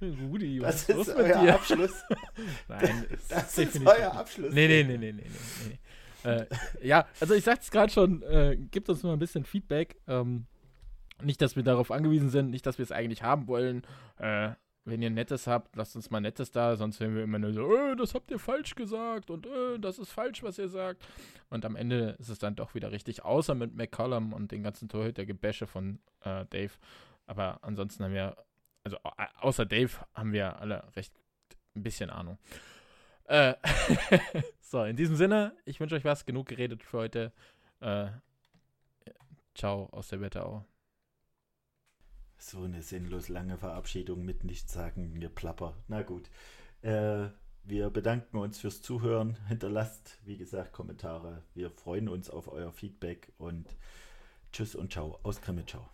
Rudi, 0.22 0.62
was 0.62 0.86
Das 0.86 0.88
ist 0.88 0.96
los 0.96 1.08
ist 1.08 1.16
mit 1.18 1.26
dir? 1.26 1.54
Abschluss. 1.54 2.02
Nein, 2.68 3.06
ist 3.10 3.30
Das 3.30 3.42
ist 3.48 3.58
definitiv 3.58 3.88
euer. 3.88 4.14
Abschluss. 4.14 4.54
Nee, 4.54 4.68
nee, 4.68 4.84
nee, 4.84 4.96
nee, 4.96 5.12
nee, 5.12 5.22
nee. 5.22 5.68
nee. 5.68 5.78
Äh, 6.24 6.46
ja, 6.82 7.06
also 7.20 7.34
ich 7.34 7.44
sag's 7.44 7.70
gerade 7.70 7.92
schon, 7.92 8.22
äh, 8.22 8.56
gibt 8.56 8.88
uns 8.88 9.02
mal 9.02 9.12
ein 9.12 9.18
bisschen 9.18 9.44
Feedback. 9.44 9.96
Ähm, 10.06 10.46
nicht, 11.22 11.40
dass 11.42 11.56
wir 11.56 11.62
darauf 11.62 11.90
angewiesen 11.90 12.30
sind, 12.30 12.50
nicht, 12.50 12.66
dass 12.66 12.78
wir 12.78 12.82
es 12.82 12.92
eigentlich 12.92 13.22
haben 13.22 13.46
wollen. 13.46 13.82
Äh, 14.18 14.50
wenn 14.86 15.02
ihr 15.02 15.10
Nettes 15.10 15.46
habt, 15.46 15.76
lasst 15.76 15.94
uns 15.94 16.10
mal 16.10 16.20
Nettes 16.20 16.50
da, 16.52 16.74
sonst 16.74 17.00
hören 17.00 17.14
wir 17.14 17.22
immer 17.22 17.38
nur 17.38 17.52
so, 17.52 17.76
äh, 17.76 17.94
das 17.96 18.14
habt 18.14 18.30
ihr 18.30 18.38
falsch 18.38 18.74
gesagt 18.74 19.30
und 19.30 19.46
äh, 19.46 19.78
das 19.78 19.98
ist 19.98 20.10
falsch, 20.10 20.42
was 20.42 20.58
ihr 20.58 20.68
sagt. 20.68 21.06
Und 21.50 21.66
am 21.66 21.76
Ende 21.76 22.16
ist 22.18 22.30
es 22.30 22.38
dann 22.38 22.56
doch 22.56 22.74
wieder 22.74 22.90
richtig, 22.90 23.22
außer 23.22 23.54
mit 23.54 23.74
McCollum 23.74 24.32
und 24.32 24.50
den 24.52 24.62
ganzen 24.62 24.88
Torhüter-Gebäsche 24.88 25.66
von 25.66 26.00
äh, 26.22 26.46
Dave. 26.46 26.72
Aber 27.26 27.58
ansonsten 27.62 28.04
haben 28.04 28.14
wir, 28.14 28.36
also 28.82 28.96
au- 29.04 29.12
außer 29.40 29.66
Dave 29.66 29.90
haben 30.14 30.32
wir 30.32 30.58
alle 30.60 30.82
recht 30.96 31.12
ein 31.76 31.82
bisschen 31.82 32.08
Ahnung. 32.08 32.38
Äh, 33.30 33.54
so, 34.60 34.82
in 34.82 34.96
diesem 34.96 35.14
Sinne, 35.14 35.56
ich 35.64 35.78
wünsche 35.78 35.94
euch 35.94 36.04
was, 36.04 36.26
genug 36.26 36.48
geredet 36.48 36.82
für 36.82 36.98
heute. 36.98 37.32
Äh, 37.78 38.08
ciao 39.54 39.88
aus 39.92 40.08
der 40.08 40.20
Wetterau. 40.20 40.64
So 42.38 42.64
eine 42.64 42.82
sinnlos 42.82 43.28
lange 43.28 43.56
Verabschiedung 43.56 44.24
mit 44.24 44.42
Nichtsagen, 44.42 45.20
Geplapper. 45.20 45.76
Na 45.86 46.02
gut. 46.02 46.28
Äh, 46.82 47.28
wir 47.62 47.90
bedanken 47.90 48.36
uns 48.38 48.58
fürs 48.58 48.82
Zuhören. 48.82 49.36
Hinterlasst, 49.46 50.18
wie 50.24 50.36
gesagt, 50.36 50.72
Kommentare. 50.72 51.44
Wir 51.54 51.70
freuen 51.70 52.08
uns 52.08 52.30
auf 52.30 52.48
euer 52.48 52.72
Feedback 52.72 53.32
und 53.38 53.68
tschüss 54.50 54.74
und 54.74 54.92
ciao. 54.92 55.20
Aus 55.22 55.40
Krimitschau. 55.40 55.88